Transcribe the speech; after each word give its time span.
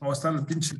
¿Cómo 0.00 0.14
están 0.14 0.46
pinche? 0.46 0.76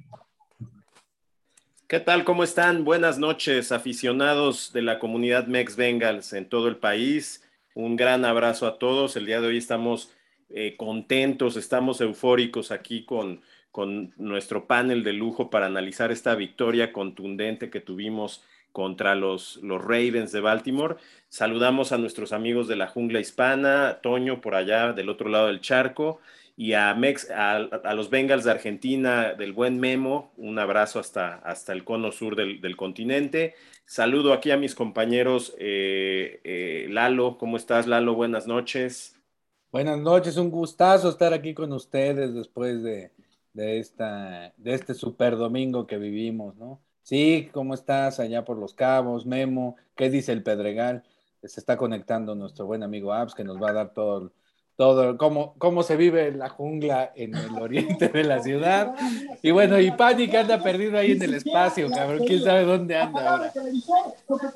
¿Qué 1.86 2.00
tal? 2.00 2.24
¿Cómo 2.24 2.42
están? 2.42 2.84
Buenas 2.84 3.18
noches, 3.18 3.70
aficionados 3.70 4.72
de 4.72 4.80
la 4.80 4.98
comunidad 4.98 5.46
Mex 5.46 5.76
Bengals 5.76 6.32
en 6.32 6.48
todo 6.48 6.68
el 6.68 6.78
país. 6.78 7.44
Un 7.74 7.96
gran 7.96 8.24
abrazo 8.24 8.66
a 8.66 8.78
todos. 8.78 9.16
El 9.16 9.26
día 9.26 9.42
de 9.42 9.48
hoy 9.48 9.58
estamos 9.58 10.10
eh, 10.48 10.74
contentos, 10.78 11.56
estamos 11.56 12.00
eufóricos 12.00 12.70
aquí 12.70 13.04
con, 13.04 13.42
con 13.70 14.14
nuestro 14.16 14.66
panel 14.66 15.04
de 15.04 15.12
lujo 15.12 15.50
para 15.50 15.66
analizar 15.66 16.10
esta 16.10 16.34
victoria 16.34 16.90
contundente 16.90 17.68
que 17.68 17.80
tuvimos 17.80 18.42
contra 18.72 19.14
los, 19.16 19.56
los 19.56 19.82
Ravens 19.82 20.32
de 20.32 20.40
Baltimore. 20.40 20.96
Saludamos 21.28 21.92
a 21.92 21.98
nuestros 21.98 22.32
amigos 22.32 22.68
de 22.68 22.76
la 22.76 22.86
jungla 22.86 23.20
hispana, 23.20 23.98
Toño 24.00 24.40
por 24.40 24.54
allá 24.54 24.94
del 24.94 25.10
otro 25.10 25.28
lado 25.28 25.48
del 25.48 25.60
charco, 25.60 26.22
y 26.56 26.74
a, 26.74 26.94
Mex, 26.94 27.30
a, 27.30 27.58
los 27.94 28.10
Bengals 28.10 28.44
de 28.44 28.50
Argentina, 28.50 29.34
del 29.34 29.52
buen 29.52 29.80
Memo, 29.80 30.32
un 30.36 30.58
abrazo 30.58 30.98
hasta, 30.98 31.36
hasta 31.36 31.72
el 31.72 31.84
cono 31.84 32.12
sur 32.12 32.36
del, 32.36 32.60
del 32.60 32.76
continente. 32.76 33.54
Saludo 33.86 34.32
aquí 34.32 34.50
a 34.50 34.56
mis 34.56 34.74
compañeros 34.74 35.54
eh, 35.58 36.40
eh, 36.44 36.86
Lalo, 36.90 37.38
¿cómo 37.38 37.56
estás 37.56 37.86
Lalo? 37.86 38.14
Buenas 38.14 38.46
noches. 38.46 39.16
Buenas 39.72 39.98
noches, 39.98 40.36
un 40.36 40.50
gustazo 40.50 41.08
estar 41.08 41.32
aquí 41.32 41.54
con 41.54 41.72
ustedes 41.72 42.34
después 42.34 42.82
de, 42.82 43.12
de, 43.52 43.78
esta, 43.78 44.52
de 44.56 44.74
este 44.74 44.94
super 44.94 45.36
domingo 45.36 45.86
que 45.86 45.96
vivimos, 45.96 46.56
¿no? 46.56 46.80
Sí, 47.02 47.48
¿cómo 47.52 47.74
estás 47.74 48.20
allá 48.20 48.44
por 48.44 48.58
los 48.58 48.74
cabos, 48.74 49.26
Memo? 49.26 49.76
¿Qué 49.96 50.10
dice 50.10 50.32
el 50.32 50.42
Pedregal? 50.42 51.02
Se 51.42 51.58
está 51.58 51.76
conectando 51.76 52.34
nuestro 52.34 52.66
buen 52.66 52.82
amigo 52.82 53.12
Abs, 53.12 53.34
que 53.34 53.44
nos 53.44 53.60
va 53.60 53.70
a 53.70 53.72
dar 53.72 53.92
todo 53.92 54.32
todo, 54.80 55.18
cómo, 55.18 55.52
cómo 55.58 55.82
se 55.82 55.94
vive 55.94 56.28
en 56.28 56.38
la 56.38 56.48
jungla 56.48 57.12
en 57.14 57.34
el 57.34 57.50
oriente 57.60 58.08
de 58.08 58.24
la 58.24 58.42
ciudad. 58.42 58.94
Y 59.42 59.50
bueno, 59.50 59.78
y 59.78 59.90
Pani 59.90 60.26
que 60.26 60.38
anda 60.38 60.62
perdido 60.62 60.96
ahí 60.96 61.12
en 61.12 61.22
el 61.22 61.34
espacio, 61.34 61.90
cabrón. 61.90 62.24
¿Quién 62.26 62.42
sabe 62.42 62.64
dónde 62.64 62.96
anda 62.96 63.28
ahora? 63.28 63.52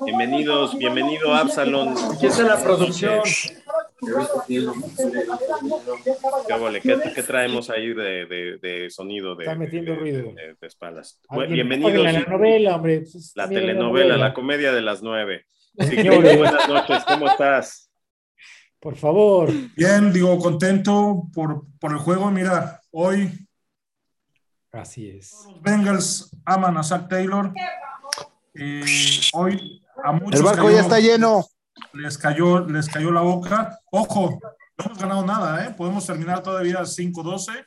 Bienvenidos, 0.03 0.75
bienvenido 0.79 1.31
Absalón. 1.31 1.93
¿Quién 2.19 2.31
es 2.31 2.39
la 2.39 2.57
producción? 2.57 3.19
¿Qué, 6.81 6.97
¿Qué, 7.13 7.21
traemos 7.21 7.69
ahí 7.69 7.93
de, 7.93 8.25
de, 8.25 8.57
de 8.57 8.89
sonido? 8.89 9.35
De, 9.35 9.43
Está 9.43 9.53
metiendo 9.53 9.93
ruido. 9.93 10.23
De, 10.33 10.57
espaldas. 10.65 11.21
bienvenidos. 11.47 12.01
La 12.01 12.21
novela, 12.21 12.75
hombre. 12.77 13.03
La 13.35 13.47
telenovela, 13.47 14.17
la, 14.17 14.33
comedia 14.33 14.71
de 14.71 14.81
las 14.81 15.03
nueve. 15.03 15.45
buenas 15.75 16.67
noches, 16.67 17.03
¿cómo 17.05 17.27
estás? 17.27 17.84
Por 18.85 18.97
favor. 18.97 19.51
Bien, 19.75 20.13
digo, 20.13 20.37
contento 20.37 21.23
por, 21.33 21.65
por 21.79 21.91
el 21.93 21.97
juego. 21.97 22.29
Mira, 22.29 22.79
hoy. 22.91 23.47
Así 24.71 25.09
es. 25.09 25.33
Los 25.47 25.59
Bengals 25.63 26.29
aman 26.45 26.77
a 26.77 26.83
Zach 26.83 27.09
Taylor. 27.09 27.51
Eh, 28.53 28.85
hoy 29.33 29.83
a 30.03 30.11
muchos. 30.11 30.39
El 30.39 30.45
barco 30.45 30.69
ya 30.69 30.81
está 30.81 30.99
lleno. 30.99 31.47
Les 31.93 32.15
cayó, 32.15 32.59
les 32.67 32.87
cayó 32.87 33.09
la 33.09 33.21
boca. 33.21 33.79
Ojo, 33.89 34.39
no 34.77 34.85
hemos 34.85 34.99
ganado 34.99 35.25
nada, 35.25 35.65
¿eh? 35.65 35.73
Podemos 35.75 36.05
terminar 36.05 36.43
todavía 36.43 36.81
5-12 36.81 37.65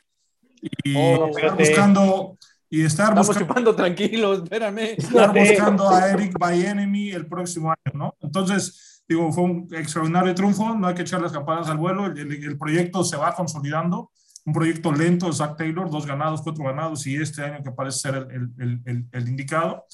y 0.85 0.95
Oh, 0.95 1.27
estar 1.35 1.57
buscando 1.57 2.37
y 2.69 2.85
estar 2.85 3.09
Estamos 3.09 3.27
buscando, 3.27 3.45
chupando 3.45 3.75
tranquilos, 3.75 4.43
espérame. 4.43 4.95
estar 4.97 5.37
buscando 5.37 5.89
a 5.89 6.11
Eric 6.11 6.37
Bienemy 6.39 7.09
el 7.11 7.27
próximo 7.27 7.71
año, 7.71 7.93
¿no? 7.93 8.15
Entonces, 8.21 8.88
digo, 9.09 9.31
fue 9.31 9.43
un 9.43 9.67
extraordinario 9.73 10.33
triunfo, 10.35 10.75
no 10.75 10.87
hay 10.87 10.95
que 10.95 11.01
echar 11.01 11.21
las 11.21 11.31
campanas 11.31 11.67
al 11.67 11.77
vuelo, 11.77 12.05
el, 12.05 12.17
el- 12.17 12.43
el 12.43 12.57
proyecto 12.57 13.03
se 13.03 13.17
va 13.17 13.33
consolidando, 13.35 14.11
un 14.45 14.53
proyecto 14.53 14.91
lento 14.93 15.25
de 15.27 15.33
Zach 15.33 15.57
Taylor, 15.57 15.89
dos 15.89 16.05
ganados, 16.05 16.41
cuatro 16.41 16.63
ganados, 16.63 17.05
y 17.07 17.15
este 17.15 17.43
año 17.43 17.63
que 17.63 17.71
parece 17.71 17.99
ser 17.99 18.15
el, 18.15 18.31
el- 18.31 18.51
el- 18.59 18.81
el- 18.85 19.05
el 19.11 19.27
indicado. 19.27 19.85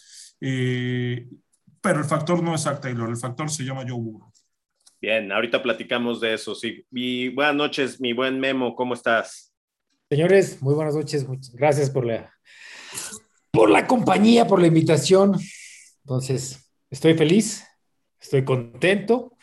Eh, 0.42 1.28
pero 1.82 2.00
el 2.00 2.06
factor 2.06 2.44
no 2.44 2.54
es 2.56 2.62
Zach 2.62 2.82
Taylor, 2.82 3.10
el 3.10 3.18
factor 3.18 3.50
se 3.50 3.64
llama 3.64 3.82
Joe 3.88 4.00
Burrow. 4.00 4.32
Bien, 5.02 5.32
ahorita 5.32 5.62
platicamos 5.62 6.20
de 6.20 6.34
eso. 6.34 6.56
Sí. 6.56 6.86
Y 6.92 7.30
buenas 7.30 7.56
noches, 7.56 8.02
mi 8.02 8.14
buen 8.14 8.40
Memo, 8.40 8.76
¿cómo 8.76 8.94
estás? 8.96 9.54
Señores, 10.10 10.62
muy 10.62 10.74
buenas 10.74 10.96
noches. 10.96 11.28
Muchas 11.28 11.54
gracias 11.56 11.90
por 11.90 12.06
la, 12.06 12.34
por 13.52 13.70
la 13.70 13.86
compañía, 13.88 14.48
por 14.48 14.60
la 14.60 14.68
invitación. 14.68 15.38
Entonces, 16.04 16.72
estoy 16.90 17.14
feliz, 17.16 17.66
estoy 18.20 18.44
contento. 18.44 19.38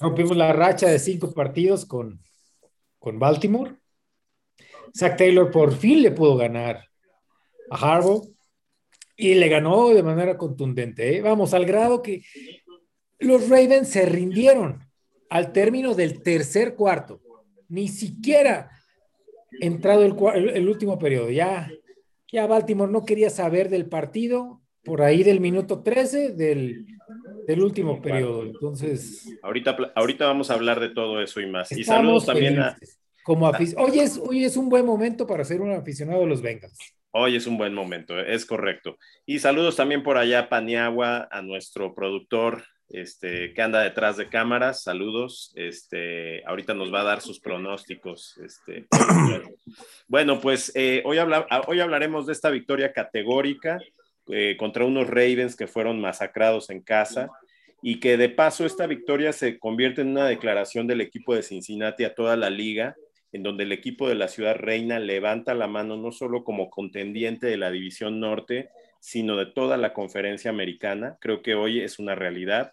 Rompimos 0.00 0.36
la 0.36 0.52
racha 0.52 0.88
de 0.88 0.98
cinco 0.98 1.32
partidos 1.32 1.84
con, 1.84 2.20
con 2.98 3.18
Baltimore. 3.18 3.76
Zach 4.96 5.16
Taylor 5.16 5.50
por 5.50 5.74
fin 5.74 6.02
le 6.02 6.10
pudo 6.10 6.36
ganar 6.36 6.84
a 7.70 7.76
Harbaugh 7.76 8.28
y 9.16 9.34
le 9.34 9.48
ganó 9.48 9.90
de 9.90 10.02
manera 10.02 10.36
contundente. 10.36 11.16
¿eh? 11.16 11.20
Vamos, 11.20 11.54
al 11.54 11.66
grado 11.66 12.02
que 12.02 12.22
los 13.18 13.48
Ravens 13.48 13.88
se 13.88 14.06
rindieron 14.06 14.80
al 15.28 15.52
término 15.52 15.94
del 15.94 16.22
tercer 16.22 16.74
cuarto. 16.74 17.20
Ni 17.68 17.88
siquiera 17.88 18.70
entrado 19.60 20.04
el, 20.04 20.48
el 20.50 20.68
último 20.68 20.98
periodo. 20.98 21.30
Ya, 21.30 21.70
ya 22.32 22.46
Baltimore 22.46 22.90
no 22.90 23.04
quería 23.04 23.30
saber 23.30 23.68
del 23.68 23.88
partido 23.88 24.60
por 24.82 25.02
ahí 25.02 25.22
del 25.22 25.40
minuto 25.40 25.82
13 25.82 26.30
del, 26.30 26.86
del 27.46 27.62
último 27.62 28.00
periodo. 28.00 28.44
Entonces, 28.44 29.26
Ahorita, 29.42 29.76
ahorita 29.94 30.26
vamos 30.26 30.50
a 30.50 30.54
hablar 30.54 30.80
de 30.80 30.90
todo 30.90 31.20
eso 31.22 31.40
y 31.40 31.46
más. 31.46 31.72
Y 31.72 31.84
saludos 31.84 32.26
también 32.26 32.58
a... 32.60 32.76
Como 33.22 33.46
hoy, 33.76 33.98
es, 34.00 34.18
hoy 34.18 34.44
es 34.44 34.56
un 34.56 34.68
buen 34.68 34.84
momento 34.86 35.26
para 35.26 35.44
ser 35.44 35.60
un 35.60 35.72
aficionado 35.72 36.20
de 36.20 36.26
los 36.26 36.40
Bengals. 36.42 36.76
Hoy 37.12 37.36
es 37.36 37.46
un 37.46 37.58
buen 37.58 37.74
momento, 37.74 38.18
es 38.18 38.46
correcto. 38.46 38.96
Y 39.26 39.40
saludos 39.40 39.76
también 39.76 40.02
por 40.02 40.16
allá 40.16 40.40
a 40.40 40.48
Paniagua, 40.48 41.28
a 41.30 41.42
nuestro 41.42 41.94
productor 41.94 42.64
este, 42.88 43.52
que 43.52 43.62
anda 43.62 43.82
detrás 43.82 44.16
de 44.16 44.28
cámaras. 44.28 44.82
Saludos. 44.82 45.52
Este, 45.54 46.44
ahorita 46.46 46.72
nos 46.74 46.92
va 46.92 47.02
a 47.02 47.04
dar 47.04 47.20
sus 47.20 47.40
pronósticos. 47.40 48.38
Este. 48.38 48.86
Bueno, 50.08 50.40
pues 50.40 50.72
eh, 50.74 51.02
hoy, 51.04 51.18
habla- 51.18 51.46
hoy 51.66 51.80
hablaremos 51.80 52.26
de 52.26 52.32
esta 52.32 52.48
victoria 52.50 52.92
categórica 52.92 53.78
eh, 54.32 54.56
contra 54.58 54.84
unos 54.84 55.08
Ravens 55.08 55.56
que 55.56 55.66
fueron 55.66 56.00
masacrados 56.00 56.70
en 56.70 56.80
casa 56.82 57.30
y 57.82 57.98
que 58.00 58.16
de 58.16 58.28
paso 58.28 58.66
esta 58.66 58.86
victoria 58.86 59.32
se 59.32 59.58
convierte 59.58 60.02
en 60.02 60.08
una 60.08 60.26
declaración 60.26 60.86
del 60.86 61.00
equipo 61.00 61.34
de 61.34 61.42
Cincinnati 61.42 62.04
a 62.04 62.14
toda 62.14 62.36
la 62.36 62.50
liga 62.50 62.94
en 63.32 63.42
donde 63.42 63.62
el 63.64 63.72
equipo 63.72 64.08
de 64.08 64.16
la 64.16 64.28
ciudad 64.28 64.56
reina 64.56 64.98
levanta 64.98 65.54
la 65.54 65.68
mano 65.68 65.96
no 65.96 66.10
solo 66.12 66.42
como 66.42 66.68
contendiente 66.68 67.46
de 67.46 67.56
la 67.56 67.70
división 67.70 68.18
norte, 68.18 68.70
sino 68.98 69.36
de 69.36 69.46
toda 69.46 69.76
la 69.76 69.92
conferencia 69.92 70.50
americana. 70.50 71.16
Creo 71.20 71.40
que 71.40 71.54
hoy 71.54 71.80
es 71.80 71.98
una 72.00 72.16
realidad. 72.16 72.72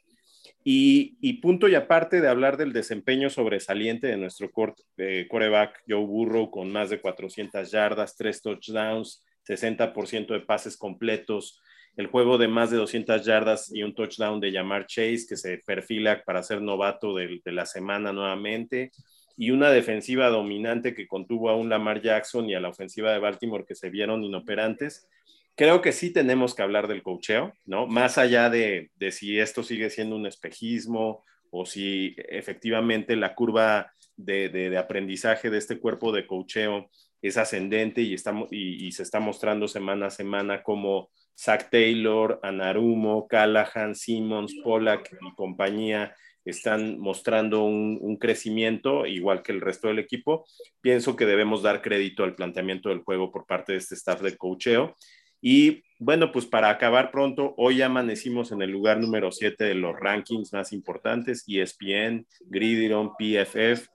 Y, 0.64 1.16
y 1.22 1.34
punto 1.34 1.68
y 1.68 1.76
aparte 1.76 2.20
de 2.22 2.28
hablar 2.28 2.58
del 2.58 2.74
desempeño 2.74 3.30
sobresaliente 3.30 4.08
de 4.08 4.18
nuestro 4.18 4.52
cort- 4.52 4.84
eh, 4.98 5.28
coreback 5.30 5.84
Joe 5.88 6.04
Burrow 6.06 6.50
con 6.52 6.72
más 6.72 6.90
de 6.90 7.00
400 7.00 7.70
yardas, 7.72 8.18
tres 8.18 8.42
touchdowns, 8.42 9.24
60% 9.48 10.34
de 10.34 10.42
pases 10.42 10.78
completos, 10.78 11.62
el 11.96 12.08
juego 12.08 12.38
de 12.38 12.48
más 12.48 12.70
de 12.70 12.78
200 12.78 13.26
yardas 13.26 13.74
y 13.74 13.84
un 13.84 13.96
touchdown 13.96 14.40
de 14.40 14.52
Yamar 14.52 14.86
Chase 14.86 15.26
que 15.28 15.36
se 15.36 15.58
perfila 15.60 16.24
para 16.24 16.44
ser 16.44 16.62
novato 16.62 17.16
de, 17.16 17.42
de 17.44 17.52
la 17.52 17.66
semana 17.66 18.14
nuevamente 18.14 18.92
y 19.38 19.52
una 19.52 19.70
defensiva 19.70 20.30
dominante 20.30 20.96
que 20.96 21.08
contuvo 21.08 21.50
a 21.50 21.56
un 21.56 21.70
Lamar 21.70 22.02
Jackson 22.02 22.50
y 22.50 22.56
a 22.56 22.60
la 22.60 22.70
ofensiva 22.70 23.14
de 23.14 23.20
Baltimore 23.20 23.66
que 23.66 23.76
se 23.76 23.92
vieron 23.92 24.24
inoperantes. 24.24 25.08
Creo 25.56 25.82
que 25.82 25.92
sí 25.92 26.12
tenemos 26.12 26.56
que 26.56 26.64
hablar 26.64 26.88
del 26.88 27.04
cocheo, 27.04 27.54
¿no? 27.66 27.86
Más 27.88 28.18
allá 28.18 28.50
de, 28.50 28.90
de 28.96 29.12
si 29.12 29.40
esto 29.40 29.62
sigue 29.62 29.92
siendo 29.92 30.16
un 30.16 30.26
espejismo 30.26 31.24
o 31.52 31.66
si 31.66 32.16
efectivamente 32.18 33.16
la 33.16 33.36
curva 33.36 33.92
de, 34.16 34.50
de, 34.50 34.72
de 34.72 34.78
aprendizaje 34.78 35.52
de 35.52 35.60
este 35.60 35.80
cuerpo 35.80 36.12
de 36.12 36.26
cocheo 36.26 36.90
es 37.22 37.38
ascendente 37.38 38.02
y, 38.02 38.14
estamos, 38.14 38.48
y, 38.52 38.92
se 38.92 39.04
está 39.04 39.20
mostrando 39.20 39.68
semana 39.68 40.08
a 40.08 40.12
semana 40.12 40.64
como 40.64 41.10
Zach 41.38 41.70
Taylor, 41.70 42.40
Anarumo, 42.44 43.28
Callahan, 43.28 43.96
Simmons, 43.96 44.56
Pollack 44.64 45.12
y 45.22 45.36
compañía 45.36 46.16
están 46.46 46.98
mostrando 47.00 47.64
un, 47.64 47.98
un, 48.02 48.16
crecimiento 48.16 49.06
igual 49.06 49.44
que 49.44 49.52
el 49.52 49.60
resto 49.60 49.90
del 49.90 50.00
equipo. 50.00 50.46
Pienso 50.80 51.16
que 51.16 51.26
debemos 51.26 51.62
dar 51.62 51.82
crédito 51.82 52.24
al 52.24 52.36
planteamiento 52.36 52.88
del 52.90 53.00
juego 53.00 53.32
por 53.32 53.46
parte 53.46 53.74
de 53.74 53.80
este 53.80 53.96
staff 53.96 54.22
de 54.22 54.38
cocheo. 54.38 54.96
Y 55.42 55.84
bueno, 56.00 56.32
pues 56.32 56.46
para 56.46 56.70
acabar 56.70 57.10
pronto, 57.10 57.56
hoy 57.58 57.82
amanecimos 57.82 58.52
en 58.52 58.62
el 58.62 58.70
lugar 58.70 59.00
número 59.00 59.32
7 59.32 59.64
de 59.64 59.74
los 59.74 59.96
rankings 60.00 60.54
más 60.54 60.72
importantes, 60.72 61.44
ESPN, 61.48 62.28
Gridiron, 62.42 63.14
PFF. 63.18 63.88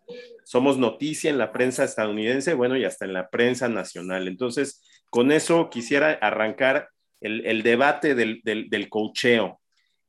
Somos 0.45 0.79
noticia 0.79 1.31
en 1.31 1.39
la 1.39 1.53
prensa 1.53 1.85
estadounidense, 1.85 2.55
bueno, 2.55 2.77
y 2.77 2.85
hasta 2.85 3.05
en 3.05 3.13
la 3.13 3.29
prensa 3.29 3.69
nacional. 3.69 4.27
Entonces, 4.27 4.83
con 5.11 5.31
eso 5.31 5.71
quisiera 5.71 6.13
arrancar 6.13 6.89
el, 7.21 7.63
debate 7.63 8.17
del, 8.17 8.89
cocheo. 8.89 9.61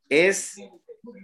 Es, 0.10 0.56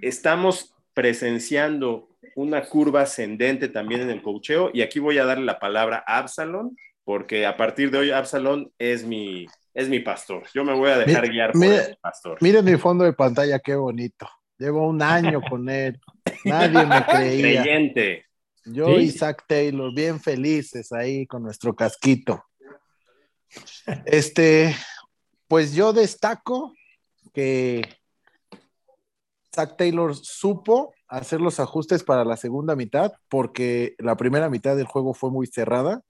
estamos 0.02 0.76
presenciando 0.94 2.10
una 2.36 2.64
curva 2.66 3.02
ascendente 3.02 3.70
también 3.70 4.02
en 4.02 4.12
el 4.12 4.22
cocheo 4.22 4.70
y 4.72 4.82
aquí 4.82 5.00
voy 5.00 5.18
a 5.18 5.26
darle 5.26 5.46
la 5.46 5.60
palabra 5.60 6.04
a 6.06 6.20
Absalon 6.20 6.76
porque 7.04 7.46
a 7.48 7.58
partir 7.58 7.90
de 7.90 7.98
hoy 7.98 8.12
Absalón 8.12 8.72
es 8.78 9.04
mi, 9.04 9.48
es 9.74 9.88
mi 9.90 10.00
pastor. 10.00 10.44
Yo 10.54 10.64
me 10.64 10.74
voy 10.74 10.90
a 10.90 10.98
dejar 10.98 11.24
Mi- 11.24 11.30
guiar 11.30 11.52
por 11.52 11.62
mira- 11.62 11.86
el 11.86 11.98
pastor. 11.98 12.38
Miren 12.42 12.66
mi 12.66 12.78
fondo 12.78 13.04
de 13.04 13.14
pantalla, 13.14 13.60
qué 13.60 13.76
bonito. 13.76 14.28
Llevo 14.58 14.88
un 14.88 15.02
año 15.02 15.42
con 15.50 15.70
él. 15.70 16.00
Nadie 16.46 16.86
me 16.86 17.06
creía. 17.06 17.62
Creyente. 17.64 18.26
Yo 18.66 18.88
Sí. 18.88 18.92
y 19.04 19.12
Zach 19.12 19.44
Taylor, 19.48 19.94
bien 19.94 20.20
felices 20.20 20.92
ahí 20.92 21.26
con 21.26 21.44
nuestro 21.44 21.76
casquito. 21.76 22.44
Este, 24.06 24.76
pues 25.48 25.74
yo 25.74 25.94
destaco 25.94 26.74
que 27.34 27.82
Zach 29.56 29.76
Taylor 29.78 30.16
supo 30.16 30.94
hacer 31.08 31.42
los 31.42 31.60
ajustes 31.60 32.04
para 32.04 32.24
la 32.24 32.38
segunda 32.38 32.76
mitad, 32.76 33.14
porque 33.30 33.96
la 33.98 34.16
primera 34.16 34.50
mitad 34.50 34.76
del 34.76 34.86
juego 34.86 35.14
fue 35.14 35.32
muy 35.32 35.48
cerrada. 35.48 36.02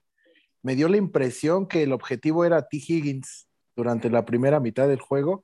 Me 0.62 0.74
dio 0.76 0.88
la 0.88 0.98
impresión 0.98 1.66
que 1.66 1.84
el 1.84 1.92
objetivo 1.92 2.44
era 2.44 2.68
T. 2.68 2.76
Higgins 2.76 3.48
durante 3.80 4.10
la 4.10 4.24
primera 4.26 4.60
mitad 4.60 4.86
del 4.88 5.00
juego, 5.00 5.42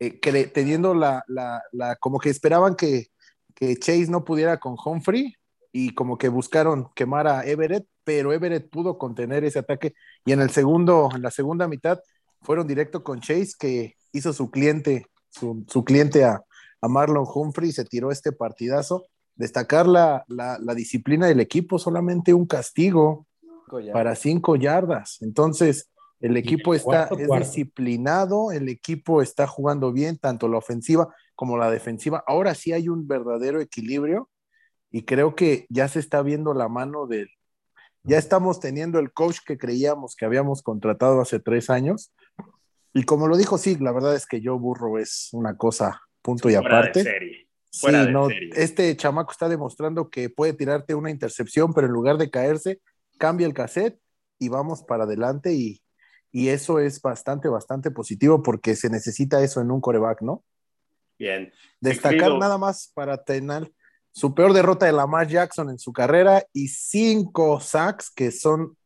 eh, 0.00 0.18
teniendo 0.52 0.94
la, 0.94 1.22
la- 1.28 1.62
la- 1.70 1.94
como 1.96 2.18
que 2.18 2.28
esperaban 2.30 2.74
que, 2.74 3.06
que 3.54 3.76
Chase 3.76 4.08
no 4.10 4.24
pudiera 4.24 4.58
con 4.58 4.74
Humphrey 4.84 5.34
y 5.72 5.94
como 5.94 6.18
que 6.18 6.28
buscaron 6.28 6.88
quemar 6.96 7.26
a 7.28 7.44
Everett, 7.44 7.86
pero 8.04 8.32
Everett 8.32 8.68
pudo 8.68 8.98
contener 8.98 9.44
ese 9.44 9.60
ataque 9.60 9.94
y 10.24 10.32
en 10.32 10.40
el 10.40 10.50
segundo, 10.50 11.08
en 11.14 11.22
la 11.22 11.30
segunda 11.30 11.68
mitad 11.68 12.00
fueron 12.42 12.66
directo 12.66 13.04
con 13.04 13.20
Chase 13.20 13.52
que 13.58 13.94
hizo 14.12 14.32
su 14.32 14.50
cliente, 14.50 15.06
su, 15.30 15.64
su 15.68 15.84
cliente 15.84 16.24
a, 16.24 16.42
a 16.80 16.88
Marlon 16.88 17.24
Humphrey 17.32 17.68
y 17.68 17.72
se 17.72 17.84
tiró 17.84 18.10
este 18.10 18.32
partidazo. 18.32 19.06
Destacar 19.36 19.86
la, 19.86 20.24
la- 20.26 20.58
la 20.60 20.74
disciplina 20.74 21.26
del 21.28 21.38
equipo, 21.40 21.78
solamente 21.78 22.34
un 22.34 22.46
castigo 22.46 23.26
para 23.92 24.14
cinco 24.16 24.56
yardas. 24.56 25.18
Entonces, 25.22 25.88
el 26.22 26.36
equipo 26.36 26.72
está 26.72 27.08
cuarto 27.08 27.18
es 27.18 27.26
cuarto. 27.26 27.46
disciplinado, 27.46 28.52
el 28.52 28.68
equipo 28.68 29.22
está 29.22 29.48
jugando 29.48 29.92
bien, 29.92 30.18
tanto 30.18 30.48
la 30.48 30.58
ofensiva 30.58 31.12
como 31.34 31.58
la 31.58 31.70
defensiva. 31.70 32.22
Ahora 32.28 32.54
sí 32.54 32.72
hay 32.72 32.88
un 32.88 33.08
verdadero 33.08 33.60
equilibrio 33.60 34.30
y 34.90 35.02
creo 35.02 35.34
que 35.34 35.66
ya 35.68 35.88
se 35.88 35.98
está 35.98 36.22
viendo 36.22 36.54
la 36.54 36.68
mano 36.68 37.06
del. 37.06 37.28
Ya 38.04 38.18
estamos 38.18 38.60
teniendo 38.60 38.98
el 39.00 39.12
coach 39.12 39.38
que 39.44 39.58
creíamos 39.58 40.14
que 40.14 40.24
habíamos 40.24 40.62
contratado 40.62 41.20
hace 41.20 41.40
tres 41.40 41.70
años. 41.70 42.12
Y 42.94 43.04
como 43.04 43.26
lo 43.26 43.36
dijo, 43.36 43.58
sí, 43.58 43.76
la 43.80 43.92
verdad 43.92 44.14
es 44.14 44.26
que 44.26 44.40
Joe 44.44 44.58
Burro 44.58 44.98
es 44.98 45.28
una 45.32 45.56
cosa, 45.56 46.02
punto 46.20 46.48
y 46.48 46.52
de 46.52 46.58
aparte. 46.58 47.02
Sí, 47.70 47.90
de 47.90 48.12
no, 48.12 48.28
serie. 48.28 48.50
este 48.54 48.96
chamaco 48.96 49.32
está 49.32 49.48
demostrando 49.48 50.10
que 50.10 50.30
puede 50.30 50.52
tirarte 50.52 50.94
una 50.94 51.10
intercepción, 51.10 51.72
pero 51.72 51.86
en 51.86 51.92
lugar 51.92 52.18
de 52.18 52.30
caerse, 52.30 52.80
cambia 53.18 53.46
el 53.46 53.54
cassette 53.54 53.98
y 54.38 54.48
vamos 54.48 54.82
para 54.82 55.04
adelante 55.04 55.54
y, 55.54 55.82
y 56.32 56.48
eso 56.48 56.80
es 56.80 57.00
bastante, 57.00 57.48
bastante 57.48 57.90
positivo 57.90 58.42
porque 58.42 58.74
se 58.74 58.88
necesita 58.88 59.42
eso 59.42 59.60
en 59.60 59.70
un 59.70 59.80
coreback, 59.80 60.22
¿no? 60.22 60.42
Bien. 61.18 61.52
Destacar 61.78 62.32
nada 62.38 62.56
más 62.58 62.90
para 62.94 63.22
tener 63.22 63.70
su 64.10 64.34
peor 64.34 64.52
derrota 64.54 64.86
de 64.86 64.92
Lamar 64.92 65.28
Jackson 65.28 65.70
en 65.70 65.78
su 65.78 65.92
carrera 65.92 66.42
y 66.52 66.68
cinco 66.68 67.60
sacks 67.60 68.10
que 68.10 68.30
son, 68.30 68.76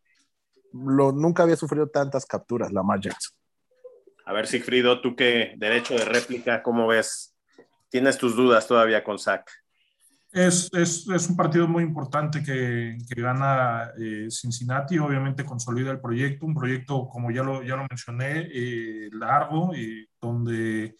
lo, 0.72 1.12
nunca 1.12 1.44
había 1.44 1.56
sufrido 1.56 1.88
tantas 1.88 2.26
capturas 2.26 2.72
Lamar 2.72 3.00
Jackson. 3.00 3.36
A 4.24 4.32
ver, 4.32 4.48
Sigfrido, 4.48 5.00
tú 5.00 5.14
qué 5.14 5.54
derecho 5.56 5.94
de 5.94 6.04
réplica, 6.04 6.62
¿cómo 6.64 6.88
ves? 6.88 7.36
¿Tienes 7.88 8.18
tus 8.18 8.34
dudas 8.34 8.66
todavía 8.66 9.04
con 9.04 9.20
Zach? 9.20 9.48
Es, 10.36 10.68
es, 10.74 11.08
es 11.08 11.30
un 11.30 11.34
partido 11.34 11.66
muy 11.66 11.82
importante 11.82 12.42
que, 12.42 12.98
que 13.08 13.22
gana 13.22 13.90
eh, 13.98 14.26
Cincinnati, 14.28 14.98
obviamente 14.98 15.46
consolida 15.46 15.90
el 15.90 15.98
proyecto, 15.98 16.44
un 16.44 16.54
proyecto, 16.54 17.08
como 17.08 17.30
ya 17.30 17.42
lo, 17.42 17.62
ya 17.62 17.74
lo 17.74 17.86
mencioné, 17.88 18.46
eh, 18.52 19.08
largo, 19.12 19.74
y 19.74 20.06
donde 20.20 20.98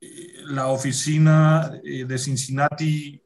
eh, 0.00 0.32
la 0.46 0.68
oficina 0.68 1.70
eh, 1.84 2.06
de 2.06 2.16
Cincinnati 2.16 3.20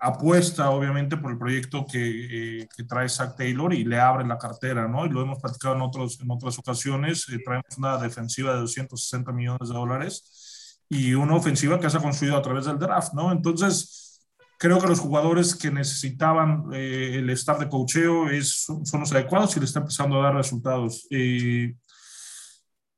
apuesta, 0.00 0.70
obviamente, 0.70 1.16
por 1.16 1.30
el 1.30 1.38
proyecto 1.38 1.86
que, 1.86 2.60
eh, 2.60 2.68
que 2.76 2.84
trae 2.84 3.08
Zach 3.08 3.34
Taylor 3.36 3.72
y 3.72 3.84
le 3.84 3.98
abre 3.98 4.26
la 4.26 4.36
cartera, 4.36 4.88
¿no? 4.88 5.06
Y 5.06 5.10
lo 5.10 5.22
hemos 5.22 5.40
platicado 5.40 5.74
en, 5.74 5.82
otros, 5.82 6.20
en 6.20 6.30
otras 6.30 6.58
ocasiones, 6.58 7.26
eh, 7.30 7.38
traemos 7.44 7.78
una 7.78 7.96
defensiva 7.98 8.52
de 8.52 8.60
260 8.60 9.32
millones 9.32 9.68
de 9.68 9.74
dólares 9.74 10.39
y 10.90 11.14
una 11.14 11.36
ofensiva 11.36 11.78
que 11.78 11.88
se 11.88 11.96
ha 11.96 12.02
construido 12.02 12.36
a 12.36 12.42
través 12.42 12.66
del 12.66 12.78
draft, 12.78 13.14
¿no? 13.14 13.30
Entonces, 13.30 14.26
creo 14.58 14.80
que 14.80 14.88
los 14.88 14.98
jugadores 14.98 15.54
que 15.54 15.70
necesitaban 15.70 16.64
eh, 16.72 17.12
el 17.18 17.30
estar 17.30 17.58
de 17.60 17.68
cocheo 17.68 18.26
son, 18.42 19.00
los 19.00 19.12
adecuados 19.12 19.56
y 19.56 19.60
le 19.60 19.66
está 19.66 19.78
empezando 19.78 20.20
a 20.20 20.24
dar 20.24 20.34
resultados. 20.34 21.06
Eh, 21.10 21.74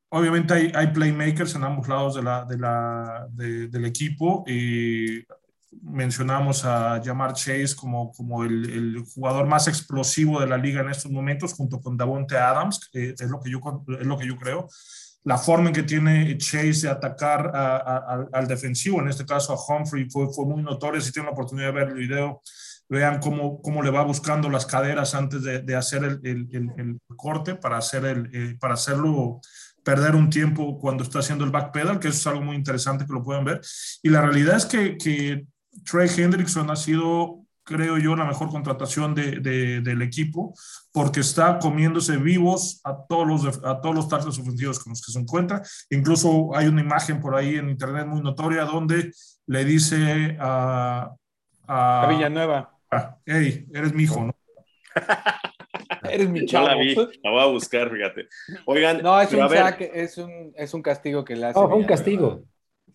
obviamente 0.09 0.55
hay, 0.55 0.73
hay, 0.75 0.87
playmakers 0.87 1.55
en 1.55 1.65
ambos 1.65 1.87
lados 1.87 2.15
de 2.15 2.23
la, 2.23 2.47
de 2.47 2.59
la, 2.59 3.27
de, 3.31 3.69
del 3.69 3.85
equipo. 3.85 4.43
Eh, 4.47 5.27
mencionamos 5.83 6.65
a 6.65 6.99
Jamar 7.05 7.35
Chase 7.35 7.77
como, 7.77 8.11
como 8.13 8.43
el, 8.43 9.05
jugador 9.15 9.47
más 9.47 9.69
explosivo 9.69 10.41
de 10.41 10.47
la 10.47 10.57
liga 10.57 10.81
en 10.81 10.89
estos 10.89 11.13
momentos, 11.13 11.53
junto 11.53 11.79
con 11.83 11.99
Davonte 11.99 12.39
Adams, 12.39 12.89
es 12.95 13.21
lo 13.29 13.39
que 13.39 13.51
yo, 13.51 13.61
es 14.01 14.07
lo 14.07 14.17
que 14.17 14.27
yo 14.27 14.39
creo 14.39 14.69
la 15.25 15.39
forma 15.39 15.69
en 15.69 15.75
que 15.75 15.83
tiene 15.85 16.37
Chase 16.37 16.83
de 16.83 16.89
atacar 16.89 17.53
a, 17.55 17.77
a, 17.77 18.27
al 18.33 18.47
defensivo, 18.49 19.01
en 19.01 19.09
este 19.09 19.25
caso 19.25 19.53
a 19.53 19.57
Humphrey, 19.57 20.09
fue, 20.11 20.29
fue 20.33 20.47
muy 20.47 20.63
notorio. 20.63 21.01
Si 21.01 21.13
tienen 21.13 21.27
la 21.27 21.33
oportunidad 21.33 21.69
de 21.69 21.73
ver 21.73 21.89
el 21.89 21.95
video, 21.95 22.43
vean 22.89 23.21
cómo, 23.21 23.63
cómo 23.63 23.83
le 23.83 23.91
va 23.91 24.03
buscando 24.03 24.51
las 24.51 24.67
caderas 24.67 25.15
antes 25.15 25.43
de, 25.43 25.61
de 25.61 25.77
hacer 25.77 26.05
el, 26.05 26.21
el, 26.25 26.49
el, 26.53 26.71
el, 26.77 27.01
corte 27.17 27.55
para, 27.55 27.79
hacer 27.79 28.05
el, 28.05 28.31
eh, 28.33 28.57
para 28.61 28.75
hacerlo 28.75 29.41
perder 29.85 30.15
un 30.15 30.31
tiempo 30.31 30.79
cuando 30.79 31.03
está 31.03 31.21
haciendo 31.21 31.45
el 31.45 31.51
backpedal, 31.51 31.99
que 31.99 32.09
eso 32.09 32.19
es 32.19 32.27
algo 32.27 32.43
muy 32.43 32.57
interesante 32.57 33.07
que 33.07 33.13
lo 33.13 33.23
pueden 33.23 33.45
ver. 33.45 33.61
Y 34.03 34.11
la 34.11 34.21
realidad 34.21 34.57
es 34.57 34.67
que, 34.67 34.97
que 34.97 35.47
Trey 35.85 36.09
Hendrickson 36.17 36.71
ha 36.71 36.77
sido 36.77 37.42
creo 37.65 37.99
yo, 37.99 38.17
la 38.17 38.25
mejor 38.25 38.51
contratación 38.51 39.15
de, 39.15 39.41
de, 39.41 39.81
del 39.81 40.03
equipo, 40.03 40.55
porque 40.93 41.21
está 41.21 41.59
comiéndose 41.59 42.17
vivos 42.17 42.81
a 42.85 42.97
todos 43.09 43.27
los, 43.27 43.65
a 43.65 43.81
todos 43.81 43.95
los 43.95 44.09
tackles 44.09 44.39
ofensivos 44.39 44.79
con 44.79 44.91
los 44.91 45.03
que 45.03 45.13
se 45.13 45.19
encuentra. 45.19 45.63
Incluso 45.91 46.55
hay 46.55 46.67
una 46.67 46.81
imagen 46.81 47.21
por 47.21 47.35
ahí 47.35 47.57
en 47.57 47.71
internet 47.71 48.07
muy 48.07 48.21
notoria 48.21 48.65
donde 48.65 49.13
le 49.47 49.65
dice 49.65 50.37
a... 50.41 51.11
A, 51.67 52.03
a 52.03 52.07
Villanueva. 52.09 52.77
A, 52.91 53.17
hey, 53.25 53.67
eres 53.73 53.95
mi 53.95 54.03
hijo, 54.03 54.25
¿no? 54.25 54.35
Eres 56.11 56.29
mi 56.29 56.45
chavo. 56.47 56.69
La 56.69 56.75
vi, 56.77 56.95
la 56.95 57.31
voy 57.31 57.41
a 57.41 57.47
buscar, 57.47 57.91
fíjate. 57.91 58.29
Oigan, 58.67 59.03
no, 59.03 59.21
es 59.21 59.33
un, 59.33 59.49
saque, 59.49 59.91
es 59.95 60.19
un, 60.19 60.53
es 60.57 60.75
un 60.75 60.83
castigo 60.83 61.25
que 61.25 61.37
le 61.37 61.47
hace. 61.47 61.55
Fue 61.55 61.75
un 61.75 61.85
castigo. 61.85 62.45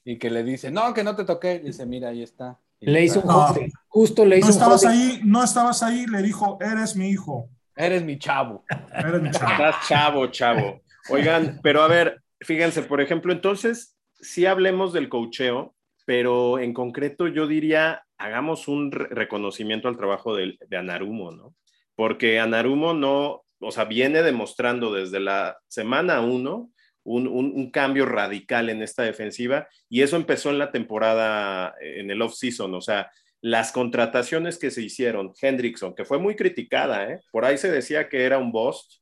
Y 0.04 0.18
que 0.18 0.30
le 0.30 0.44
dice, 0.44 0.72
no, 0.72 0.94
que 0.94 1.04
no 1.04 1.16
te 1.16 1.26
toqué. 1.26 1.60
Dice, 1.60 1.86
mira, 1.86 2.10
ahí 2.10 2.24
está. 2.24 2.60
Le 2.80 3.04
hizo 3.04 3.22
un 3.22 3.28
no, 3.28 3.56
justo 3.88 4.26
le 4.26 4.38
hizo 4.38 4.48
no 4.48 4.54
estabas 4.54 4.84
un 4.84 4.90
ahí, 4.90 5.20
no 5.24 5.44
estabas 5.44 5.84
ahí, 5.84 6.06
le 6.06 6.22
dijo, 6.22 6.58
eres 6.62 6.96
mi 6.96 7.10
hijo. 7.10 7.50
Eres 7.76 8.04
mi 8.04 8.18
chavo. 8.18 8.64
Eres 8.94 9.22
mi 9.22 9.32
chavo. 9.32 9.52
Estás 9.52 9.88
chavo, 9.88 10.28
chavo. 10.28 10.82
Oigan, 11.10 11.60
pero 11.64 11.82
a 11.82 11.88
ver, 11.88 12.22
fíjense, 12.42 12.84
por 12.84 13.02
ejemplo, 13.02 13.32
entonces, 13.32 13.96
sí 14.14 14.46
hablemos 14.46 14.94
del 14.94 15.10
cocheo, 15.10 15.76
pero 16.06 16.60
en 16.60 16.74
concreto 16.74 17.28
yo 17.28 17.48
diría, 17.48 18.04
hagamos 18.18 18.68
un 18.68 18.92
re 18.92 19.08
reconocimiento 19.10 19.88
al 19.88 19.98
trabajo 19.98 20.36
de, 20.36 20.58
de 20.68 20.78
Anarumo, 20.78 21.32
¿no? 21.32 21.56
Porque 21.96 22.40
Anarumo 22.40 22.94
no, 22.94 23.44
o 23.60 23.72
sea, 23.72 23.86
viene 23.86 24.22
demostrando 24.22 24.92
desde 24.94 25.20
la 25.20 25.58
semana 25.68 26.22
uno 26.22 26.72
un, 27.08 27.26
un, 27.28 27.54
un, 27.56 27.72
cambio 27.72 28.06
radical 28.06 28.70
en 28.70 28.84
esta 28.84 29.04
defensiva 29.04 29.68
y 29.90 30.02
eso 30.02 30.18
empezó 30.18 30.50
en 30.50 30.60
la 30.60 30.72
temporada, 30.72 31.74
en 31.80 32.12
el 32.12 32.22
off-season, 32.22 32.74
o 32.74 32.82
sea, 32.82 33.10
las 33.40 33.72
contrataciones 33.72 34.58
que 34.58 34.72
se 34.72 34.82
hicieron, 34.82 35.32
Hendrickson, 35.42 35.96
que 35.96 36.04
fue 36.04 36.18
muy 36.20 36.36
criticada, 36.36 37.10
¿eh? 37.10 37.22
por 37.32 37.46
ahí 37.46 37.58
se 37.58 37.72
decía 37.72 38.10
que 38.10 38.26
era 38.26 38.40
un 38.40 38.52
bust 38.52 38.96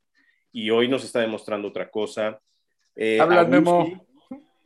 y 0.52 0.70
hoy 0.70 0.86
nos 0.86 1.04
está 1.04 1.20
demostrando 1.20 1.68
otra 1.68 1.90
cosa. 1.90 2.40
Eh, 2.94 3.18
Habla 3.20 3.44
Memo. 3.44 4.06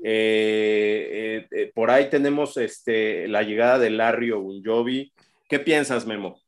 Eh, 0.03 1.47
eh, 1.51 1.73
por 1.75 1.91
ahí 1.91 2.11
tenemos 2.11 2.57
este, 2.59 3.27
la 3.27 3.43
llegada 3.43 3.79
de 3.79 3.91
Larry 3.91 4.33
Ogunjobi. 4.33 5.13
¿Qué 5.49 5.59
piensas, 5.59 6.07
Memo? 6.07 6.39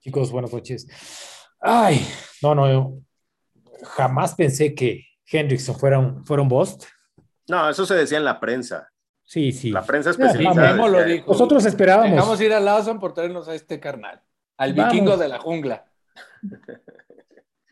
Chicos, 0.00 0.30
buenas 0.30 0.52
noches. 0.52 0.86
Ay, 1.60 2.00
no, 2.40 2.54
no, 2.54 3.02
jamás 3.82 4.34
pensé 4.34 4.74
que 4.74 5.06
Hendrickson 5.26 5.78
fuera 5.78 5.98
un, 5.98 6.24
fuera 6.24 6.42
un 6.42 6.48
bust. 6.48 6.84
No, 7.48 7.68
eso 7.68 7.86
se 7.86 7.94
decía 7.94 8.18
en 8.18 8.24
la 8.24 8.40
prensa. 8.40 8.88
Sí, 9.24 9.52
sí. 9.52 9.70
La 9.70 9.82
prensa 9.82 10.10
especializada. 10.10 10.72
Memo 10.72 10.88
lo 10.88 11.02
dijo. 11.04 11.32
Nosotros 11.32 11.64
esperábamos. 11.64 12.12
Dejamos 12.12 12.40
ir 12.40 12.52
a 12.52 12.60
Lawson 12.60 12.98
por 12.98 13.14
traernos 13.14 13.48
a 13.48 13.54
este 13.54 13.80
carnal. 13.80 14.22
Al 14.56 14.74
Vamos. 14.74 14.92
vikingo 14.92 15.16
de 15.16 15.28
la 15.28 15.38
jungla. 15.38 15.86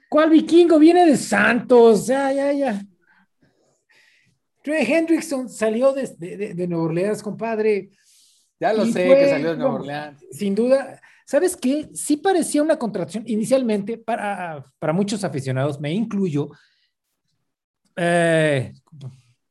¿Cuál 0.09 0.31
vikingo? 0.31 0.79
Viene 0.79 1.07
de 1.07 1.17
Santos. 1.17 2.07
Ya, 2.07 2.33
ya, 2.33 2.53
ya. 2.53 2.83
Trey 4.63 4.85
Hendrickson 4.91 5.49
salió 5.49 5.93
de, 5.93 6.09
de, 6.19 6.55
de, 6.55 6.69
Nueva 6.69 6.85
Orleans, 6.85 7.23
compadre. 7.23 7.91
Ya 8.59 8.73
lo 8.73 8.85
sé 8.87 9.07
fue, 9.07 9.19
que 9.19 9.31
salió 9.31 9.51
de 9.53 9.57
Nueva 9.57 9.75
Orleans. 9.75 10.25
Sin 10.33 10.55
duda, 10.55 11.01
¿sabes 11.31 11.57
qué? 11.57 11.89
Sí 11.95 12.17
parecía 12.17 12.61
una 12.61 12.77
contracción 12.77 13.23
inicialmente 13.25 13.97
para, 13.97 14.65
para 14.81 14.93
muchos 14.93 15.23
aficionados, 15.23 15.81
me 15.81 15.93
incluyo. 15.93 16.51
Eh, 17.95 18.73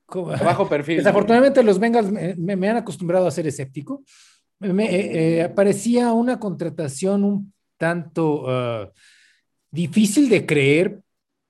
Bajo 0.13 0.67
perfil. 0.67 0.97
Desafortunadamente 0.97 1.63
los 1.63 1.79
Bengals 1.79 2.11
me, 2.11 2.35
me, 2.35 2.67
han 2.67 2.75
acostumbrado 2.75 3.27
a 3.27 3.31
ser 3.31 3.47
escéptico. 3.47 4.03
Me, 4.59 4.93
eh, 4.93 5.43
eh, 5.43 5.49
parecía 5.49 6.11
una 6.11 6.37
contratación 6.37 7.23
un 7.23 7.53
tanto 7.77 8.43
uh, 8.43 8.91
difícil 9.71 10.27
de 10.27 10.45
creer 10.45 10.99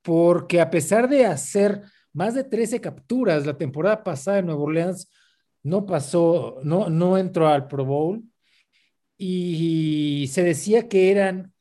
porque 0.04 0.62
a 0.62 0.70
pesar 0.70 1.10
de 1.10 1.26
hacer 1.26 1.82
más 2.14 2.36
de 2.36 2.44
13 2.44 2.80
capturas 2.80 3.48
la 3.48 3.58
temporada 3.58 4.04
pasada 4.04 4.38
en 4.38 4.46
Nueva 4.46 4.62
Orleans, 4.62 5.10
no 5.64 5.88
pasó, 5.88 6.60
no, 6.64 6.88
no 6.88 7.18
entró 7.18 7.48
al 7.48 7.68
Pro 7.68 7.84
Bowl 7.84 8.24
y 9.22 10.28
se 10.32 10.44
decía 10.44 10.88
que 10.88 11.12
eran, 11.12 11.52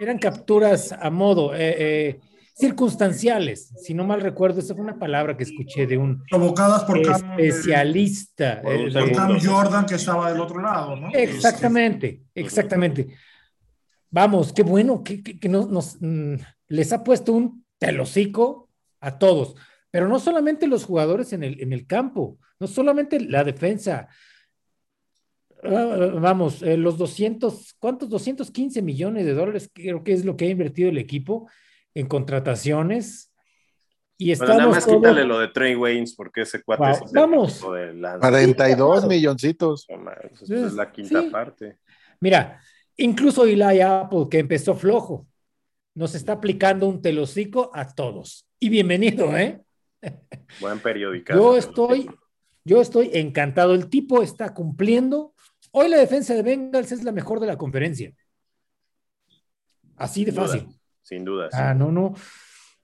eran 0.00 0.18
capturas 0.18 0.90
a 0.90 1.10
modo, 1.10 1.54
eh, 1.54 1.76
eh, 1.78 2.20
circunstanciales, 2.56 3.74
si 3.76 3.92
no 3.92 4.04
mal 4.04 4.22
recuerdo, 4.22 4.60
esa 4.60 4.74
fue 4.74 4.82
una 4.82 4.98
palabra 4.98 5.36
que 5.36 5.44
escuché 5.44 5.86
de 5.86 5.98
un 5.98 6.24
provocadas 6.24 6.84
por 6.84 6.98
especialista. 6.98 8.62
Cam, 8.62 8.72
eh, 8.72 8.90
por 8.90 9.12
Cam 9.12 9.38
Jordan 9.38 9.84
que 9.84 9.96
estaba 9.96 10.32
del 10.32 10.40
otro 10.40 10.60
lado, 10.62 10.96
¿no? 10.96 11.10
Exactamente, 11.12 12.22
exactamente. 12.34 13.08
Vamos, 14.10 14.54
qué 14.54 14.62
bueno 14.62 15.04
que, 15.04 15.22
que, 15.22 15.38
que 15.38 15.48
nos, 15.50 15.68
nos, 15.68 15.98
mm, 16.00 16.36
les 16.68 16.92
ha 16.94 17.04
puesto 17.04 17.34
un 17.34 17.66
telocico 17.78 18.70
a 19.00 19.18
todos, 19.18 19.56
pero 19.90 20.08
no 20.08 20.18
solamente 20.18 20.66
los 20.66 20.86
jugadores 20.86 21.34
en 21.34 21.44
el, 21.44 21.60
en 21.60 21.74
el 21.74 21.86
campo, 21.86 22.38
no 22.58 22.66
solamente 22.66 23.20
la 23.20 23.44
defensa. 23.44 24.08
Uh, 25.62 26.20
vamos, 26.20 26.62
eh, 26.62 26.76
los 26.76 26.98
200, 26.98 27.74
¿cuántos? 27.78 28.08
215 28.08 28.80
millones 28.82 29.26
de 29.26 29.34
dólares 29.34 29.70
creo 29.72 30.04
que 30.04 30.12
es 30.12 30.24
lo 30.24 30.36
que 30.36 30.46
ha 30.46 30.50
invertido 30.50 30.88
el 30.88 30.98
equipo 30.98 31.48
en 31.94 32.06
contrataciones. 32.06 33.32
Y 34.16 34.32
estamos 34.32 34.54
bueno, 34.54 34.68
nada 34.68 34.74
más 34.76 34.86
todos... 34.86 34.98
quítale 34.98 35.24
lo 35.24 35.38
de 35.38 35.48
Trey 35.48 35.76
Waynes 35.76 36.14
porque 36.14 36.42
ese 36.42 36.62
cuate 36.62 36.82
wow. 36.82 36.92
es 36.92 37.12
vamos. 37.12 37.72
de 37.72 37.94
la... 37.94 38.18
42 38.18 39.06
milloncitos. 39.06 39.86
Es, 40.42 40.50
es 40.50 40.72
la 40.74 40.90
quinta 40.90 41.22
Sí. 41.22 41.30
parte. 41.30 41.78
Mira, 42.20 42.60
incluso 42.96 43.44
Eli 43.44 43.80
Apple, 43.80 44.26
que 44.30 44.40
empezó 44.40 44.74
flojo, 44.74 45.26
nos 45.94 46.14
está 46.14 46.34
aplicando 46.34 46.86
un 46.88 47.00
telocico 47.00 47.70
a 47.74 47.94
todos. 47.94 48.48
Y 48.60 48.68
bienvenido, 48.68 49.36
¿eh? 49.36 49.60
Buen 50.60 50.80
periódico. 50.80 51.32
Yo 51.32 51.56
estoy, 51.56 52.10
yo 52.64 52.80
estoy 52.80 53.10
encantado. 53.14 53.74
El 53.74 53.88
tipo 53.88 54.22
está 54.22 54.54
cumpliendo. 54.54 55.34
Hoy 55.70 55.88
la 55.88 55.98
defensa 55.98 56.34
de 56.34 56.42
Bengals 56.42 56.92
es 56.92 57.04
la 57.04 57.12
mejor 57.12 57.40
de 57.40 57.46
la 57.46 57.56
conferencia. 57.56 58.12
Así 59.96 60.24
de 60.24 60.32
Sin 60.32 60.40
duda, 60.40 60.46
fácil. 60.52 60.80
Sin 61.02 61.24
duda. 61.24 61.48
Ah, 61.52 61.74
no, 61.74 61.90
no. 61.90 62.14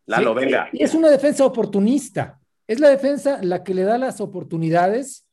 Lalo, 0.07 0.35
Sí, 0.35 0.45
venga. 0.45 0.69
Y 0.73 0.83
es 0.83 0.95
una 0.95 1.11
defensa 1.11 1.45
oportunista. 1.45 2.41
Es 2.67 2.81
la 2.81 2.89
defensa 2.89 3.41
la 3.43 3.63
que 3.63 3.75
le 3.75 3.83
da 3.85 3.99
las 3.99 4.21
oportunidades 4.21 5.27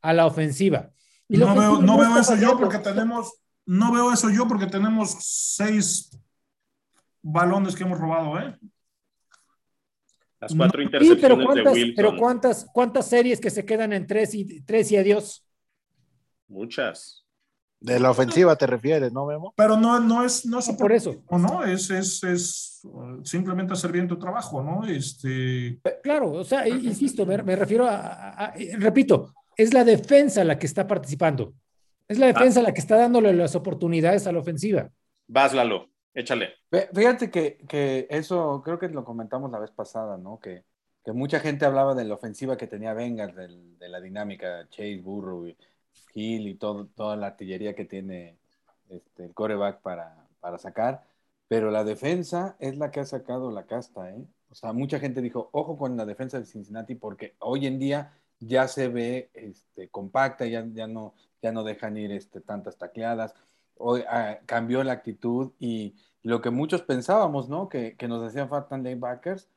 a 0.00 0.12
la 0.12 0.26
ofensiva. 0.26 0.90
Y 1.28 1.36
la 1.36 1.54
No 1.54 1.60
veo, 1.60 1.82
no 1.82 2.18
eso 2.18 2.36
yo 2.36 2.58
porque 2.58 2.78
tenemos, 2.78 3.32
no 3.66 3.92
veo 3.92 4.12
eso 4.12 4.30
yo 4.30 4.48
porque 4.48 4.66
tenemos 4.66 5.16
seis 5.20 6.10
balones 7.22 7.74
que 7.76 7.84
hemos 7.84 7.98
robado, 7.98 8.38
¿eh? 8.40 8.56
Las 10.40 10.54
cuatro 10.54 10.80
Sí, 10.80 10.84
intercepciones 10.86 11.20
pero 11.20 11.36
de 11.36 11.44
cuántas, 11.44 11.74
Wilson. 11.74 11.92
pero 11.96 12.16
cuántas, 12.16 12.66
cuántas 12.72 13.06
series 13.08 13.40
que 13.40 13.50
se 13.50 13.64
quedan 13.64 13.92
en 13.92 14.06
tres 14.06 14.34
y 14.34 14.60
tres 14.62 14.90
y 14.92 14.96
adiós. 14.96 15.44
Muchas. 16.48 17.24
De 17.80 18.00
la 18.00 18.10
ofensiva 18.10 18.56
te 18.56 18.66
refieres, 18.66 19.12
¿no, 19.12 19.24
Memo? 19.26 19.54
Pero 19.56 19.76
no, 19.76 20.00
no 20.00 20.24
es, 20.24 20.44
no 20.46 20.58
es 20.58 20.68
No, 20.68 20.76
por 20.76 20.90
eso. 20.90 21.22
o 21.28 21.38
no, 21.38 21.62
es, 21.64 21.90
es, 21.90 22.24
es 22.24 22.82
simplemente 23.22 23.72
hacer 23.72 23.92
bien 23.92 24.08
tu 24.08 24.18
trabajo, 24.18 24.60
¿no? 24.62 24.84
Este, 24.84 25.78
Claro, 26.02 26.32
o 26.32 26.44
sea, 26.44 26.66
insisto, 26.66 27.24
me, 27.24 27.40
me 27.44 27.54
refiero 27.54 27.86
a, 27.86 27.94
a- 27.98 28.44
a- 28.46 28.54
repito, 28.78 29.32
es 29.56 29.72
la 29.72 29.84
defensa 29.84 30.42
la 30.42 30.58
que 30.58 30.66
está 30.66 30.88
participando. 30.88 31.54
Es 32.08 32.18
la 32.18 32.26
defensa 32.26 32.62
la 32.62 32.72
que 32.72 32.80
está 32.80 32.96
dándole 32.96 33.32
las 33.32 33.54
oportunidades 33.54 34.26
a 34.26 34.32
la 34.32 34.40
ofensiva. 34.40 34.90
Vas, 35.28 35.52
Lalo. 35.54 35.90
Échale. 36.14 36.54
Fíjate 36.92 37.30
que, 37.30 37.58
que 37.68 38.08
eso 38.10 38.60
creo 38.64 38.78
que 38.78 38.88
lo 38.88 39.04
comentamos 39.04 39.52
la 39.52 39.60
vez 39.60 39.70
pasada, 39.70 40.16
¿no? 40.18 40.40
Que, 40.40 40.64
que 41.04 41.12
mucha 41.12 41.38
gente 41.38 41.64
hablaba 41.64 41.94
de 41.94 42.04
la 42.06 42.14
ofensiva 42.14 42.56
que 42.56 42.66
tenía 42.66 42.92
Bengals, 42.92 43.36
del- 43.36 43.78
de 43.78 43.88
la 43.88 44.00
dinámica, 44.00 44.66
Chase, 44.68 45.00
Burrow, 45.00 45.46
y 45.46 45.56
Hill 46.14 46.48
y 46.48 46.54
todo, 46.56 46.86
toda 46.88 47.16
la 47.16 47.28
artillería 47.28 47.74
que 47.74 47.84
tiene 47.84 48.38
este, 48.88 49.24
el 49.26 49.34
coreback 49.34 49.80
para, 49.82 50.26
para 50.40 50.58
sacar, 50.58 51.04
pero 51.48 51.70
la 51.70 51.84
defensa 51.84 52.56
es 52.60 52.76
la 52.78 52.90
que 52.90 53.00
ha 53.00 53.04
sacado 53.06 53.50
la 53.50 53.66
casta, 53.66 54.10
¿eh? 54.10 54.26
O 54.50 54.54
sea, 54.54 54.72
mucha 54.72 54.98
gente 54.98 55.20
dijo, 55.20 55.50
ojo 55.52 55.76
con 55.76 55.96
la 55.96 56.06
defensa 56.06 56.38
de 56.38 56.46
Cincinnati 56.46 56.94
porque 56.94 57.36
hoy 57.40 57.66
en 57.66 57.78
día 57.78 58.12
ya 58.40 58.66
se 58.68 58.88
ve 58.88 59.30
este, 59.34 59.88
compacta, 59.90 60.46
ya, 60.46 60.64
ya, 60.72 60.86
no, 60.86 61.14
ya 61.42 61.52
no 61.52 61.64
dejan 61.64 61.96
ir 61.98 62.12
este, 62.12 62.40
tantas 62.40 62.78
tacleadas, 62.78 63.34
hoy 63.76 64.04
ah, 64.08 64.38
cambió 64.46 64.82
la 64.84 64.92
actitud 64.92 65.52
y 65.58 65.94
lo 66.22 66.40
que 66.40 66.50
muchos 66.50 66.82
pensábamos, 66.82 67.48
¿no? 67.48 67.68
Que, 67.68 67.96
que 67.96 68.08
nos 68.08 68.22
hacían 68.22 68.48
falta 68.48 68.76
linebackers, 68.78 69.48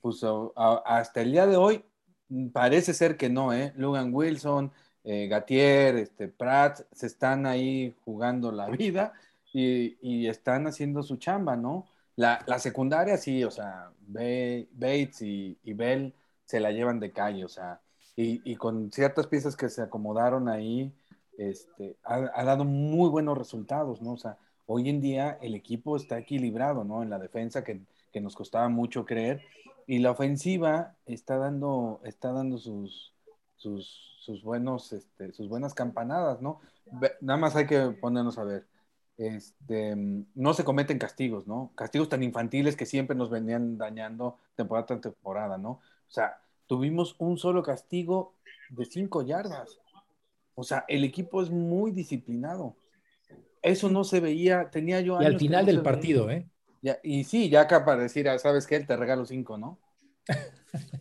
pues 0.00 0.22
a- 0.24 0.82
hasta 0.86 1.20
el 1.22 1.32
día 1.32 1.46
de 1.46 1.56
hoy 1.56 1.84
mm, 2.28 2.48
parece 2.50 2.94
ser 2.94 3.16
que 3.16 3.28
no, 3.30 3.52
¿eh? 3.52 3.72
Logan 3.76 4.12
Wilson, 4.14 4.72
eh, 5.04 5.26
Gatier, 5.28 5.96
este, 5.96 6.28
Pratt, 6.28 6.80
se 6.92 7.06
están 7.06 7.46
ahí 7.46 7.94
jugando 8.04 8.52
la 8.52 8.68
vida 8.68 9.12
y, 9.52 10.26
están 10.26 10.66
haciendo 10.66 11.02
su 11.02 11.16
chamba, 11.16 11.56
¿no? 11.56 11.86
La, 12.16 12.42
la 12.46 12.58
secundaria 12.58 13.16
sí, 13.16 13.44
o 13.44 13.50
sea, 13.50 13.90
Ba- 14.06 14.66
Bates 14.72 15.22
y, 15.22 15.58
Bell 15.64 16.14
se 16.44 16.60
la 16.60 16.70
llevan 16.72 17.00
de 17.00 17.12
calle, 17.12 17.44
o 17.44 17.48
sea, 17.48 17.80
y, 18.16 18.40
y 18.50 18.56
con 18.56 18.92
ciertas 18.92 19.26
piezas 19.26 19.56
que 19.56 19.68
se 19.68 19.82
acomodaron 19.82 20.48
ahí, 20.48 20.92
este, 21.38 21.96
ha, 22.04 22.30
ha 22.34 22.44
dado 22.44 22.64
muy 22.64 23.08
buenos 23.10 23.38
resultados, 23.38 24.02
¿no? 24.02 24.12
O 24.12 24.18
sea, 24.18 24.38
hoy 24.66 24.88
en 24.88 25.00
día 25.00 25.38
el 25.42 25.54
equipo 25.54 25.96
está 25.96 26.18
equilibrado, 26.18 26.84
¿no? 26.84 27.02
En 27.02 27.10
la 27.10 27.18
defensa 27.18 27.64
que, 27.64 27.80
que 28.12 28.20
nos 28.20 28.34
costaba 28.36 28.68
mucho 28.68 29.04
creer 29.04 29.42
y 29.86 29.98
la 29.98 30.10
ofensiva 30.12 30.96
está 31.06 31.38
dando, 31.38 32.00
está 32.04 32.32
dando 32.32 32.58
sus, 32.58 33.11
sus, 33.62 34.18
sus 34.20 34.42
buenos, 34.42 34.92
este, 34.92 35.32
sus 35.32 35.48
buenas 35.48 35.74
campanadas, 35.74 36.40
¿no? 36.42 36.60
Nada 37.20 37.38
más 37.38 37.56
hay 37.56 37.66
que 37.66 37.80
ponernos 38.00 38.38
a 38.38 38.44
ver. 38.44 38.66
Este, 39.16 39.94
no 40.34 40.54
se 40.54 40.64
cometen 40.64 40.98
castigos, 40.98 41.46
¿no? 41.46 41.72
Castigos 41.74 42.08
tan 42.08 42.22
infantiles 42.22 42.76
que 42.76 42.86
siempre 42.86 43.16
nos 43.16 43.30
venían 43.30 43.78
dañando 43.78 44.38
temporada 44.56 44.86
tras 44.86 45.00
temporada, 45.00 45.58
¿no? 45.58 45.70
O 45.70 45.80
sea, 46.10 46.38
tuvimos 46.66 47.14
un 47.18 47.38
solo 47.38 47.62
castigo 47.62 48.34
de 48.70 48.84
cinco 48.84 49.22
yardas. 49.22 49.78
O 50.54 50.64
sea, 50.64 50.84
el 50.88 51.04
equipo 51.04 51.42
es 51.42 51.50
muy 51.50 51.92
disciplinado. 51.92 52.76
Eso 53.62 53.88
no 53.88 54.04
se 54.04 54.20
veía, 54.20 54.70
tenía 54.70 55.00
yo 55.00 55.20
Y 55.20 55.24
al 55.24 55.32
que 55.34 55.38
final 55.38 55.60
no 55.60 55.66
del 55.66 55.76
veía. 55.76 55.82
partido, 55.82 56.30
¿eh? 56.30 56.46
Ya, 56.82 56.98
y 57.02 57.24
sí, 57.24 57.48
ya 57.48 57.62
acá 57.62 57.84
para 57.84 58.02
decir, 58.02 58.28
ah, 58.28 58.38
¿sabes 58.38 58.66
qué? 58.66 58.80
Te 58.80 58.96
regalo 58.96 59.24
cinco, 59.24 59.56
¿no? 59.56 59.78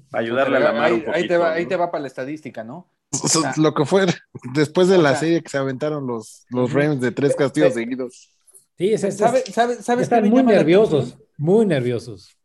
Para 0.09 0.23
ayudarle 0.23 0.57
a 0.57 0.59
la 0.59 0.71
mano 0.73 0.83
ahí, 0.85 0.91
un 0.93 0.99
ahí 0.99 1.05
poquito. 1.05 1.27
te 1.27 1.37
va, 1.37 1.49
¿no? 1.49 1.53
ahí 1.55 1.65
te 1.65 1.75
va 1.77 1.91
para 1.91 2.01
la 2.01 2.07
estadística, 2.07 2.63
¿no? 2.63 2.87
Lo 3.57 3.73
que 3.73 3.85
fue 3.85 4.05
después 4.53 4.87
de 4.87 4.97
O 4.97 5.01
la 5.01 5.11
sea- 5.11 5.19
serie 5.19 5.41
que 5.43 5.49
se 5.49 5.57
aventaron 5.57 6.07
los, 6.07 6.45
los 6.49 6.71
Rams 6.73 6.99
de 7.01 7.11
tres 7.11 7.35
castigos 7.35 7.73
Ve- 7.75 7.81
seguidos. 7.83 8.29
Sí, 8.77 8.93
es, 8.93 9.03
es- 9.03 9.17
¿Sabe- 9.17 9.43
sabe- 9.51 9.75
¿Sabes 9.75 10.03
están 10.03 10.27
muy 10.29 10.43
nerviosos, 10.43 11.17
muy 11.37 11.65
nerviosos. 11.65 12.35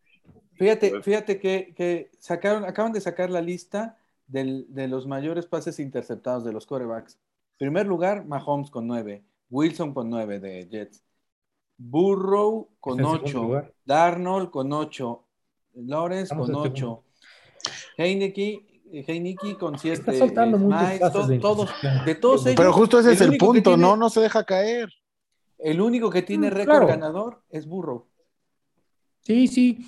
Fíjate, 0.55 1.03
fíjate 1.03 1.39
que, 1.39 1.75
que 1.77 2.11
sacaron, 2.19 2.65
acaban 2.65 2.93
de 2.93 3.01
sacar 3.01 3.31
la 3.31 3.41
lista 3.43 3.99
del- 4.27 4.67
de 4.69 4.89
los 4.89 5.07
mayores 5.07 5.47
pases 5.47 5.79
interceptados 5.81 6.45
de 6.45 6.53
los 6.53 6.67
corebacks. 6.67 7.19
Primer 7.59 7.87
lugar, 7.87 8.25
Mahomes 8.27 8.71
con 8.71 8.87
nueve, 8.87 9.25
Wilson 9.51 9.93
con 9.95 10.11
nueve 10.11 10.41
de 10.41 10.67
Jets, 10.69 11.03
Burrow 11.79 12.69
con 12.81 13.05
ocho. 13.05 13.63
Darnold 13.85 14.51
con 14.51 14.73
ocho, 14.73 15.25
Lawrence 15.77 16.35
con 16.35 16.49
en 16.51 16.57
ocho, 16.57 17.05
Heineke, 17.97 18.83
Heineke 19.07 19.57
con 19.59 19.79
siete, 19.79 19.99
Está 20.01 20.13
soltando 20.15 20.57
eh, 20.57 20.61
muchos 20.61 20.83
Miles, 20.83 21.01
pases 21.01 21.21
to- 21.23 21.27
de 21.29 21.39
todos, 21.39 21.71
de 22.05 22.15
todos 22.15 22.47
ellos. 22.47 22.57
Pero 22.57 22.73
justo 22.73 22.99
ese 22.99 23.09
el 23.11 23.15
es 23.15 23.21
el 23.21 23.29
único 23.31 23.45
que 23.47 23.47
punto, 23.61 23.71
tiene- 23.71 23.83
¿no? 23.83 23.97
No 23.97 24.11
se 24.11 24.21
deja 24.21 24.45
caer. 24.45 24.89
El 25.59 25.81
único 25.81 26.11
que 26.11 26.23
tiene 26.23 26.49
Mm, 26.51 26.55
récord 26.55 26.71
claro. 26.77 26.87
ganador 26.87 27.43
es 27.51 27.67
Burrow. 27.67 28.07
Sí, 29.21 29.49
sí. 29.49 29.79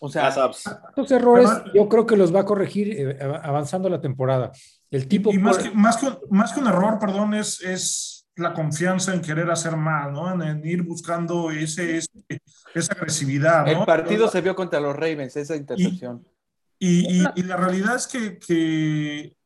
O 0.00 0.08
sea. 0.08 0.28
Estos 0.28 1.10
errores 1.10 1.48
yo 1.74 1.88
creo 1.88 2.06
que 2.06 2.16
los 2.16 2.34
va 2.34 2.40
a 2.40 2.44
corregir 2.44 2.90
eh, 2.90 3.18
av- 3.22 3.40
avanzando 3.44 3.88
la 3.88 4.00
temporada. 4.00 4.50
El 4.90 5.06
tipo 5.08 5.32
y 5.32 5.38
más 5.38 5.56
puede- 5.58 5.70
que, 5.70 5.76
más, 5.76 5.96
que, 5.96 6.08
más 6.30 6.52
que 6.52 6.60
un 6.60 6.66
error, 6.66 6.98
perdón, 6.98 7.34
es, 7.34 7.60
es 7.62 8.13
la 8.36 8.52
confianza 8.52 9.14
en 9.14 9.20
querer 9.20 9.50
hacer 9.50 9.76
más, 9.76 10.10
¿no? 10.12 10.32
En, 10.32 10.42
en 10.42 10.66
ir 10.66 10.82
buscando 10.82 11.50
ese, 11.50 11.98
ese- 11.98 12.10
esa 12.74 12.92
agresividad, 12.94 13.64
¿no? 13.66 13.70
el 13.80 13.84
partido 13.86 14.28
se 14.28 14.40
vio 14.40 14.56
contra 14.56 14.80
los 14.80 14.94
Ravens, 14.96 15.36
esa 15.36 15.54
intercepción. 15.56 16.26
Y, 16.78 17.20
y- 17.22 17.26
y 17.36 17.42
la 17.44 17.56
realidad 17.56 17.94
es 17.96 18.06
que, 18.08 18.38
que 18.38 19.36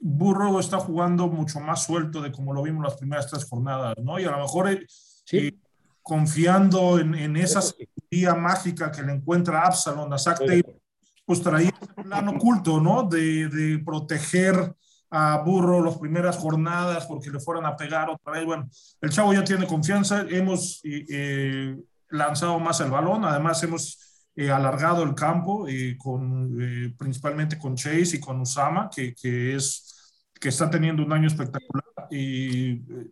Burrow 0.00 0.58
está 0.58 0.78
jugando 0.78 1.28
mucho 1.28 1.60
más 1.60 1.84
suelto 1.84 2.20
de 2.20 2.30
como 2.32 2.52
lo 2.52 2.62
vimos 2.62 2.84
las 2.84 2.96
primeras 2.96 3.28
tres 3.30 3.44
jornadas, 3.48 3.94
¿no? 4.02 4.18
Y 4.18 4.24
a 4.24 4.30
lo 4.30 4.38
mejor 4.38 4.70
eh, 4.70 4.84
Sí. 4.88 5.58
confiando 6.02 6.98
en, 6.98 7.14
en 7.14 7.36
esa 7.36 7.60
Eso 7.60 7.74
sí. 8.10 8.26
mágica 8.36 8.92
que 8.92 9.02
le 9.02 9.12
encuentra 9.12 9.62
Absalom 9.66 10.12
a 10.12 10.18
Zach 10.18 10.38
Taylor, 10.38 10.76
pues 11.24 11.42
traía 11.42 11.72
un 11.96 12.04
plan 12.04 12.28
oculto, 12.28 12.80
¿no? 12.80 13.02
De, 13.04 13.48
de 13.48 13.78
proteger 13.84 14.74
a 15.10 15.38
Burro 15.38 15.84
las 15.84 15.98
primeras 15.98 16.36
jornadas 16.36 17.06
porque 17.06 17.30
le 17.30 17.40
fueran 17.40 17.66
a 17.66 17.76
pegar 17.76 18.10
otra 18.10 18.32
vez. 18.32 18.44
Bueno, 18.44 18.68
el 19.00 19.10
chavo 19.10 19.32
ya 19.32 19.44
tiene 19.44 19.66
confianza, 19.66 20.24
hemos 20.28 20.80
eh, 20.84 21.04
eh, 21.08 21.76
lanzado 22.10 22.58
más 22.58 22.80
el 22.80 22.90
balón, 22.90 23.24
además 23.24 23.62
hemos 23.62 24.26
eh, 24.34 24.50
alargado 24.50 25.02
el 25.02 25.14
campo, 25.14 25.66
eh, 25.68 25.96
con, 25.98 26.56
eh, 26.60 26.94
principalmente 26.98 27.58
con 27.58 27.74
Chase 27.76 28.16
y 28.16 28.20
con 28.20 28.40
Usama, 28.40 28.90
que, 28.94 29.14
que, 29.14 29.54
es, 29.54 30.24
que 30.40 30.48
está 30.48 30.68
teniendo 30.68 31.02
un 31.04 31.12
año 31.12 31.28
espectacular. 31.28 31.84
Y 32.10 32.72
eh, 32.72 33.10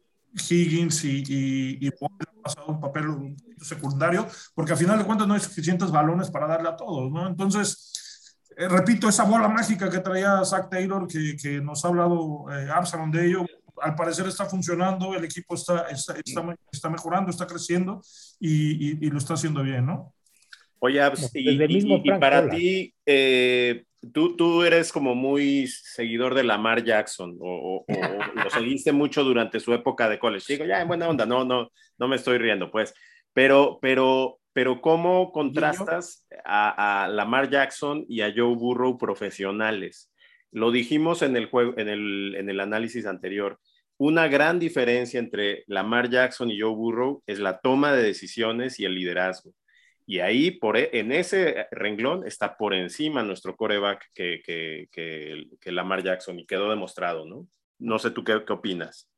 Higgins 0.49 1.05
y, 1.05 1.23
y, 1.29 1.87
y 1.87 1.87
han 1.87 2.43
pasado 2.43 2.67
un 2.67 2.81
papel 2.81 3.37
secundario, 3.61 4.27
porque 4.53 4.73
al 4.73 4.79
final 4.79 4.99
de 4.99 5.05
cuentas 5.05 5.29
no 5.29 5.35
hay 5.35 5.41
suficientes 5.41 5.91
balones 5.93 6.29
para 6.29 6.49
darle 6.49 6.69
a 6.69 6.77
todos, 6.77 7.11
¿no? 7.11 7.27
Entonces, 7.29 7.93
eh, 8.57 8.69
repito, 8.69 9.09
esa 9.09 9.25
bola 9.25 9.49
mágica 9.49 9.91
que 9.91 9.99
traía 9.99 10.45
Zach 10.45 10.69
Taylor, 10.69 11.07
que, 11.07 11.37
que 11.37 11.61
nos 11.61 11.85
ha 11.85 11.89
hablado 11.89 12.47
eh, 12.51 12.69
Absalom 12.71 13.11
de 13.11 13.27
ello, 13.27 13.47
al 13.81 13.95
parecer 13.95 14.27
está 14.27 14.47
funcionando, 14.47 15.15
el 15.15 15.25
equipo 15.25 15.55
está, 15.55 15.89
está, 15.89 16.15
está, 16.25 16.57
está 16.71 16.91
mejorando, 16.91 17.31
está 17.31 17.47
creciendo 17.47 18.01
y, 18.39 18.91
y, 18.91 18.99
y, 19.01 19.11
lo 19.11 19.19
está 19.19 19.35
haciendo 19.35 19.63
bien, 19.63 19.87
¿no? 19.87 20.15
Oye, 20.79 21.01
Abs, 21.01 21.31
y, 21.35 21.51
y, 21.51 22.01
y, 22.05 22.19
para 22.19 22.49
ti, 22.49 22.95
eh, 23.07 23.85
tú, 24.13 24.37
tú 24.37 24.63
eres 24.63 24.93
como 24.93 25.15
muy 25.15 25.67
seguidor 25.67 26.35
de 26.35 26.45
Lamar 26.45 26.85
Jackson 26.85 27.37
o, 27.41 27.49
o, 27.49 27.77
o 27.79 27.85
lo 28.45 28.51
seguiste 28.51 28.93
mucho 28.93 29.25
durante 29.25 29.61
su 29.61 29.73
época 29.73 30.09
de 30.09 30.19
college. 30.19 30.53
Digo, 30.55 30.67
ya, 30.67 30.81
en 30.81 30.89
buena 30.89 31.09
onda, 31.09 31.27
no, 31.27 31.45
no, 31.45 31.71
no 31.99 32.09
me 32.09 32.17
estoy 32.17 32.39
riendo, 32.39 32.71
pues. 32.71 32.95
Pero, 33.33 33.79
pero, 33.81 34.39
pero 34.55 34.81
¿cómo 34.81 35.33
contrastas 35.33 36.27
a, 36.45 37.05
a 37.05 37.09
Lamar 37.09 37.51
Jackson 37.51 38.07
y 38.09 38.23
a 38.23 38.33
Joe 38.35 38.55
Burrow 38.55 38.97
profesionales? 38.97 40.11
Lo 40.53 40.71
dijimos 40.71 41.23
en 41.23 41.37
el, 41.37 41.47
juego, 41.47 41.75
en 41.77 41.89
el, 41.89 42.37
en 42.37 42.49
el 42.49 42.61
análisis 42.61 43.05
anterior. 43.05 43.59
Una 43.97 44.29
gran 44.29 44.61
diferencia 44.61 45.19
entre 45.19 45.65
Lamar 45.67 46.09
Jackson 46.09 46.49
y 46.49 46.61
Joe 46.61 46.75
Burrow 46.75 47.25
es 47.27 47.41
la 47.41 47.59
toma 47.59 47.93
de 47.93 48.05
decisiones 48.05 48.79
y 48.79 48.85
el 48.85 48.95
liderazgo. 48.95 49.53
Y 50.07 50.21
ahí, 50.21 50.53
por, 50.53 50.77
e, 50.77 50.91
en 50.93 51.11
ese 51.11 51.67
renglón, 51.73 52.25
está 52.25 52.57
por 52.57 52.75
encima 52.75 53.25
nuestro 53.25 53.57
coreback 53.57 54.05
que, 54.15 54.41
que, 54.45 54.89
que, 54.93 55.47
que, 55.61 55.73
Lamar 55.73 56.05
Jackson 56.05 56.39
y 56.39 56.47
quedó 56.47 56.71
demostrado, 56.71 57.27
¿no? 57.27 57.49
No 57.81 57.99
sé 57.99 58.13
tú 58.13 58.23
qué, 58.23 58.45
qué, 58.47 58.53
opinas. 58.53 59.09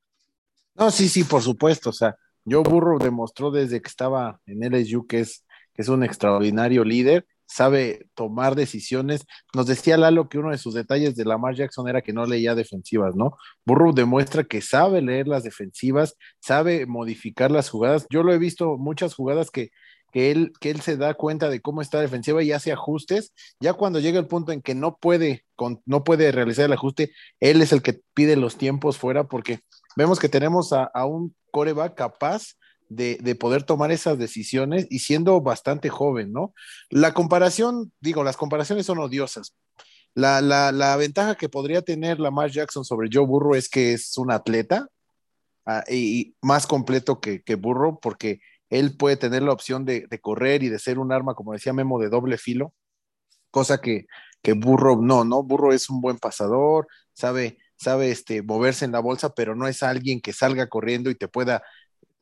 No, 0.75 0.90
sí, 0.90 1.11
sí, 1.11 1.25
por 1.25 1.43
supuesto. 1.43 1.90
O 1.90 1.93
sea, 1.93 2.16
Joe 2.49 2.62
Burrow 2.62 2.99
demostró 2.99 3.50
desde 3.50 3.81
que 3.81 3.88
estaba 3.88 4.41
en 4.47 4.62
LSU 4.62 5.07
que 5.07 5.21
es, 5.21 5.45
que 5.75 5.83
es 5.83 5.88
un 5.88 6.05
extraordinario 6.05 6.85
líder, 6.85 7.26
sabe 7.47 8.07
tomar 8.15 8.55
decisiones. 8.55 9.25
Nos 9.55 9.67
decía 9.67 9.97
Lalo 9.97 10.29
que 10.29 10.38
uno 10.38 10.50
de 10.50 10.59
sus 10.59 10.75
detalles 10.75 11.17
de 11.17 11.25
Lamar 11.25 11.55
Jackson 11.55 11.88
era 11.88 12.03
que 12.03 12.12
no 12.12 12.26
leía 12.26 12.55
defensivas, 12.55 13.15
¿no? 13.15 13.37
Burrow 13.65 13.93
demuestra 13.93 14.45
que 14.45 14.61
sabe 14.61 15.03
leer 15.03 15.29
las 15.29 15.45
defensivas, 15.45 16.17
sabe 16.41 16.87
modificar 16.87 17.50
las 17.50 17.71
jugadas. 17.71 18.07
Yo 18.11 18.23
lo 18.23 18.33
he 18.33 18.38
visto 18.38 18.76
muchas 18.79 19.15
jugadas 19.15 19.50
que 19.50 19.71
que 20.17 20.31
él, 20.31 20.53
que 20.61 20.71
él 20.71 20.81
se 20.81 20.97
da 20.97 21.12
cuenta 21.12 21.50
de 21.50 21.61
cómo 21.61 21.83
está 21.83 22.00
defensiva 22.00 22.43
y 22.43 22.50
hace 22.50 22.73
ajustes. 22.73 23.35
Ya 23.61 23.75
cuando 23.75 24.00
llega 24.00 24.19
el 24.19 24.26
punto 24.26 24.50
en 24.50 24.62
que 24.62 24.75
no 24.75 24.97
puede, 24.97 25.45
con, 25.57 25.83
no 25.85 26.05
puede 26.05 26.33
realizar 26.33 26.65
el 26.65 26.73
ajuste, 26.73 27.12
él 27.38 27.61
es 27.61 27.71
el 27.71 27.83
que 27.83 28.00
pide 28.15 28.37
los 28.37 28.57
tiempos 28.57 28.97
fuera 28.97 29.25
porque 29.25 29.61
vemos 29.97 30.21
que 30.21 30.29
tenemos 30.29 30.73
a, 30.73 30.91
un 31.07 31.35
coreback 31.50 31.95
capaz 31.95 32.53
de, 32.88 33.19
de, 33.21 33.35
poder 33.35 33.65
tomar 33.65 33.91
esas 33.91 34.19
decisiones 34.19 34.87
y 34.91 35.00
siendo 35.00 35.41
bastante 35.41 35.88
joven, 35.88 36.33
¿no? 36.33 36.55
La 36.88 37.15
comparación, 37.15 37.93
digo, 38.00 38.23
las 38.23 38.37
comparaciones 38.37 38.87
son 38.87 38.99
odiosas. 38.99 39.57
La, 40.15 40.41
la, 40.41 40.71
la 40.71 40.97
ventaja 40.97 41.35
que 41.35 41.49
podría 41.49 41.82
tener 41.82 42.21
Lamar 42.21 42.50
Jackson 42.50 42.85
sobre 42.85 43.09
Joe 43.13 43.26
Burrow 43.26 43.54
es 43.54 43.69
que 43.69 43.93
es 43.93 44.17
un 44.17 44.30
atleta 44.30 44.89
y, 45.89 46.21
y, 46.21 46.37
más 46.41 46.67
completo 46.67 47.21
que, 47.21 47.43
que 47.43 47.56
Burrow 47.56 47.99
porque 48.00 48.41
él 48.71 48.97
puede 48.97 49.17
tener 49.17 49.43
la 49.43 49.52
opción 49.52 49.85
de, 49.85 50.06
de, 50.09 50.21
correr 50.21 50.63
y 50.63 50.69
de 50.69 50.78
ser 50.78 50.99
un 50.99 51.13
arma, 51.13 51.35
como 51.35 51.52
decía 51.52 51.73
Memo, 51.73 51.99
de 51.99 52.09
doble 52.09 52.39
filo, 52.39 52.73
cosa 53.50 53.80
que, 53.80 54.06
que 54.43 54.52
Burro 54.52 54.97
no, 55.00 55.25
¿no? 55.25 55.43
Burro 55.43 55.73
es 55.73 55.91
un 55.91 56.00
buen 56.00 56.19
pasador, 56.19 56.87
sabe, 57.13 57.59
sabe 57.76 58.10
este, 58.10 58.43
moverse 58.43 58.84
en 58.84 58.93
la 58.93 59.00
bolsa, 59.00 59.34
pero 59.34 59.54
no 59.54 59.69
es 59.69 59.82
alguien 59.82 60.21
que 60.21 60.32
salga 60.32 60.69
corriendo 60.69 61.10
y 61.10 61.15
te 61.15 61.28
pueda, 61.28 61.62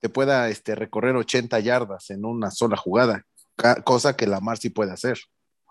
te 0.01 0.09
pueda 0.09 0.49
este, 0.49 0.75
recorrer 0.75 1.17
80 1.17 1.61
yardas 1.61 2.11
en 2.11 2.25
una 2.25 2.51
sola 2.51 2.77
jugada, 2.77 3.25
cosa 3.85 4.17
que 4.17 4.27
Lamar 4.27 4.59
sí 4.59 4.71
puede 4.71 4.93
hacer. 4.93 5.19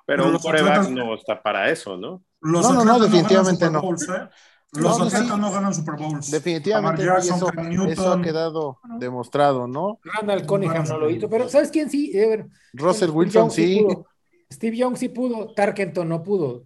Pero, 0.05 0.23
pero 0.23 0.35
un 0.35 0.41
coreback 0.41 0.89
no 0.89 1.15
está 1.15 1.41
para 1.41 1.69
eso, 1.69 1.97
¿no? 1.97 2.23
Los 2.41 2.63
no, 2.63 2.73
no, 2.73 2.85
no, 2.85 2.99
definitivamente 2.99 3.69
no. 3.69 3.81
Bowls, 3.81 4.07
¿eh? 4.09 4.29
Los 4.73 4.97
no, 4.97 5.05
atletas 5.05 5.27
sí. 5.27 5.39
no 5.39 5.51
ganan 5.51 5.73
Super 5.73 5.95
Bowls. 5.95 6.31
Definitivamente 6.31 7.05
Jackson, 7.05 7.37
eso, 7.37 7.51
Newton, 7.51 7.89
eso, 7.91 8.11
ha 8.11 8.21
quedado 8.21 8.79
demostrado, 8.97 9.67
¿no? 9.67 9.99
Randall 10.03 10.47
Cunningham 10.47 10.85
no 10.87 10.97
lo 10.97 11.09
hizo, 11.09 11.29
pero 11.29 11.47
¿sabes 11.47 11.69
quién 11.69 11.89
sí? 11.89 12.11
Eh, 12.13 12.43
Russell 12.73 13.11
Wilson 13.11 13.51
sí. 13.51 13.81
Pudo. 13.81 14.07
Steve 14.51 14.77
Young 14.77 14.97
sí 14.97 15.09
pudo, 15.09 15.53
Tarkenton 15.53 16.07
no 16.07 16.23
pudo. 16.23 16.65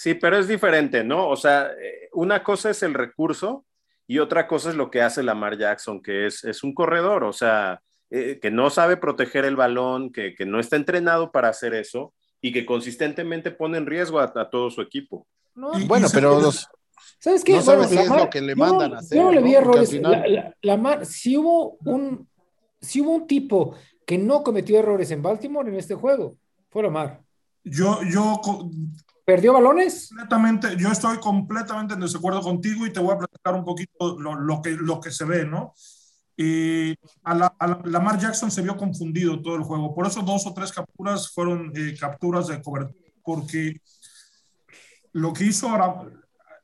Sí, 0.00 0.14
pero 0.14 0.38
es 0.38 0.48
diferente, 0.48 1.04
¿no? 1.04 1.28
O 1.28 1.36
sea, 1.36 1.72
eh, 1.78 2.08
una 2.14 2.42
cosa 2.42 2.70
es 2.70 2.82
el 2.82 2.94
recurso 2.94 3.66
y 4.06 4.18
otra 4.18 4.48
cosa 4.48 4.70
es 4.70 4.74
lo 4.74 4.90
que 4.90 5.02
hace 5.02 5.22
Lamar 5.22 5.58
Jackson, 5.58 6.02
que 6.02 6.24
es, 6.24 6.42
es 6.42 6.64
un 6.64 6.72
corredor, 6.72 7.22
o 7.22 7.34
sea, 7.34 7.82
eh, 8.08 8.38
que 8.40 8.50
no 8.50 8.70
sabe 8.70 8.96
proteger 8.96 9.44
el 9.44 9.56
balón, 9.56 10.10
que, 10.10 10.34
que, 10.34 10.46
no 10.46 10.58
está 10.58 10.76
entrenado 10.76 11.30
para 11.30 11.50
hacer 11.50 11.74
eso 11.74 12.14
y 12.40 12.50
que 12.50 12.64
consistentemente 12.64 13.50
pone 13.50 13.76
en 13.76 13.84
riesgo 13.84 14.20
a, 14.20 14.32
a 14.34 14.48
todo 14.48 14.70
su 14.70 14.80
equipo. 14.80 15.26
No, 15.54 15.78
y, 15.78 15.84
bueno, 15.84 16.06
y 16.08 16.14
pero 16.14 16.40
los, 16.40 16.66
¿Sabes 17.18 17.44
qué? 17.44 17.56
No 17.56 17.62
bueno, 17.62 17.82
sabes 17.82 17.90
si 17.90 17.98
es 17.98 18.08
lo 18.08 18.30
que 18.30 18.40
le 18.40 18.56
mandan 18.56 18.88
yo, 18.88 18.96
a 18.96 18.98
hacer. 19.00 19.18
Yo 19.18 19.24
no 19.24 19.32
le 19.32 19.42
vi 19.42 19.54
errores. 19.54 19.90
Final... 19.90 20.12
La, 20.12 20.26
la, 20.26 20.56
la 20.62 20.76
mar, 20.78 21.04
si, 21.04 21.36
hubo 21.36 21.76
un, 21.84 22.26
si 22.80 23.02
hubo 23.02 23.16
un 23.16 23.26
tipo 23.26 23.74
que 24.06 24.16
no 24.16 24.42
cometió 24.42 24.78
errores 24.78 25.10
en 25.10 25.20
Baltimore 25.20 25.68
en 25.68 25.76
este 25.76 25.94
juego, 25.94 26.38
fue 26.70 26.84
Lamar. 26.84 27.20
Yo, 27.64 28.00
yo. 28.10 28.40
¿Perdió 29.30 29.52
balones? 29.52 30.08
Completamente, 30.08 30.76
yo 30.76 30.90
estoy 30.90 31.18
completamente 31.18 31.94
en 31.94 32.00
desacuerdo 32.00 32.40
contigo 32.40 32.84
y 32.84 32.92
te 32.92 32.98
voy 32.98 33.14
a 33.14 33.18
platicar 33.18 33.54
un 33.54 33.64
poquito 33.64 34.18
lo, 34.18 34.34
lo 34.34 34.60
que, 34.60 34.70
lo 34.70 35.00
que 35.00 35.12
se 35.12 35.24
ve, 35.24 35.44
¿no? 35.44 35.72
Eh, 36.36 36.96
a, 37.22 37.36
la, 37.36 37.46
a 37.56 37.66
la, 37.68 37.80
Lamar 37.84 38.18
Jackson 38.18 38.50
se 38.50 38.60
vio 38.60 38.76
confundido 38.76 39.40
todo 39.40 39.54
el 39.54 39.62
juego. 39.62 39.94
Por 39.94 40.04
eso 40.04 40.22
dos 40.22 40.48
o 40.48 40.52
tres 40.52 40.72
capturas 40.72 41.30
fueron 41.30 41.70
eh, 41.76 41.94
capturas 41.96 42.48
de 42.48 42.60
cobertura, 42.60 42.98
porque 43.22 43.80
lo 45.12 45.32
que 45.32 45.44
hizo 45.44 45.68
ahora, 45.68 46.10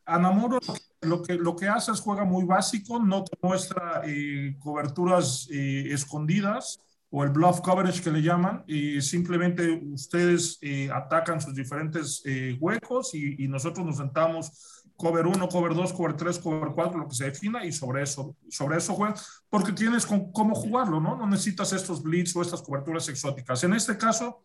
Anamoro 0.04 0.58
lo 1.02 1.22
que, 1.22 1.34
lo 1.34 1.54
que 1.54 1.68
hace 1.68 1.92
es 1.92 2.00
juega 2.00 2.24
muy 2.24 2.44
básico, 2.46 2.98
no 2.98 3.22
te 3.22 3.38
muestra 3.40 4.02
eh, 4.04 4.56
coberturas 4.58 5.46
eh, 5.52 5.84
escondidas 5.92 6.80
o 7.18 7.24
el 7.24 7.30
bluff 7.30 7.62
coverage 7.62 8.02
que 8.02 8.10
le 8.10 8.20
llaman, 8.20 8.62
y 8.66 9.00
simplemente 9.00 9.80
ustedes 9.90 10.58
eh, 10.60 10.90
atacan 10.92 11.40
sus 11.40 11.54
diferentes 11.54 12.20
eh, 12.26 12.58
huecos 12.60 13.14
y, 13.14 13.48
nosotros 13.48 13.86
nos 13.86 13.96
sentamos 13.96 14.84
cover 14.98 15.26
1, 15.26 15.48
cover 15.48 15.74
2, 15.74 15.94
cover 15.94 16.12
3, 16.12 16.38
cover 16.40 16.72
4, 16.74 16.98
lo 16.98 17.08
que 17.08 17.14
se 17.14 17.24
defina 17.24 17.64
y 17.64 17.72
sobre 17.72 18.02
eso, 18.02 18.36
sobre 18.50 18.76
eso 18.76 18.92
juegan, 18.92 19.16
porque 19.48 19.72
tienes 19.72 20.04
con, 20.04 20.30
cómo 20.30 20.54
jugarlo, 20.54 21.00
¿no? 21.00 21.16
No 21.16 21.26
necesitas 21.26 21.72
estos 21.72 22.02
blitz 22.02 22.36
o 22.36 22.42
estas 22.42 22.60
coberturas 22.60 23.08
exóticas. 23.08 23.64
En 23.64 23.72
este 23.72 23.96
caso, 23.96 24.42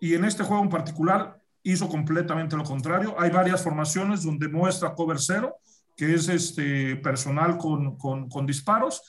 y 0.00 0.14
en 0.14 0.24
este 0.24 0.42
juego 0.42 0.64
en 0.64 0.68
particular, 0.68 1.40
hizo 1.62 1.88
completamente 1.88 2.56
lo 2.56 2.64
contrario. 2.64 3.14
Hay 3.20 3.30
varias 3.30 3.62
formaciones 3.62 4.24
donde 4.24 4.48
muestra 4.48 4.96
cover 4.96 5.20
cero, 5.20 5.58
que 5.96 6.12
es 6.12 6.28
este 6.28 6.96
personal 6.96 7.56
con, 7.56 7.96
con 7.96 8.46
disparos, 8.46 9.00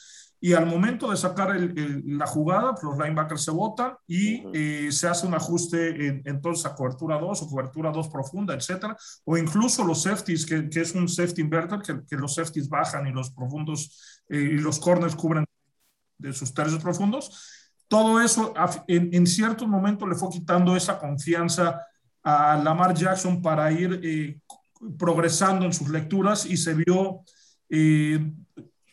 y 0.43 0.53
al 0.53 0.65
momento 0.65 1.11
de 1.11 1.17
sacar 1.17 1.55
el, 1.55 1.77
el, 1.77 2.17
la 2.17 2.25
jugada, 2.25 2.73
los 2.81 2.97
linebackers 2.97 3.43
se 3.43 3.51
botan 3.51 3.93
y 4.07 4.43
uh 4.43 4.49
-huh. 4.49 4.87
eh, 4.87 4.91
se 4.91 5.07
hace 5.07 5.27
un 5.27 5.35
ajuste 5.35 6.07
en, 6.07 6.23
entonces 6.25 6.65
a 6.65 6.73
cobertura 6.73 7.19
2 7.19 7.43
o 7.43 7.47
cobertura 7.47 7.91
2 7.91 8.09
profunda, 8.09 8.55
etcétera, 8.55 8.97
o 9.23 9.37
incluso 9.37 9.83
los 9.83 10.01
safeties, 10.01 10.45
que, 10.47 10.67
que 10.67 10.81
es 10.81 10.95
un 10.95 11.07
safety 11.07 11.41
inverter, 11.41 11.79
que, 11.81 12.01
que, 12.09 12.15
los 12.17 12.33
safeties 12.33 12.67
bajan 12.67 13.05
y 13.05 13.11
los 13.11 13.29
profundos 13.29 14.23
eh, 14.29 14.55
y 14.55 14.57
los 14.57 14.79
corners 14.79 15.15
cubren 15.15 15.45
de 16.17 16.33
sus 16.33 16.51
tercios 16.53 16.81
profundos. 16.81 17.77
Todo 17.87 18.19
eso 18.19 18.53
en, 18.87 19.13
en 19.13 19.27
cierto 19.27 19.67
momento 19.67 20.07
le 20.07 20.15
fue 20.15 20.29
quitando 20.29 20.75
esa 20.75 20.97
confianza 20.97 21.85
a 22.23 22.55
Lamar 22.57 22.95
Jackson 22.95 23.41
para 23.43 23.71
ir 23.71 23.99
eh, 24.03 24.39
progresando 24.97 25.65
en 25.65 25.73
sus 25.73 25.89
lecturas 25.89 26.45
y 26.47 26.57
se 26.57 26.73
vio 26.73 27.21
eh, 27.69 28.33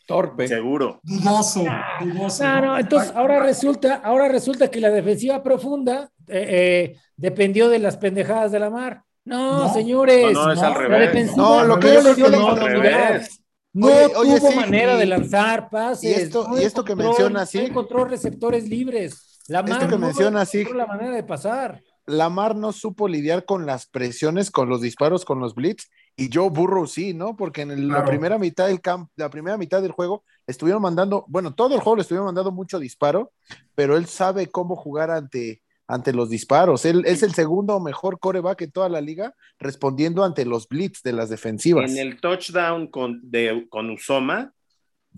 torpe, 0.09 0.47
seguro, 0.47 0.99
dudoso, 1.03 1.63
dudoso. 2.01 2.43
No, 2.43 2.61
no, 2.61 2.77
entonces 2.79 3.11
ahora 3.15 3.39
resulta, 3.39 3.95
ahora 4.03 4.27
resulta 4.27 4.69
que 4.69 4.81
la 4.81 4.89
defensiva 4.89 5.41
profunda 5.41 6.09
eh, 6.27 6.95
dependió 7.15 7.69
de 7.69 7.79
las 7.79 7.95
pendejadas 7.97 8.51
de 8.51 8.59
Lamar. 8.59 9.03
No, 9.25 9.67
No. 9.67 9.73
señores. 9.73 10.33
No, 10.33 10.45
no, 10.47 10.51
es 10.53 10.59
al 10.61 10.73
la 10.73 10.77
revés. 10.79 10.99
defensiva 11.11 11.37
No, 11.43 11.61
lo 11.63 11.75
no 11.75 11.79
que 11.79 11.87
le 12.01 12.15
dio 12.15 12.29
la 12.29 12.37
no, 12.37 12.47
al 12.47 12.53
oportunidad. 12.57 13.07
revés. 13.09 13.41
No 13.71 13.87
Oye, 13.87 14.05
oye, 14.15 14.39
tuvo 14.39 14.49
sí, 14.49 14.55
manera 14.55 14.95
y- 14.95 14.97
de 14.97 15.05
lanzar 15.05 15.69
pases. 15.69 16.03
y 16.03 16.13
esto- 16.21 16.47
no 16.49 16.59
y 16.59 16.63
esto 16.63 16.83
que 16.83 16.95
menciona, 16.95 17.45
sí. 17.45 17.59
No 17.59 17.63
encontró 17.67 18.03
receptores 18.05 18.67
libres. 18.67 19.39
La 19.47 19.59
Esto 19.59 19.71
mano 19.73 19.85
que 19.87 19.91
no 19.95 20.05
menciona, 20.07 20.45
sí. 20.45 20.63
la 20.75 20.85
manera 20.87 21.15
de 21.15 21.23
pasar. 21.23 21.79
Lamar 22.09 22.55
no 22.55 22.71
supo 22.71 23.07
lidiar 23.07 23.45
con 23.45 23.65
las 23.65 23.87
presiones, 23.87 24.51
con 24.51 24.67
los 24.69 24.81
disparos, 24.81 25.25
con 25.25 25.39
los 25.39 25.53
blitz, 25.55 25.89
y 26.17 26.29
Joe 26.33 26.49
Burrow 26.49 26.85
sí, 26.87 27.13
¿no? 27.13 27.35
Porque 27.37 27.61
en 27.61 27.71
el- 27.71 27.87
la 27.87 28.03
primera 28.05 28.37
mitad 28.37 28.67
del 28.67 28.81
camp, 28.81 29.09
la 29.15 29.29
primera 29.29 29.57
mitad 29.57 29.81
del 29.81 29.91
juego 29.91 30.23
estuvieron 30.47 30.81
mandando, 30.81 31.23
bueno, 31.27 31.53
todo 31.53 31.75
el 31.75 31.81
juego 31.81 31.97
le 31.97 32.01
estuvieron 32.01 32.25
mandando 32.25 32.51
mucho 32.51 32.79
disparo, 32.79 33.31
pero 33.75 33.95
él 33.95 34.05
sabe 34.07 34.47
cómo 34.47 34.75
jugar 34.75 35.11
ante, 35.11 35.61
ante 35.87 36.11
los 36.11 36.29
disparos. 36.29 36.83
Él 36.85 37.03
es 37.05 37.23
el 37.23 37.33
segundo 37.33 37.79
mejor 37.79 38.19
coreback 38.19 38.61
en 38.63 38.71
toda 38.71 38.89
la 38.89 39.01
liga 39.01 39.33
respondiendo 39.59 40.23
ante 40.23 40.45
los 40.45 40.67
blitz 40.67 41.01
de 41.03 41.13
las 41.13 41.29
defensivas. 41.29 41.91
En 41.91 41.97
el 41.97 42.19
touchdown 42.19 42.87
con, 42.87 43.19
de, 43.23 43.67
con 43.69 43.89
Usoma, 43.89 44.53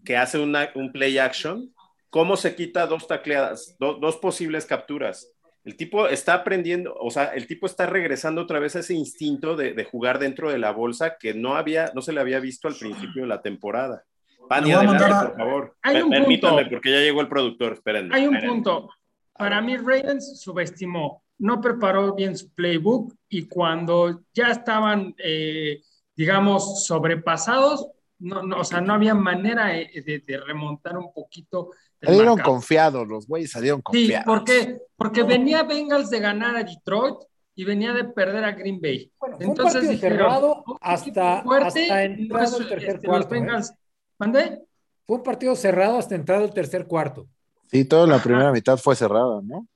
que 0.06 0.17
hace 0.17 0.38
una- 0.39 0.69
un 0.75 0.91
play 0.91 1.17
action, 1.17 1.73
¿cómo 2.10 2.38
se 2.38 2.56
quita 2.56 2.86
dos 2.88 3.08
tacleadas, 3.08 3.75
do- 3.80 3.95
dos 3.95 4.17
posibles 4.17 4.65
capturas? 4.65 5.30
El 5.63 5.76
tipo 5.76 6.08
está 6.08 6.34
aprendiendo, 6.34 6.95
o 7.00 7.12
sea, 7.12 7.26
el 7.36 7.45
tipo 7.45 7.67
está 7.67 7.86
regresando 7.86 8.41
otra 8.41 8.60
vez 8.60 8.76
a 8.76 8.80
ese 8.80 8.95
instinto 8.95 9.56
de, 9.56 9.74
de 9.74 9.84
jugar 9.84 10.17
dentro 10.17 10.52
de 10.52 10.58
la 10.58 10.71
bolsa 10.71 11.17
que 11.19 11.34
no 11.36 11.56
había, 11.56 11.91
no 11.93 12.02
se 12.02 12.13
le 12.13 12.19
había 12.19 12.39
visto 12.39 12.67
al 12.67 12.76
principio 12.76 13.21
de 13.21 13.28
la 13.28 13.41
temporada. 13.41 14.04
Pani, 14.50 14.71
adelante, 14.71 15.04
a- 15.06 15.21
por 15.28 15.38
favor. 15.38 15.76
Hay 15.84 16.02
un 16.02 16.10
Per- 16.10 16.19
Permítanme, 16.21 16.56
punto. 16.63 16.69
porque 16.71 16.91
ya 16.91 17.00
llegó 17.00 17.21
el 17.21 17.28
productor, 17.28 17.74
espérenme. 17.74 18.15
Hay 18.15 18.26
un 18.28 18.36
espérenme. 18.36 18.56
punto. 18.63 18.89
Para 19.38 19.62
mí, 19.62 19.78
Ravens 19.78 20.41
subestimó, 20.41 21.24
no 21.38 21.62
preparó 21.62 22.13
bien 22.15 22.36
su 22.36 22.52
playbook 22.54 23.13
y 23.30 23.47
cuando 23.47 24.21
ya 24.34 24.50
estaban, 24.52 25.13
eh, 25.19 25.82
digamos, 26.15 26.86
sobrepasados, 26.86 27.88
no, 28.22 28.44
no, 28.44 28.60
o 28.60 28.64
sea, 28.64 28.82
no 28.82 28.94
había 28.94 29.14
manera 29.14 29.76
eh, 29.78 29.90
de, 30.06 30.20
de 30.20 30.38
remontar 30.38 30.98
un 30.98 31.12
poquito. 31.14 31.72
Salieron 32.02 32.40
confiados, 32.40 33.08
los 33.08 33.28
güeyes 33.28 33.52
salieron 33.52 33.80
Sí, 33.80 33.84
confiados. 33.84 34.26
¿por 34.26 34.44
qué? 34.44 34.80
Porque 34.96 35.24
venía 35.24 35.64
Bengals 35.64 36.10
de 36.10 36.20
ganar 36.20 36.56
a 36.56 36.64
Detroit 36.64 37.18
y 37.56 37.66
venía 37.66 37.94
de 37.94 38.06
perder 38.06 38.44
a 38.46 38.52
Green 38.54 38.80
Bay. 38.80 39.12
Bueno, 39.20 39.38
fue 39.38 39.46
un 39.46 39.52
Entonces 39.52 39.74
partido 39.74 39.92
dijeron, 39.92 40.18
cerrado 40.18 40.64
un 40.66 40.78
hasta, 40.82 41.42
fuerte, 41.44 41.68
hasta 41.68 41.96
no 41.96 42.14
entrado 42.14 42.44
es, 42.56 42.60
el 42.62 42.70
tercer 42.70 42.96
este, 42.96 43.08
los 43.08 43.16
cuarto. 43.18 43.36
¿eh? 43.36 43.40
Bengals. 43.40 43.74
¿Mandé? 44.18 44.62
Fue 45.06 45.18
un 45.18 45.24
partido 45.24 45.56
cerrado 45.56 45.98
hasta 45.98 46.16
entrado 46.16 46.46
el 46.46 46.54
tercer 46.54 46.88
cuarto. 46.88 47.28
Sí, 47.70 47.86
toda 47.86 48.08
la 48.08 48.20
primera 48.20 48.52
mitad 48.52 48.78
fue 48.78 48.96
cerrada, 48.96 49.42
¿no? 49.44 49.68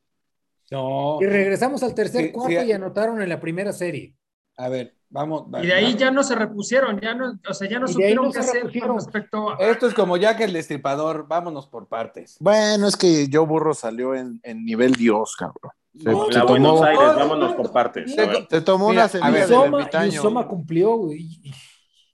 No. 0.71 1.19
Y 1.21 1.25
regresamos 1.25 1.83
al 1.83 1.93
tercer 1.93 2.25
Sí, 2.27 2.31
cuarto 2.31 2.59
sí. 2.61 2.67
y 2.67 2.71
anotaron 2.71 3.21
en 3.21 3.29
la 3.29 3.39
primera 3.39 3.71
serie. 3.71 4.15
A 4.57 4.69
ver, 4.69 4.95
vamos. 5.15 5.45
Y 5.63 5.67
de 5.67 5.73
ahí 5.73 5.95
ya 5.95 6.11
no 6.11 6.23
se 6.23 6.35
repusieron, 6.35 6.99
ya 6.99 7.15
no, 7.15 7.39
o 7.49 7.53
sea, 7.53 7.67
ya 7.69 7.79
no 7.79 7.87
supieron 7.87 8.25
no 8.25 8.31
qué 8.31 8.43
se 8.43 8.49
hacer 8.59 8.79
con 8.81 8.95
respecto 8.97 9.49
a... 9.49 9.55
Esto 9.57 9.87
es 9.87 9.93
como 9.93 10.17
Jack 10.17 10.41
el 10.41 10.53
Destripador, 10.53 11.27
vámonos 11.27 11.67
por 11.67 11.87
partes. 11.87 12.37
Bueno, 12.39 12.87
es 12.87 12.95
que 12.95 13.27
Joe 13.31 13.45
Burrow 13.45 13.73
salió 13.73 14.13
en, 14.13 14.39
en 14.43 14.63
nivel 14.63 14.93
Dios, 14.93 15.35
cabrón. 15.35 15.71
Se, 15.97 16.09
No, 16.11 16.25
se 16.25 16.33
La 16.33 16.39
tomó, 16.41 16.49
Buenos 16.51 16.81
Aires, 16.83 17.01
no, 17.01 17.15
vámonos 17.17 17.51
no, 17.51 17.57
por 17.57 17.71
partes. 17.71 18.15
ver. 18.15 18.47
se 18.49 18.61
tomó 18.61 18.89
Mira, 18.89 19.01
una 19.03 19.07
semilla 19.09 19.31
del 19.31 19.49
Yusoma. 19.49 20.05
Yusoma 20.07 20.47
cumplió, 20.47 20.95
güey. 20.97 21.39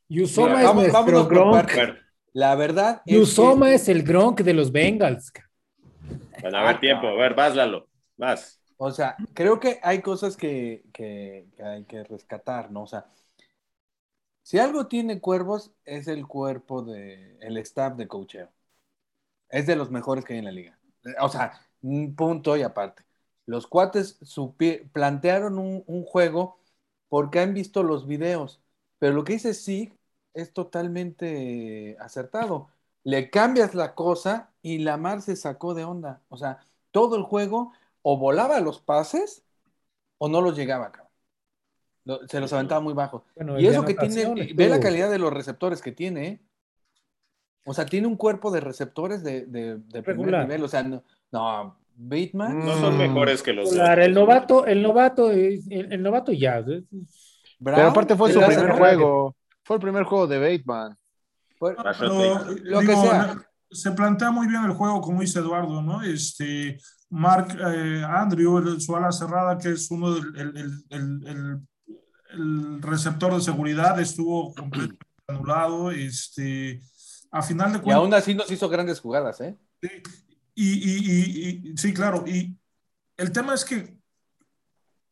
Yusoma 0.08 0.48
Mira, 0.50 0.60
es 0.62 0.66
vamos- 0.68 0.84
nuestro 0.84 1.00
vámonos 1.02 1.24
por 1.28 1.34
Gronk. 1.68 1.98
La 2.34 2.56
verdad 2.56 3.02
es 3.06 3.14
Yusoma 3.16 3.66
que- 3.68 3.74
es 3.76 3.90
el 3.90 4.04
Gronk 4.04 4.42
de 4.42 4.54
los 4.54 4.72
Bengals. 4.72 5.34
bueno, 6.42 6.58
a 6.60 6.64
ver, 6.64 6.80
tiempo. 6.80 7.08
A 7.08 7.14
ver, 7.16 7.34
vas, 7.34 7.56
Lalo. 7.56 7.88
Vas. 8.18 8.61
O 8.84 8.92
sea, 8.92 9.24
creo 9.34 9.60
que 9.60 9.80
hay 9.84 10.02
cosas 10.02 10.36
que, 10.38 10.84
que- 10.94 11.48
hay 11.64 11.86
que 11.86 12.04
rescatar, 12.04 12.72
¿no? 12.72 12.84
O 12.84 12.88
sea, 12.88 13.06
si 14.44 14.60
algo 14.60 14.88
tiene 14.88 15.20
cuervos, 15.22 15.72
es 15.86 16.08
el 16.08 16.28
cuerpo 16.28 16.82
de 16.84 17.38
el 17.42 17.58
staff 17.58 17.96
de 17.98 18.08
coacheo. 18.08 18.50
Es 19.50 19.68
de 19.68 19.76
los 19.76 19.92
mejores 19.92 20.26
que 20.26 20.34
hay 20.34 20.40
en 20.40 20.46
la 20.46 20.52
liga. 20.52 20.80
O 21.22 21.30
sea, 21.30 21.54
un 21.82 22.16
punto 22.16 22.58
y 22.58 22.64
aparte. 22.64 23.04
Los 23.46 23.68
cuates 23.68 24.20
plantearon 24.94 25.58
un, 25.60 25.84
un 25.88 26.04
juego 26.06 26.60
porque 27.10 27.40
han 27.40 27.54
visto 27.54 27.84
los 27.84 28.08
videos, 28.08 28.62
pero 29.00 29.14
lo 29.14 29.24
que 29.24 29.34
dice 29.34 29.54
sí 29.54 29.94
es 30.34 30.54
totalmente 30.54 31.98
acertado. 32.00 32.70
Le 33.04 33.30
cambias 33.30 33.76
la 33.76 33.96
cosa 33.96 34.54
y 34.62 34.80
Lamar 34.80 35.22
se 35.22 35.36
sacó 35.36 35.74
de 35.74 35.84
onda. 35.86 36.22
O 36.30 36.38
sea, 36.38 36.66
todo 36.92 37.16
el 37.18 37.24
juego 37.24 37.74
o 38.02 38.18
volaba 38.18 38.60
los 38.60 38.80
pases 38.80 39.44
o 40.18 40.28
no 40.30 40.42
los 40.42 40.56
llegaba, 40.58 40.92
cabrón. 40.92 42.28
Se 42.28 42.40
los 42.40 42.52
aventaba 42.54 42.82
muy 42.82 42.94
bajo. 42.94 43.26
Bueno, 43.36 43.60
Y 43.60 43.68
eso 43.68 43.86
que 43.86 43.94
tiene, 43.94 44.54
ve 44.54 44.70
la 44.70 44.80
calidad 44.80 45.10
de 45.12 45.20
los 45.20 45.32
receptores 45.32 45.82
que 45.82 45.92
tiene, 45.92 46.28
¿eh? 46.28 46.42
O 47.66 47.74
sea, 47.76 47.86
tiene 47.86 48.08
un 48.08 48.16
cuerpo 48.18 48.50
de 48.50 48.60
receptores 48.60 49.24
de, 49.24 49.46
de, 49.46 49.78
de 49.78 50.02
primer 50.02 50.40
nivel. 50.40 50.64
O 50.64 50.68
sea, 50.68 50.82
no, 50.82 51.04
no 51.32 51.78
Bateman. 51.96 52.58
No 52.66 52.76
son 52.80 52.96
Mm. 52.96 52.98
mejores 52.98 53.44
que 53.44 53.54
los 53.54 53.70
de 53.70 53.76
Claro, 53.76 54.04
el 54.04 54.14
novato, 54.16 54.66
el 54.66 54.82
novato, 54.82 55.30
el, 55.30 55.62
el 55.70 56.02
novato 56.02 56.32
ya. 56.32 56.60
Brown, 56.62 56.88
Pero 57.64 57.88
aparte 57.88 58.16
fue 58.16 58.32
su 58.34 58.40
primer 58.42 58.72
juego. 58.72 59.36
Fue 59.64 59.76
el 59.76 59.82
primer 59.82 60.04
juego 60.06 60.26
de 60.26 60.40
Bateman. 60.40 60.98
fue- 61.60 61.76
que 61.76 62.96
sea. 62.96 63.38
se 63.70 63.92
plantea 63.92 64.32
muy 64.32 64.48
bien 64.48 64.64
el 64.64 64.72
juego, 64.72 65.00
como 65.00 65.22
dice 65.22 65.38
Eduardo, 65.38 65.84
¿no? 65.84 66.02
Este, 66.02 66.80
Mark 67.12 67.58
eh, 67.60 68.04
Andrew, 68.08 68.58
el, 68.58 68.82
su 68.82 68.96
ala 68.96 69.12
cerrada, 69.12 69.58
que 69.58 69.70
es 69.70 69.92
uno 69.92 70.14
del 70.16 70.36
el, 70.38 70.84
el- 70.90 71.28
el- 71.28 72.82
receptor 72.82 73.36
de 73.36 73.42
seguridad, 73.42 74.00
estuvo 74.00 74.54
completamente 74.56 75.06
anulado. 75.28 75.92
Este, 75.92 76.82
a 77.32 77.42
final 77.42 77.74
de 77.74 77.82
Y 77.86 77.92
aún 77.92 78.14
así 78.14 78.34
nos 78.34 78.50
hizo 78.50 78.70
grandes 78.70 79.00
jugadas, 79.00 79.42
¿eh? 79.42 79.58
Y, 80.56 80.74
y- 80.74 80.98
y- 81.12 81.72
y- 81.72 81.78
sí, 81.78 81.94
claro. 81.94 82.24
Y 82.26 82.58
el 83.18 83.32
tema 83.32 83.54
es 83.54 83.66
que 83.66 84.01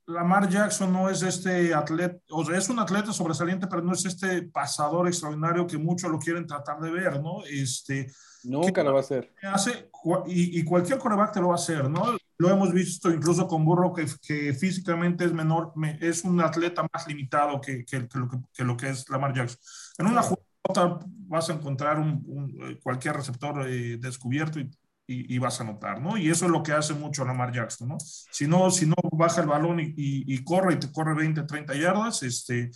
Lamar 0.10 0.50
Jackson 0.50 0.92
no 0.92 1.10
es 1.10 1.22
este 1.22 1.74
atleta, 1.74 2.18
o 2.32 2.44
sea, 2.44 2.58
es 2.58 2.68
un 2.70 2.80
atleta 2.80 3.14
sobresaliente, 3.14 3.68
pero 3.68 3.82
no 3.82 3.94
es 3.94 4.06
este 4.06 4.42
pasador 4.44 5.08
extraordinario 5.08 5.68
que 5.68 5.78
muchos 5.78 6.10
lo 6.12 6.18
quieren 6.20 6.48
tratar 6.48 6.80
de 6.80 6.92
ver, 6.92 7.22
¿no? 7.22 7.44
Este, 7.46 8.12
Nunca 8.44 8.84
lo 8.84 8.92
va 8.94 9.00
a 9.00 9.02
hacer. 9.02 9.34
hace, 9.44 9.90
y, 10.28 10.60
y 10.60 10.64
cualquier 10.64 10.98
coreback 10.98 11.34
te 11.34 11.42
lo 11.42 11.48
va 11.50 11.54
a 11.54 11.58
hacer, 11.58 11.90
¿no? 11.90 12.18
Lo 12.38 12.50
hemos 12.50 12.72
visto 12.74 13.12
incluso 13.12 13.48
con 13.48 13.64
Burro, 13.66 13.94
que, 13.94 14.06
que 14.22 14.54
físicamente 14.54 15.26
es 15.26 15.34
menor, 15.34 15.74
me- 15.76 15.98
es 16.02 16.24
un 16.24 16.40
atleta 16.42 16.86
más 16.92 17.06
limitado 17.08 17.60
que, 17.62 17.84
que- 17.86 18.08
que 18.08 18.18
lo, 18.18 18.30
que, 18.54 18.64
lo 18.64 18.78
que 18.78 18.90
es 18.90 19.10
Lamar 19.10 19.34
Jackson. 19.36 19.60
En 20.00 20.08
una 20.08 20.22
jugada 20.24 21.00
vas 21.28 21.50
a 21.50 21.54
encontrar 21.54 22.00
un, 22.00 22.24
un, 22.26 22.72
eh, 22.72 22.80
cualquier 22.82 23.16
receptor 23.16 23.68
eh, 23.68 23.98
descubierto 24.00 24.60
y, 24.60 24.70
y, 25.12 25.36
y 25.36 25.38
vas 25.40 25.60
a 25.62 25.64
notar, 25.64 26.02
¿no? 26.02 26.18
Y 26.18 26.30
eso 26.30 26.46
es 26.46 26.52
lo 26.52 26.62
que 26.64 26.72
hace 26.74 26.94
mucho 26.94 27.26
Lamar 27.26 27.52
Jackson, 27.54 27.90
¿no? 27.90 27.98
Si 28.00 28.48
no, 28.48 28.70
si 28.72 28.86
no 28.86 28.96
baja 29.12 29.42
el 29.42 29.48
balón 29.48 29.80
y- 29.80 29.94
y 29.98 30.44
corre 30.44 30.76
y 30.76 30.80
te 30.80 30.92
corre 30.92 31.14
20, 31.16 31.44
30 31.44 31.76
yardas, 31.76 32.24
este, 32.24 32.72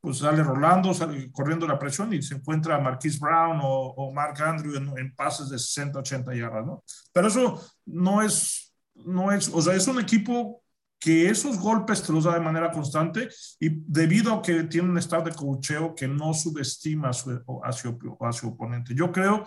pues 0.00 0.18
sale 0.18 0.42
rolando, 0.42 0.94
sale 0.94 1.30
corriendo 1.32 1.66
la 1.66 1.78
presión 1.78 2.12
y 2.12 2.22
se 2.22 2.34
encuentra 2.36 2.76
a 2.76 2.80
Marquise 2.80 3.18
Brown 3.20 3.60
o, 3.62 3.94
o 3.96 4.12
Mark 4.12 4.40
Andrew 4.42 4.76
en, 4.76 4.96
en 4.98 5.14
pases 5.14 5.48
de 5.48 5.58
60, 5.58 5.98
80 5.98 6.34
yardas, 6.34 6.64
¿no? 6.66 6.84
Pero 7.12 7.28
eso 7.28 7.60
no 7.86 8.22
es, 8.22 8.72
no 8.94 9.32
es, 9.32 9.48
o 9.52 9.60
sea, 9.60 9.74
es 9.74 9.88
un 9.88 9.98
equipo 10.00 10.62
que 11.00 11.28
esos 11.28 11.58
golpes 11.60 12.02
te 12.02 12.12
los 12.12 12.24
da 12.24 12.34
de 12.34 12.40
manera 12.40 12.72
constante 12.72 13.28
y 13.60 13.68
debido 13.86 14.34
a 14.34 14.42
que 14.42 14.64
tiene 14.64 14.88
un 14.90 14.98
estado 14.98 15.24
de 15.24 15.32
cocheo 15.32 15.94
que 15.94 16.08
no 16.08 16.34
subestima 16.34 17.10
a 17.10 17.12
su, 17.12 17.40
a 17.62 17.72
su, 17.72 18.16
a 18.20 18.32
su 18.32 18.48
oponente. 18.48 18.94
Yo 18.96 19.12
creo, 19.12 19.46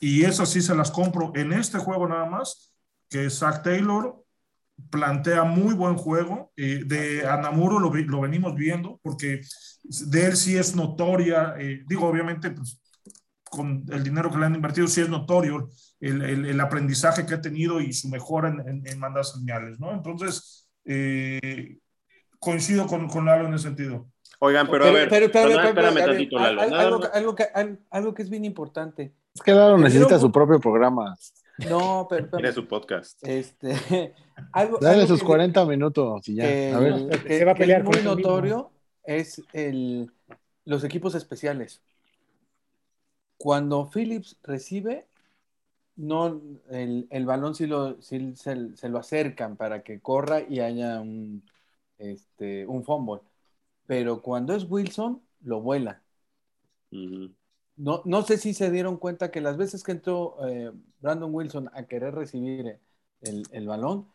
y 0.00 0.24
esas 0.24 0.50
sí 0.50 0.62
se 0.62 0.74
las 0.74 0.90
compro 0.90 1.32
en 1.34 1.52
este 1.52 1.78
juego 1.78 2.08
nada 2.08 2.26
más, 2.26 2.74
que 3.10 3.30
Zach 3.30 3.62
Taylor 3.62 4.24
plantea 4.90 5.44
muy 5.44 5.74
buen 5.74 5.96
juego. 5.96 6.52
eh, 6.56 6.82
de 6.86 7.26
Anamuro 7.28 7.78
lo, 7.80 7.92
lo 7.94 8.20
venimos 8.22 8.54
viendo, 8.54 9.00
porque 9.02 9.40
de 9.84 10.26
él 10.26 10.36
sí 10.36 10.56
es 10.56 10.76
notoria, 10.76 11.54
eh, 11.58 11.82
digo, 11.88 12.06
obviamente, 12.08 12.50
pues, 12.50 12.80
con 13.50 13.84
el 13.90 14.04
dinero 14.04 14.30
que 14.30 14.38
le 14.38 14.46
han 14.46 14.54
invertido, 14.54 14.86
sí 14.88 15.00
es 15.00 15.08
notorio 15.08 15.68
el, 16.00 16.22
el- 16.22 16.46
el 16.46 16.60
aprendizaje 16.60 17.26
que 17.26 17.34
ha 17.34 17.40
tenido 17.40 17.80
y 17.80 17.92
su 17.92 18.08
mejora 18.08 18.48
en, 18.50 18.60
en, 18.68 18.86
en 18.86 18.98
mandar 18.98 19.24
señales, 19.24 19.80
¿no? 19.80 19.92
Entonces, 19.92 20.68
eh, 20.84 21.78
coincido 22.38 22.86
con, 22.86 23.08
con 23.08 23.26
Lalo 23.26 23.48
en 23.48 23.54
ese 23.54 23.64
sentido. 23.64 24.10
Oigan, 24.40 24.68
pero, 24.70 24.84
a 24.84 24.90
ver, 24.92 25.08
pero, 25.08 25.30
pero, 25.32 25.48
pero, 25.56 25.68
espérame 25.68 26.04
tantito, 26.04 26.38
al- 26.38 26.56
Lalo. 26.56 26.76
algo, 26.76 27.00
algo, 27.12 27.34
que, 27.34 27.42
al- 27.52 27.78
algo 27.90 28.14
que 28.14 28.22
es 28.22 28.30
bien 28.30 28.44
importante. 28.44 29.12
Es 29.34 29.42
que 29.42 29.52
Lalo 29.52 29.76
necesita 29.78 30.06
Pero- 30.08 30.20
su 30.20 30.32
propio 30.32 30.60
programa. 30.60 31.16
No, 31.68 32.06
pero, 32.08 32.26
pero, 32.26 32.36
Tiene 32.38 32.52
su 32.52 32.68
podcast. 32.68 33.18
este, 33.26 33.72
algo, 34.52 34.78
Dale 34.78 34.94
algo 35.02 35.06
sus 35.08 35.20
que- 35.20 35.26
40 35.26 35.64
minutos 35.66 36.28
y 36.28 36.36
ya. 36.36 36.44
A 36.76 36.78
ver. 36.78 37.08
que- 37.24 37.38
Se 37.38 37.44
va 37.44 37.50
a 37.50 37.54
que 37.54 37.60
pelear 37.60 37.82
con 37.82 37.90
muy 37.90 37.96
mismo. 37.98 38.14
notorio 38.14 38.70
es 39.02 39.42
el, 39.52 40.08
los 40.64 40.84
equipos 40.84 41.16
especiales. 41.16 41.82
Cuando 43.36 43.88
Phillips 43.92 44.36
recibe, 44.42 45.06
no, 45.96 46.40
el, 46.70 47.06
el 47.10 47.26
balón 47.26 47.54
sí, 47.54 47.66
lo, 47.66 48.00
sí 48.02 48.34
se, 48.36 48.76
se 48.76 48.88
lo 48.88 48.98
acercan 48.98 49.56
para 49.56 49.82
que 49.82 50.00
corra 50.00 50.40
y 50.48 50.60
haya 50.60 51.00
un, 51.00 51.42
este, 51.98 52.66
un 52.66 52.84
fumble. 52.84 53.20
Pero 53.88 54.22
cuando 54.22 54.54
es 54.54 54.66
Wilson, 54.70 55.20
lo 55.42 55.62
vuela. 55.62 56.04
No, 57.76 58.02
no 58.04 58.22
sé 58.22 58.38
si 58.38 58.54
se 58.54 58.70
dieron 58.70 58.98
cuenta 58.98 59.30
que 59.30 59.40
las 59.40 59.56
veces 59.56 59.82
que 59.84 59.92
entró 59.92 60.36
eh, 60.48 60.72
Brandon 61.00 61.34
Wilson 61.34 61.70
a 61.74 61.86
querer 61.86 62.14
recibir 62.14 62.78
el, 63.22 63.44
el 63.52 63.66
balón, 63.66 64.08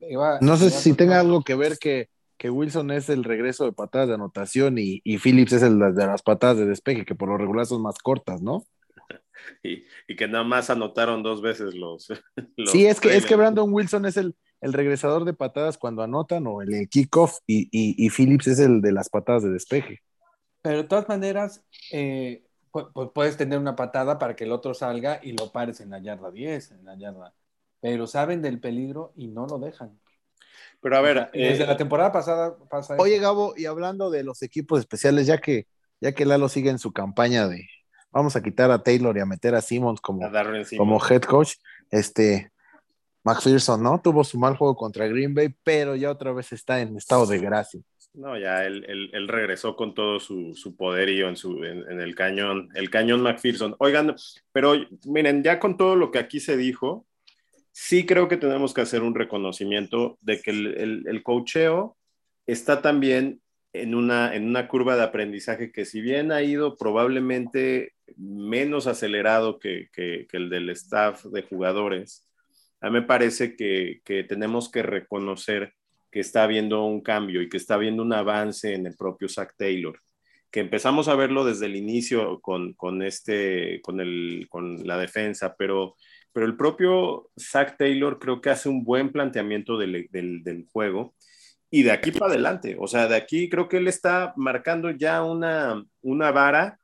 iba- 0.00 0.38
No 0.40 0.56
sé 0.56 0.70
iba 0.70 0.80
si 0.80 0.94
tenga 0.94 1.20
algo 1.20 1.42
que 1.42 1.54
ver 1.56 1.78
que, 1.78 2.08
que 2.36 2.50
Wilson 2.50 2.90
es 2.92 3.08
el 3.08 3.24
regreso 3.24 3.64
de 3.64 3.72
patadas 3.72 4.08
de 4.08 4.14
anotación 4.14 4.78
y, 4.78 5.00
y 5.04 5.18
Phillips 5.18 5.52
es 5.54 5.62
el 5.62 5.78
de 5.78 6.06
las 6.06 6.22
patadas 6.22 6.58
de 6.58 6.66
despeje, 6.66 7.04
que 7.04 7.14
por 7.14 7.28
lo 7.28 7.38
regular 7.38 7.66
son 7.66 7.82
más 7.82 7.98
cortas, 7.98 8.42
¿no? 8.42 8.64
Y, 9.62 9.84
y 10.08 10.16
que 10.16 10.28
nada 10.28 10.44
más 10.44 10.70
anotaron 10.70 11.22
dos 11.22 11.42
veces 11.42 11.74
los. 11.74 12.08
los 12.56 12.70
sí, 12.70 12.86
es 12.86 13.00
que, 13.00 13.16
es 13.16 13.26
que. 13.26 13.36
Brandon 13.36 13.72
Wilson 13.72 14.06
es 14.06 14.16
el, 14.16 14.34
el 14.64 14.72
regresador 14.72 15.26
de 15.26 15.34
patadas 15.34 15.76
cuando 15.76 16.02
anotan 16.02 16.46
o 16.46 16.62
el, 16.62 16.72
el 16.72 16.88
kickoff 16.88 17.38
y, 17.46 17.68
y, 17.70 17.94
y 17.98 18.08
Phillips 18.08 18.46
es 18.46 18.58
el 18.58 18.80
de 18.80 18.92
las 18.92 19.10
patadas 19.10 19.42
de 19.42 19.50
despeje. 19.50 20.00
Pero 20.62 20.78
de 20.78 20.84
todas 20.84 21.06
maneras, 21.06 21.62
eh, 21.92 22.42
pu- 22.72 22.90
pu- 22.90 23.12
puedes 23.12 23.36
tener 23.36 23.58
una 23.58 23.76
patada 23.76 24.18
para 24.18 24.34
que 24.34 24.44
el 24.44 24.52
otro 24.52 24.72
salga 24.72 25.20
y 25.22 25.32
lo 25.32 25.52
pares 25.52 25.80
en 25.80 25.90
la 25.90 25.98
yarda 25.98 26.30
10, 26.30 26.70
en 26.70 26.82
la 26.86 26.96
yarda. 26.96 27.34
Pero 27.82 28.06
saben 28.06 28.40
del 28.40 28.58
peligro 28.58 29.12
y 29.16 29.26
no 29.26 29.46
lo 29.46 29.58
dejan. 29.58 30.00
Pero 30.80 30.96
a 30.96 31.02
ver, 31.02 31.30
desde 31.34 31.64
eh, 31.64 31.66
la 31.66 31.76
temporada 31.76 32.10
pasada 32.10 32.56
pasa 32.70 32.96
Oye, 32.96 33.16
eso. 33.16 33.22
Gabo, 33.22 33.52
y 33.58 33.66
hablando 33.66 34.10
de 34.10 34.24
los 34.24 34.40
equipos 34.40 34.80
especiales, 34.80 35.26
ya 35.26 35.42
que, 35.42 35.66
ya 36.00 36.12
que 36.12 36.24
Lalo 36.24 36.48
sigue 36.48 36.70
en 36.70 36.78
su 36.78 36.90
campaña 36.90 37.48
de 37.48 37.68
vamos 38.10 38.34
a 38.34 38.42
quitar 38.42 38.70
a 38.70 38.82
Taylor 38.82 39.14
y 39.14 39.20
a 39.20 39.26
meter 39.26 39.54
a 39.54 39.60
Simmons 39.60 40.00
como, 40.00 40.24
a 40.24 40.56
encima. 40.56 40.78
como 40.78 41.04
head 41.06 41.20
coach, 41.22 41.56
este 41.90 42.50
McPherson, 43.24 43.82
¿no? 43.82 44.00
Tuvo 44.02 44.22
su 44.24 44.38
mal 44.38 44.56
juego 44.56 44.76
contra 44.76 45.06
Green 45.06 45.34
Bay, 45.34 45.54
pero 45.64 45.96
ya 45.96 46.10
otra 46.10 46.32
vez 46.32 46.52
está 46.52 46.80
en 46.80 46.96
estado 46.96 47.26
de 47.26 47.38
gracia. 47.38 47.80
No, 48.12 48.38
ya 48.38 48.64
él, 48.64 48.84
él- 48.88 49.10
él 49.12 49.26
regresó 49.28 49.74
con 49.74 49.92
todo 49.94 50.20
su, 50.20 50.54
su 50.54 50.76
poderío 50.76 51.28
en, 51.28 51.36
su, 51.36 51.64
en, 51.64 52.00
el 52.00 52.14
cañón, 52.14 52.68
el 52.74 52.88
cañón 52.88 53.22
McPherson. 53.22 53.74
Oigan, 53.78 54.14
pero 54.52 54.74
miren, 55.06 55.42
ya 55.42 55.58
con 55.58 55.76
todo 55.76 55.96
lo 55.96 56.10
que 56.12 56.20
aquí 56.20 56.38
se 56.38 56.56
dijo, 56.56 57.06
sí 57.72 58.06
creo 58.06 58.28
que 58.28 58.36
tenemos 58.36 58.72
que 58.72 58.82
hacer 58.82 59.02
un 59.02 59.16
reconocimiento 59.16 60.16
de 60.20 60.40
que 60.40 60.50
el, 60.52 60.66
el, 60.78 61.04
el 61.08 61.22
coacheo 61.24 61.96
está 62.46 62.82
también 62.82 63.40
en 63.72 63.96
una, 63.96 64.36
en 64.36 64.46
una 64.46 64.68
curva 64.68 64.94
de 64.94 65.02
aprendizaje 65.02 65.72
que 65.72 65.84
si 65.84 66.00
bien 66.00 66.30
ha 66.30 66.42
ido 66.42 66.76
probablemente 66.76 67.94
menos 68.16 68.86
acelerado 68.86 69.58
que, 69.58 69.88
que 69.92 70.28
el 70.32 70.50
del 70.50 70.70
staff 70.70 71.24
de 71.24 71.42
jugadores, 71.42 72.24
a 72.84 72.90
mí 72.90 73.00
me 73.00 73.02
parece 73.02 73.56
que, 73.56 74.02
que 74.04 74.24
tenemos 74.24 74.70
que 74.70 74.82
reconocer 74.82 75.72
que 76.10 76.20
está 76.20 76.42
habiendo 76.42 76.84
un 76.84 77.00
cambio 77.00 77.40
y 77.40 77.48
que 77.48 77.56
está 77.56 77.76
habiendo 77.76 78.02
un 78.02 78.12
avance 78.12 78.74
en 78.74 78.86
el 78.86 78.94
propio 78.94 79.26
Zach 79.26 79.54
Taylor, 79.56 79.98
que 80.50 80.60
empezamos 80.60 81.08
a 81.08 81.14
verlo 81.14 81.46
desde 81.46 81.64
el 81.64 81.76
inicio 81.76 82.42
con, 82.42 82.74
con, 82.74 83.02
este, 83.02 83.80
con, 83.80 84.00
el, 84.00 84.46
con 84.50 84.86
la 84.86 84.98
defensa, 84.98 85.54
pero, 85.56 85.96
pero 86.30 86.44
el 86.44 86.58
propio 86.58 87.30
Zach 87.40 87.78
Taylor 87.78 88.18
creo 88.18 88.42
que 88.42 88.50
hace 88.50 88.68
un 88.68 88.84
buen 88.84 89.10
planteamiento 89.12 89.78
del, 89.78 90.06
del, 90.10 90.44
del 90.44 90.66
juego 90.70 91.14
y 91.70 91.84
de 91.84 91.90
aquí 91.90 92.12
para 92.12 92.32
adelante, 92.32 92.76
o 92.78 92.86
sea, 92.86 93.08
de 93.08 93.16
aquí 93.16 93.48
creo 93.48 93.66
que 93.66 93.78
él 93.78 93.88
está 93.88 94.34
marcando 94.36 94.90
ya 94.90 95.24
una, 95.24 95.82
una 96.02 96.32
vara 96.32 96.78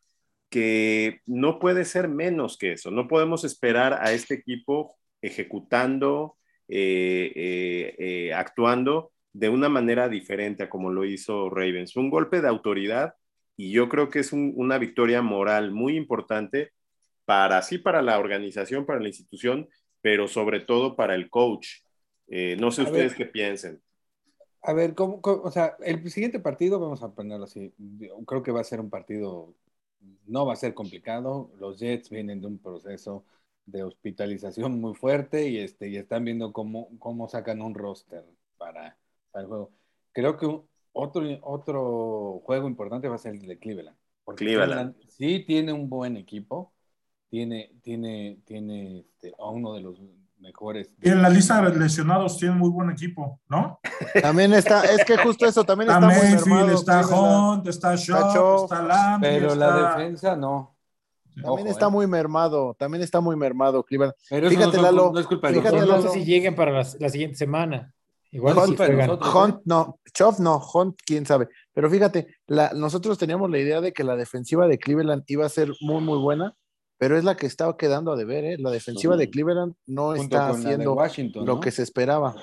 que 0.49 1.21
no 1.27 1.59
puede 1.59 1.85
ser 1.85 2.09
menos 2.09 2.57
que 2.57 2.73
eso, 2.73 2.91
no 2.91 3.07
podemos 3.07 3.45
esperar 3.45 3.99
a 4.01 4.13
este 4.13 4.33
equipo 4.33 4.97
ejecutando, 5.23 6.37
eh, 6.69 7.33
eh, 7.35 7.97
eh, 8.29 8.35
actuando 8.35 9.13
de 9.33 9.49
una 9.49 9.69
manera 9.69 10.09
diferente 10.09 10.63
a 10.65 10.71
como 10.71 10.91
lo 10.91 11.05
hizo 11.05 11.51
Ravens. 11.51 11.97
Un 11.97 12.11
golpe 12.11 12.41
de 12.41 12.49
autoridad 12.49 13.15
y 13.57 13.73
yo 13.73 13.89
creo 13.89 14.11
que 14.11 14.21
es 14.21 14.33
un, 14.33 14.53
una 14.57 14.79
victoria 14.79 15.23
moral 15.23 15.73
muy 15.73 15.97
importante 15.97 16.73
para 17.25 17.63
sí, 17.63 17.79
para 17.79 18.03
la 18.03 18.19
organización, 18.19 18.87
para 18.87 19.01
la 19.01 19.09
institución, 19.09 19.69
pero 20.01 20.29
sobre 20.29 20.61
todo 20.61 20.97
para 20.97 21.15
el 21.15 21.31
coach. 21.31 21.69
Eh, 22.29 22.57
no 22.61 22.71
sé 22.71 22.83
A 22.83 22.85
ustedes 22.85 23.15
ver. 23.15 23.15
qué 23.15 23.27
piensen. 23.27 23.83
A 24.63 24.73
ver, 24.75 24.95
¿cómo, 24.95 25.21
cómo- 25.23 25.43
o 25.43 25.51
sea, 25.51 25.77
el 25.81 26.11
siguiente 26.11 26.39
partido, 26.41 26.79
vamos 26.79 27.03
a 27.03 27.15
ponerlo 27.15 27.45
así, 27.45 27.73
creo 28.27 28.43
que 28.43 28.53
va 28.53 28.61
a 28.61 28.65
ser 28.65 28.81
un 28.81 28.91
partido, 28.91 29.55
no 30.27 30.45
va 30.47 30.53
a 30.55 30.57
ser 30.57 30.75
complicado, 30.75 31.51
los 31.59 31.79
Jets 31.79 32.11
vienen 32.11 32.41
de 32.41 32.47
un 32.49 32.59
proceso 32.59 33.25
de 33.71 33.83
hospitalización 33.85 34.81
muy 34.81 34.95
fuerte 34.95 35.49
y, 35.49 35.59
este, 35.59 35.89
y 35.89 35.97
están 35.97 36.25
viendo 36.25 36.53
cómo, 36.53 36.89
cómo 36.99 37.29
sacan 37.29 37.63
un 37.63 37.75
roster 37.75 38.25
para, 38.59 38.97
para 39.31 39.43
el 39.43 39.49
juego. 39.49 39.71
Creo 40.13 40.37
que 40.37 40.47
un- 40.47 40.69
otro, 40.93 41.23
otro 41.43 42.41
juego 42.45 42.67
importante 42.69 43.09
va 43.09 43.15
a 43.15 43.19
ser 43.19 43.35
el 43.35 43.47
de 43.47 43.59
Cleveland. 43.59 43.97
Porque 44.25 44.45
Cleveland. 44.45 44.95
sí 45.09 45.45
tiene 45.47 45.73
un 45.73 45.89
buen 45.89 46.17
equipo, 46.17 46.73
tiene, 47.29 47.73
tiene, 47.83 48.39
tiene 48.45 49.01
este, 49.01 49.33
a 49.39 49.49
uno 49.51 49.73
de 49.75 49.81
los 49.83 50.01
mejores. 50.39 50.93
Y 51.03 51.11
en 51.11 51.23
la 51.23 51.29
lista 51.29 51.61
de 51.63 51.79
lesionados 51.79 52.39
tiene 52.39 52.55
muy 52.55 52.71
buen 52.71 52.91
equipo, 52.91 53.41
¿no? 53.49 53.79
También 54.23 54.53
está, 54.53 54.83
es 54.85 55.05
que 55.05 55.17
justo 55.19 55.47
eso, 55.47 55.63
también 55.65 55.91
Está 55.91 56.11
está, 56.11 56.23
muy 56.23 56.35
Mayfield, 56.35 56.73
está 56.79 57.03
Cleveland. 57.03 57.59
Hunt, 57.59 57.67
está 57.69 57.95
Shaw, 57.97 58.65
está 58.65 58.83
Landry, 58.83 59.31
Pero 59.31 59.55
la 59.55 59.67
está- 59.69 59.97
defensa 59.99 60.37
no. 60.37 60.77
También 61.35 61.67
Ojo, 61.67 61.67
está 61.69 61.87
eh. 61.87 61.91
muy 61.91 62.07
mermado, 62.07 62.75
también 62.79 63.03
está 63.03 63.21
muy 63.21 63.37
mermado 63.37 63.83
Cleveland. 63.85 64.15
Pero 64.29 64.49
Fíjate, 64.51 64.77
no, 64.77 64.83
Lalo, 64.83 65.11
no 65.13 65.21
es 65.21 65.27
culpa 65.27 65.49
de 65.49 65.55
fíjate, 65.55 65.77
nosotros. 65.77 65.97
no 65.99 66.03
Lalo. 66.03 66.13
sé 66.13 66.19
si 66.21 66.25
lleguen 66.27 66.55
para 66.55 66.73
la 66.73 67.09
siguiente 67.09 67.37
semana. 67.37 67.95
Igual 68.33 68.55
No, 68.55 68.65
si 68.67 68.73
nosotros- 68.73 69.35
Hunt 69.35 69.61
no, 69.65 69.99
Chop 70.15 70.39
no, 70.39 70.61
Hunt 70.73 70.99
quién 71.05 71.27
sabe. 71.27 71.49
Pero 71.73 71.91
fíjate, 71.91 72.37
la- 72.47 72.73
nosotros 72.75 73.19
teníamos 73.19 73.51
la 73.51 73.59
idea 73.59 73.81
de 73.81 73.93
que 73.93 74.05
la 74.05 74.15
defensiva 74.17 74.67
de 74.69 74.79
Cleveland 74.79 75.25
iba 75.27 75.45
a 75.47 75.49
ser 75.49 75.73
muy, 75.81 76.01
muy 76.01 76.19
buena, 76.19 76.55
pero 76.97 77.17
es 77.19 77.25
la 77.25 77.37
que 77.37 77.47
estaba 77.47 77.77
quedando 77.77 78.13
a 78.13 78.17
deber, 78.17 78.45
¿eh? 78.45 78.57
La 78.59 78.71
defensiva 78.71 79.17
de 79.17 79.31
Cleveland 79.31 79.75
no 79.87 80.09
junto 80.09 80.23
está 80.23 80.49
haciendo 80.51 80.93
Washington, 80.95 81.45
lo 81.47 81.55
¿no? 81.55 81.61
que 81.61 81.71
se 81.73 81.83
esperaba. 81.83 82.37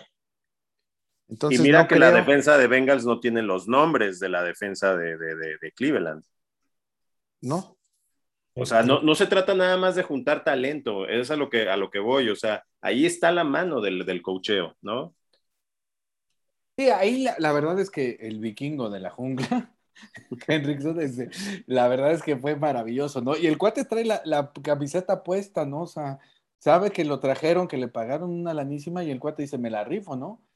Entonces, 1.29 1.59
y 1.59 1.63
mira 1.63 1.83
no 1.83 1.87
que 1.87 1.99
la 1.99 2.11
defensa 2.11 2.57
de 2.57 2.67
Bengals 2.67 3.05
no 3.05 3.19
tiene 3.19 3.41
los 3.41 3.67
nombres 3.67 4.19
de 4.19 4.29
la 4.29 4.43
defensa 4.43 4.95
de, 4.95 5.17
de, 5.17 5.35
de, 5.35 5.57
de 5.61 5.71
Cleveland. 5.73 6.23
No, 7.41 7.76
O 8.59 8.65
sea, 8.65 8.81
no, 8.83 9.01
no 9.01 9.13
se 9.15 9.27
trata 9.27 9.53
nada 9.53 9.77
más 9.77 9.95
de 9.95 10.03
juntar 10.03 10.43
talento, 10.43 11.07
es 11.07 11.29
a 11.31 11.35
lo 11.35 11.49
que, 11.49 11.69
a 11.69 11.77
lo 11.77 11.91
que 11.91 11.99
voy, 11.99 12.29
o 12.29 12.35
sea, 12.35 12.63
ahí 12.81 13.05
está 13.05 13.31
la 13.31 13.43
mano 13.43 13.81
del, 13.81 14.05
del 14.05 14.21
cocheo, 14.23 14.75
¿no? 14.81 15.15
Sí, 16.77 16.89
ahí 16.91 17.23
la, 17.23 17.35
la 17.39 17.51
verdad 17.53 17.79
es 17.79 17.89
que 17.89 18.17
el 18.21 18.39
vikingo 18.39 18.89
de 18.89 18.99
la 18.99 19.09
jungla, 19.09 19.75
Henriksen, 20.47 20.99
este, 21.01 21.29
la 21.65 21.87
verdad 21.87 22.11
es 22.13 22.21
que 22.21 22.37
fue 22.37 22.55
maravilloso, 22.55 23.21
¿no? 23.21 23.35
Y 23.35 23.47
el 23.47 23.57
cuate 23.57 23.85
trae 23.85 24.05
la, 24.05 24.21
la 24.25 24.51
camiseta 24.63 25.23
puesta, 25.23 25.65
¿no? 25.65 25.81
O 25.83 25.87
sea, 25.87 26.19
sabe 26.59 26.91
que 26.91 27.05
lo 27.05 27.19
trajeron, 27.19 27.67
que 27.67 27.77
le 27.77 27.87
pagaron 27.87 28.31
una 28.31 28.53
lanísima 28.53 29.03
y 29.03 29.11
el 29.11 29.19
cuate 29.19 29.43
dice, 29.43 29.57
me 29.57 29.71
la 29.71 29.83
rifo, 29.83 30.15
¿no? 30.15 30.46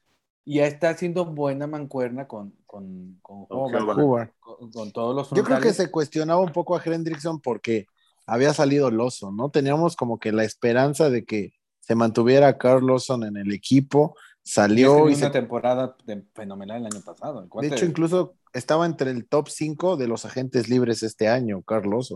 Y 0.44 0.56
ya 0.56 0.66
está 0.66 0.90
haciendo 0.90 1.24
buena 1.24 1.66
mancuerna 1.66 2.26
con, 2.26 2.54
con, 2.66 3.18
con. 3.22 3.46
Hubbard. 3.48 4.30
con- 4.40 4.70
con 4.72 4.90
todos 4.92 5.14
los 5.14 5.30
Yo 5.30 5.44
creo 5.44 5.60
que 5.60 5.72
se 5.72 5.90
cuestionaba 5.90 6.40
un 6.40 6.52
poco 6.52 6.76
a 6.76 6.82
Hendrickson 6.84 7.40
porque 7.40 7.86
había 8.26 8.52
salido 8.54 8.90
Lawson, 8.90 9.36
¿no? 9.36 9.50
Teníamos 9.50 9.94
como 9.96 10.18
que 10.18 10.32
la 10.32 10.44
esperanza 10.44 11.10
de 11.10 11.24
que 11.24 11.52
se 11.80 11.94
mantuviera 11.94 12.58
Carl 12.58 12.86
Lawson 12.86 13.24
en 13.24 13.36
el 13.36 13.52
equipo, 13.52 14.16
salió 14.42 15.08
y 15.08 15.14
una 15.14 15.26
se 15.26 15.30
temporada 15.30 15.96
de- 16.04 16.24
fenomenal 16.34 16.78
el 16.78 16.86
año 16.86 17.00
pasado. 17.04 17.42
el 17.60 17.68
De 17.70 17.74
hecho, 17.76 17.84
incluso 17.84 18.34
estaba 18.52 18.86
entre 18.86 19.10
el 19.12 19.26
top 19.26 19.48
5 19.48 19.96
de 19.96 20.08
los 20.08 20.24
agentes 20.24 20.68
libres 20.68 21.02
este 21.04 21.28
año, 21.28 21.62
Carlos. 21.62 22.14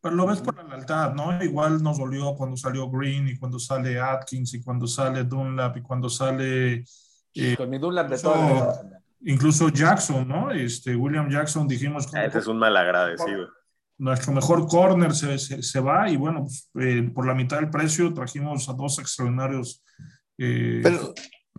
Pero 0.00 0.14
lo 0.14 0.26
ves 0.26 0.40
por 0.40 0.54
la 0.56 0.62
lealtad, 0.62 1.14
¿no? 1.14 1.42
Igual 1.42 1.82
nos 1.82 1.98
dolió 1.98 2.34
cuando 2.36 2.56
salió 2.56 2.88
Green 2.90 3.26
y 3.28 3.36
cuando 3.36 3.58
sale 3.58 3.98
Atkins 4.00 4.54
y 4.54 4.62
cuando 4.62 4.86
sale 4.86 5.24
Dunlap 5.24 5.76
y 5.78 5.82
cuando 5.82 6.08
sale 6.08 6.84
eh, 7.36 7.56
con 7.56 7.70
mi 7.70 7.78
Dunlap 7.78 8.08
de 8.10 8.18
toda 8.18 8.36
la 8.38 9.00
incluso 9.20 9.68
Jackson, 9.70 10.26
¿no? 10.28 10.50
Este, 10.50 10.94
William 10.94 11.28
Jackson, 11.30 11.66
dijimos 11.66 12.06
que 12.06 12.24
Ese 12.26 12.38
es 12.38 12.46
un 12.46 12.58
malagradecido. 12.58 13.48
nuestro 13.98 14.32
mejor 14.32 14.66
corner 14.68 15.14
se, 15.14 15.38
se, 15.38 15.62
se 15.62 15.80
va 15.80 16.08
y 16.10 16.16
bueno, 16.16 16.42
pues, 16.44 16.70
eh, 16.86 17.10
por 17.14 17.26
la 17.26 17.34
mitad 17.34 17.58
del 17.58 17.70
precio 17.70 18.12
trajimos 18.14 18.68
a 18.68 18.74
dos 18.74 18.98
extraordinarios. 18.98 19.82
eh, 20.38 20.80
Pero 20.82 21.14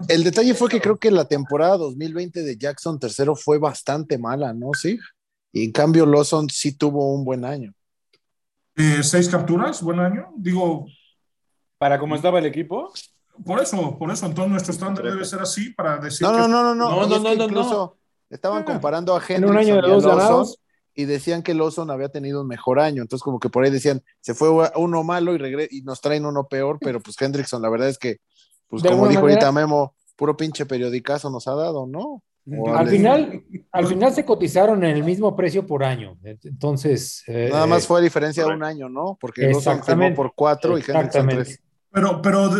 el 0.08 0.24
detalle 0.24 0.54
fue 0.54 0.70
que 0.70 0.80
creo 0.80 0.98
que 1.00 1.10
la 1.12 1.26
temporada 1.28 1.78
2020 1.78 2.44
de 2.44 2.56
Jackson 2.58 3.00
tercero 3.00 3.36
fue 3.36 3.58
bastante 3.58 4.18
mala, 4.20 4.54
¿no? 4.54 4.70
Sí. 4.74 5.00
Y 5.52 5.66
en 5.66 5.72
cambio, 5.72 6.06
Lawson 6.06 6.48
sí 6.50 6.78
tuvo 6.78 7.14
un 7.16 7.26
buen 7.26 7.44
año. 7.44 7.74
eh, 8.76 9.02
seis 9.02 9.28
capturas, 9.28 9.82
buen 9.82 10.00
año. 10.00 10.28
Digo, 10.38 10.86
Para 11.80 11.98
cómo 12.00 12.16
estaba 12.16 12.38
el 12.40 12.46
equipo, 12.46 12.94
por 13.46 13.62
eso, 13.62 13.98
por 13.98 14.12
eso, 14.12 14.26
entonces 14.26 14.52
nuestro 14.52 14.74
estándar 14.74 15.06
debe 15.06 15.26
ser 15.26 15.40
así 15.40 15.72
para 15.72 15.98
decir 15.98 16.26
No, 16.28 16.34
que- 16.34 16.40
no, 16.40 16.48
no, 16.48 16.64
no, 16.64 16.76
no. 16.76 16.90
No, 16.90 16.96
no, 16.96 17.16
es 17.16 17.22
no, 17.22 17.30
que 17.30 17.38
no, 17.38 17.44
incluso 17.46 17.98
estaban 18.30 18.64
Ah. 18.64 18.66
comparando 18.66 19.16
a 19.16 19.22
En 19.30 19.46
un 19.46 19.58
año 19.58 19.76
de 19.82 19.82
dos 19.88 20.06
ganados. 20.06 20.60
y 20.94 21.06
decían 21.06 21.44
que 21.44 21.54
Lawson 21.54 21.92
había 21.92 22.10
tenido 22.10 22.42
un 22.42 22.48
mejor 22.48 22.80
año. 22.80 23.02
Entonces, 23.04 23.24
como 23.24 23.40
que 23.40 23.50
por 23.50 23.64
ahí 23.64 23.70
decían, 23.70 24.02
se 24.20 24.34
fue 24.34 24.50
uno 24.76 25.04
malo 25.04 25.36
y, 25.36 25.38
regre- 25.38 25.68
y 25.70 25.82
nos 25.84 26.02
traen 26.02 26.26
uno 26.26 26.48
peor, 26.48 26.80
pero 26.82 27.00
pues 27.00 27.16
Hendrickson, 27.22 27.62
la 27.62 27.70
verdad 27.70 27.88
es 27.90 27.98
que, 28.00 28.18
pues 28.68 28.82
De 28.84 28.90
como 28.90 29.08
dijo 29.08 29.22
manera- 29.22 29.46
ahorita 29.46 29.52
Memo, 29.52 29.96
puro 30.16 30.36
pinche 30.36 30.66
periodicazo 30.66 31.30
nos 31.30 31.48
ha 31.48 31.54
dado, 31.54 31.86
¿no? 31.86 32.24
Al 32.74 32.88
final, 32.88 33.44
al 33.74 33.88
final 33.88 34.14
se 34.14 34.24
cotizaron 34.24 34.82
en 34.86 34.96
el 34.96 35.04
mismo 35.04 35.36
precio 35.36 35.68
por 35.68 35.84
año. 35.84 36.18
Entonces. 36.24 37.24
Eh, 37.28 37.50
Nada 37.52 37.68
más 37.68 37.86
fue 37.86 38.00
a 38.00 38.02
diferencia 38.04 38.46
de 38.46 38.50
un 38.52 38.64
año, 38.64 38.88
¿no? 38.90 39.18
Porque 39.20 39.48
Lawson 39.50 39.84
firmó 39.84 40.14
por 40.16 40.34
cuatro 40.34 40.78
y 40.78 40.82
Hendrickson 40.82 41.28
tres. 41.28 41.60
Pero, 41.98 42.22
pero, 42.22 42.52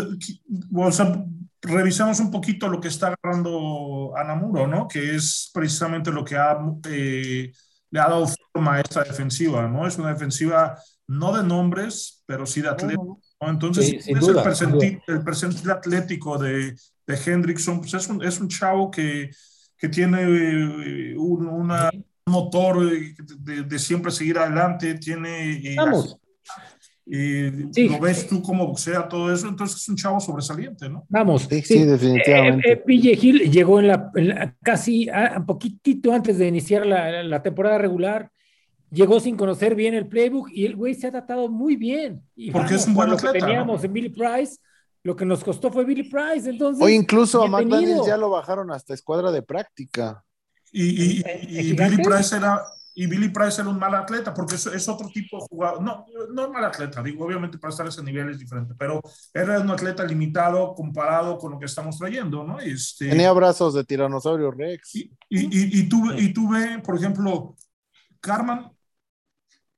o 0.74 0.90
sea, 0.90 1.24
revisamos 1.62 2.18
un 2.18 2.30
poquito 2.30 2.68
lo 2.68 2.80
que 2.80 2.88
está 2.88 3.08
agarrando 3.08 4.12
Anamuro, 4.16 4.66
¿no? 4.66 4.88
Que 4.88 5.14
es 5.14 5.50
precisamente 5.54 6.10
lo 6.10 6.24
que 6.24 6.36
ha, 6.36 6.58
eh, 6.88 7.52
le 7.90 8.00
ha 8.00 8.08
dado 8.08 8.26
forma 8.52 8.74
a 8.74 8.80
esta 8.80 9.04
defensiva, 9.04 9.68
¿no? 9.68 9.86
Es 9.86 9.96
una 9.96 10.12
defensiva 10.12 10.76
no 11.06 11.36
de 11.36 11.44
nombres, 11.44 12.24
pero 12.26 12.46
sí 12.46 12.62
de 12.62 12.68
atletas. 12.70 13.06
Entonces, 13.40 14.06
es 14.06 14.08
el, 14.08 14.42
percentil, 14.42 15.00
el 15.06 15.22
percentil 15.22 15.70
atlético 15.70 16.36
de, 16.36 16.74
de 17.06 17.18
Hendrickson, 17.24 17.78
pues 17.78 17.94
es 17.94 18.08
un, 18.08 18.24
es 18.24 18.40
un 18.40 18.48
chavo 18.48 18.90
que 18.90 19.30
que 19.78 19.88
tiene 19.88 20.22
eh, 20.22 21.16
un, 21.16 21.72
motor 22.26 22.92
eh, 22.92 23.14
de, 23.64 23.78
siempre 23.78 24.10
seguir 24.10 24.38
adelante, 24.38 24.94
tiene... 24.94 25.62
Vamos. 25.76 26.18
Y 27.10 27.88
lo 27.88 27.98
ves 28.00 28.28
tú 28.28 28.42
como 28.42 28.66
boxea 28.66 29.08
todo 29.08 29.32
eso, 29.32 29.48
entonces 29.48 29.80
es 29.80 29.88
un 29.88 29.96
chavo 29.96 30.20
sobresaliente, 30.20 30.90
¿no? 30.90 31.06
Vamos. 31.08 31.48
Sí, 31.48 31.84
definitivamente. 31.84 32.72
Eh, 32.72 32.82
eh 32.86 33.48
llegó 33.48 33.80
en 33.80 33.88
la, 33.88 34.54
casi 34.62 35.08
un 35.36 35.46
poquitito 35.46 36.12
antes 36.12 36.36
de 36.36 36.48
iniciar 36.48 36.84
la, 36.84 37.22
la, 37.22 37.42
temporada 37.42 37.78
regular, 37.78 38.30
llegó 38.90 39.20
sin 39.20 39.36
conocer 39.36 39.74
bien 39.74 39.94
el 39.94 40.06
playbook 40.06 40.50
y 40.52 40.66
el 40.66 40.76
güey 40.76 40.94
se 40.94 41.06
ha 41.06 41.10
tratado 41.10 41.48
muy 41.48 41.76
bien. 41.76 42.22
Y 42.36 42.50
Porque 42.50 42.74
es 42.74 42.86
un 42.86 42.92
buen 42.92 43.10
atleta. 43.10 43.32
Que 43.32 43.40
teníamos 43.40 43.82
en 43.84 43.92
Billy 43.94 44.10
Price, 44.10 44.58
lo 45.02 45.16
que 45.16 45.24
nos 45.24 45.42
costó 45.42 45.72
fue 45.72 45.86
Billy 45.86 46.10
Price, 46.10 46.50
entonces. 46.50 46.84
O 46.84 46.90
incluso 46.90 47.42
a 47.42 47.48
McDaniels 47.48 48.06
ya 48.06 48.18
lo 48.18 48.28
bajaron 48.28 48.70
hasta 48.70 48.92
escuadra 48.92 49.32
de 49.32 49.40
práctica. 49.40 50.22
Y, 50.70 51.22
Billy 51.72 52.02
Price 52.02 52.36
era 52.36 52.60
y 53.00 53.06
Billy 53.06 53.28
Price 53.28 53.60
era 53.60 53.70
un 53.70 53.78
mal 53.78 53.94
atleta, 53.94 54.34
porque 54.34 54.56
es, 54.56 54.88
otro 54.88 55.08
tipo 55.08 55.38
de 55.38 55.46
jugador. 55.48 55.80
No, 55.80 56.04
no 56.34 56.46
es 56.46 56.50
mal 56.50 56.64
atleta, 56.64 57.00
digo, 57.00 57.24
obviamente 57.24 57.56
para 57.56 57.70
estar 57.70 57.86
a 57.86 57.90
ese 57.90 58.02
nivel 58.02 58.30
es 58.30 58.40
diferente, 58.40 58.74
pero 58.76 59.00
era 59.32 59.60
un 59.60 59.70
atleta 59.70 60.02
limitado 60.02 60.74
comparado 60.74 61.38
con 61.38 61.52
lo 61.52 61.60
que 61.60 61.66
estamos 61.66 61.96
trayendo, 61.96 62.42
¿no? 62.42 62.58
Este, 62.58 63.08
Tenía 63.08 63.30
brazos 63.30 63.74
de 63.74 63.84
tiranosaurio 63.84 64.50
Rex. 64.50 64.96
Y, 64.96 65.12
y, 65.28 65.78
y, 65.78 65.88
tuve, 65.88 66.20
y 66.20 66.32
tuve, 66.32 66.80
por 66.80 66.96
ejemplo, 66.96 67.54
Carman 68.18 68.72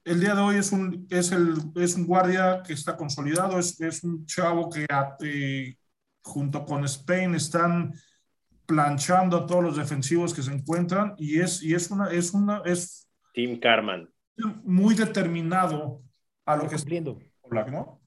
el 0.02 0.18
día 0.18 0.34
de 0.34 0.40
hoy 0.40 0.56
es 0.56 0.72
un, 0.72 1.06
es 1.10 1.30
el, 1.30 1.58
es 1.74 1.96
un 1.96 2.06
guardia 2.06 2.62
que 2.66 2.72
está 2.72 2.96
consolidado, 2.96 3.58
es, 3.58 3.78
es 3.82 4.02
un 4.02 4.24
chavo 4.24 4.70
que 4.70 4.86
eh, 5.20 5.76
junto 6.22 6.64
con 6.64 6.86
Spain 6.86 7.34
están 7.34 7.92
planchando 8.64 9.36
a 9.36 9.46
todos 9.46 9.62
los 9.62 9.76
defensivos 9.76 10.32
que 10.32 10.42
se 10.42 10.54
encuentran 10.54 11.14
y 11.18 11.40
es, 11.40 11.62
y 11.62 11.74
es 11.74 11.90
una, 11.90 12.10
es 12.10 12.32
una, 12.32 12.62
es 12.64 12.99
Tim 13.32 13.58
Carman. 13.58 14.08
Muy 14.64 14.94
determinado 14.94 16.02
a 16.44 16.56
lo 16.56 16.68
que 16.68 16.76
está 16.76 16.88
viendo. 16.88 17.18
¿no? 17.50 18.00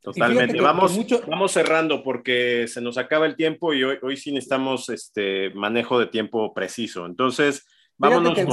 Totalmente. 0.00 0.60
vamos, 0.60 0.98
vamos 1.26 1.52
cerrando 1.52 2.02
porque 2.02 2.66
se 2.68 2.80
nos 2.80 2.98
acaba 2.98 3.26
el 3.26 3.36
tiempo 3.36 3.74
y 3.74 3.84
hoy, 3.84 3.98
hoy 4.02 4.16
sí 4.16 4.32
necesitamos 4.32 4.88
este 4.88 5.50
manejo 5.50 5.98
de 5.98 6.06
tiempo 6.06 6.54
preciso. 6.54 7.04
Entonces, 7.04 7.66
vámonos 7.96 8.34
con 8.34 8.46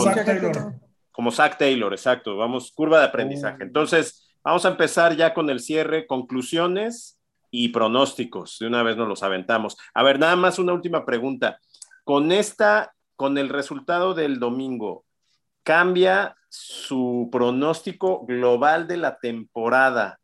como 1.15 1.31
Zach 1.31 1.57
Taylor, 1.57 1.93
exacto. 1.93 2.35
Vamos, 2.35 2.73
curva 2.73 2.99
de 2.99 3.05
aprendizaje. 3.05 3.59
Oh. 3.61 3.65
Entonces, 3.65 4.27
vamos 4.43 4.65
a 4.65 4.69
empezar 4.69 5.15
ya 5.15 5.33
con 5.33 5.49
el 5.49 5.61
cierre, 5.61 6.07
conclusiones 6.07 7.21
y 7.49 7.69
pronósticos. 7.69 8.57
De 8.59 8.67
una 8.67 8.83
vez 8.83 8.97
nos 8.97 9.07
los 9.07 9.23
aventamos. 9.23 9.77
A 9.93 10.03
ver, 10.03 10.19
nada 10.19 10.35
más 10.35 10.59
una 10.59 10.73
última 10.73 11.05
pregunta. 11.05 11.57
Con 12.03 12.33
esta, 12.33 12.93
con 13.15 13.37
el 13.37 13.47
resultado 13.47 14.13
del 14.13 14.39
domingo, 14.39 15.04
¿cambia 15.65 16.37
su 16.47 17.27
pronóstico 17.31 18.25
global 18.25 18.87
de 18.87 18.97
la 18.97 19.17
temporada 19.17 20.19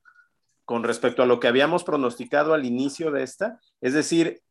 con 0.63 0.84
respecto 0.84 1.23
a 1.23 1.25
lo 1.25 1.39
que 1.39 1.47
habíamos 1.49 1.84
pronosticado 1.84 2.54
al 2.54 2.63
inicio 2.63 3.12
de 3.12 3.23
esta? 3.23 3.60
Es 3.82 3.93
decir, 3.93 4.41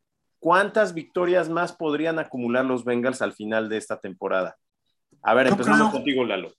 ¿cuántas 0.40 0.92
victorias 0.92 1.48
más 1.48 1.72
podrían 1.72 2.18
acumular 2.18 2.64
los 2.64 2.84
Bengals 2.84 3.22
al 3.22 3.32
final 3.32 3.68
de 3.68 3.78
esta 3.78 4.00
temporada? 4.00 4.58
A 5.22 5.32
ver, 5.32 5.46
empezamos 5.46 5.92
contigo, 5.92 6.24
Lalo. 6.24 6.52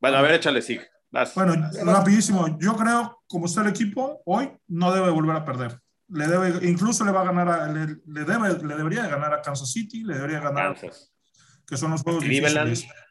Bueno, 0.00 0.18
a 0.18 0.22
ver, 0.22 0.32
échale, 0.32 0.62
sí. 0.62 0.80
Bueno, 1.34 1.54
rapidísimo. 1.84 2.58
Yo 2.60 2.76
creo, 2.76 3.22
como 3.26 3.46
está 3.46 3.62
el 3.62 3.68
equipo, 3.68 4.22
hoy 4.26 4.50
no 4.68 4.92
debe 4.92 5.10
volver 5.10 5.36
a 5.36 5.44
perder. 5.44 5.80
Le 6.08 6.28
debe, 6.28 6.68
incluso 6.68 7.04
le 7.04 7.10
va 7.10 7.22
a 7.22 7.24
ganar, 7.24 7.48
a, 7.48 7.66
le, 7.66 7.96
debe, 8.24 8.62
le 8.62 8.76
debería 8.76 9.08
ganar 9.08 9.34
a 9.34 9.42
Kansas 9.42 9.72
City, 9.72 10.04
le 10.04 10.14
debería 10.14 10.38
ganar, 10.38 10.76
que 11.66 11.76
son 11.76 11.90
los 11.90 12.02
juegos 12.02 12.22
Cleveland. 12.22 12.68
difíciles. 12.68 13.05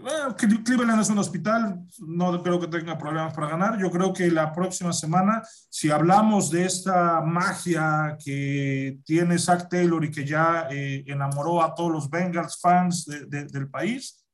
Bueno, 0.00 0.36
Cleveland 0.36 1.00
es 1.00 1.10
un 1.10 1.18
hospital, 1.18 1.80
no 1.98 2.42
creo 2.42 2.60
que 2.60 2.68
tenga 2.68 2.96
problemas 2.96 3.34
para 3.34 3.48
ganar. 3.48 3.78
Yo 3.78 3.90
creo 3.90 4.12
que 4.12 4.30
la 4.30 4.52
próxima 4.52 4.92
semana, 4.92 5.42
si 5.68 5.90
hablamos 5.90 6.50
de 6.50 6.64
esta 6.64 7.20
magia 7.20 8.16
que 8.22 8.98
tiene 9.04 9.38
Zach 9.38 9.68
Taylor 9.68 10.04
y 10.04 10.10
que 10.10 10.24
ya 10.24 10.68
eh, 10.70 11.04
enamoró 11.06 11.62
a 11.62 11.74
todos 11.74 11.92
los 11.92 12.10
Bengals 12.10 12.60
fans 12.60 13.06
del 13.06 13.70
país, 13.70 14.24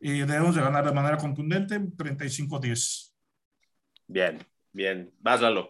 eh, 0.00 0.24
debemos 0.26 0.54
de 0.54 0.62
ganar 0.62 0.84
de 0.84 0.92
manera 0.92 1.16
contundente 1.16 1.78
35-10. 1.80 3.12
Bien, 4.06 4.38
bien. 4.72 5.12
Vas, 5.20 5.40
Lalo. 5.40 5.68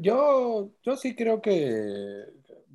Yo, 0.00 0.72
yo 0.82 0.96
sí 0.96 1.14
creo 1.14 1.40
que, 1.40 2.24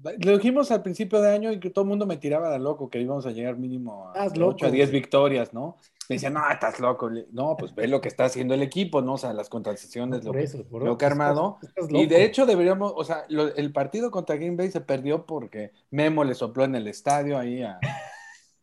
lo 0.03 0.37
dijimos 0.37 0.71
al 0.71 0.83
principio 0.83 1.21
de 1.21 1.31
año 1.31 1.51
y 1.51 1.59
que 1.59 1.69
todo 1.69 1.83
el 1.83 1.89
mundo 1.89 2.05
me 2.05 2.17
tiraba 2.17 2.51
de 2.51 2.59
loco, 2.59 2.89
que 2.89 2.99
íbamos 2.99 3.25
a 3.25 3.31
llegar 3.31 3.57
mínimo 3.57 4.09
a 4.09 4.27
8 4.27 4.65
a 4.65 4.71
10 4.71 4.91
victorias, 4.91 5.53
¿no? 5.53 5.77
Me 6.09 6.15
decían, 6.15 6.33
no, 6.33 6.41
estás 6.51 6.79
loco. 6.79 7.09
No, 7.31 7.55
pues 7.57 7.73
ve 7.73 7.87
lo 7.87 8.01
que 8.01 8.09
está 8.09 8.25
haciendo 8.25 8.53
el 8.53 8.61
equipo, 8.61 9.01
¿no? 9.01 9.13
O 9.13 9.17
sea, 9.17 9.31
las 9.31 9.47
contrataciones, 9.49 10.25
lo, 10.25 10.97
que 10.97 11.05
ha 11.05 11.07
armado. 11.07 11.59
y 11.89 12.05
de 12.07 12.25
hecho 12.25 12.45
deberíamos, 12.45 12.93
o 12.95 13.03
sea, 13.05 13.25
el 13.29 13.71
partido 13.71 14.11
contra 14.11 14.35
Green 14.35 14.57
Bay 14.57 14.69
se 14.69 14.81
perdió 14.81 15.25
porque 15.25 15.71
Memo 15.91 16.25
le 16.25 16.35
sopló 16.35 16.65
en 16.65 16.75
el 16.75 16.87
estadio 16.87 17.37
ahí 17.37 17.61
a, 17.61 17.79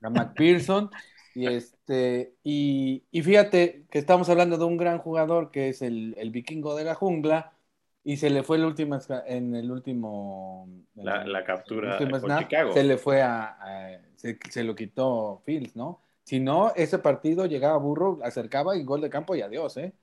a 0.02 0.10
McPherson. 0.10 0.90
Y, 1.34 1.46
este, 1.46 2.34
y, 2.42 3.04
y, 3.10 3.22
fíjate 3.22 3.84
que 3.90 3.98
estamos 3.98 4.28
hablando 4.28 4.58
de 4.58 4.64
un 4.64 4.76
gran 4.76 4.98
jugador 4.98 5.52
que 5.52 5.68
es 5.68 5.80
el, 5.80 6.14
el 6.18 6.30
vikingo 6.30 6.74
de 6.74 6.84
la 6.84 6.94
jungla, 6.94 7.52
y 8.02 8.16
se 8.16 8.30
le 8.30 8.42
fue 8.42 8.56
el 8.56 8.64
último, 8.64 8.98
en 9.26 9.54
el 9.54 9.70
último. 9.70 10.68
la, 10.94 11.44
captura 11.44 11.98
Chicago. 12.38 12.72
Se 12.72 12.82
le 12.82 12.96
fue 12.96 13.22
a. 13.22 14.02
se, 14.16 14.64
lo 14.64 14.74
quitó 14.74 15.42
Fields, 15.44 15.76
¿no? 15.76 16.00
Si 16.24 16.40
no, 16.40 16.72
ese 16.76 16.98
partido 16.98 17.46
llegaba 17.46 17.76
burro, 17.76 18.18
acercaba 18.22 18.76
y 18.76 18.84
gol 18.84 19.00
de 19.00 19.10
campo 19.10 19.34
y 19.34 19.42
adiós, 19.42 19.76
¿eh? 19.76 19.94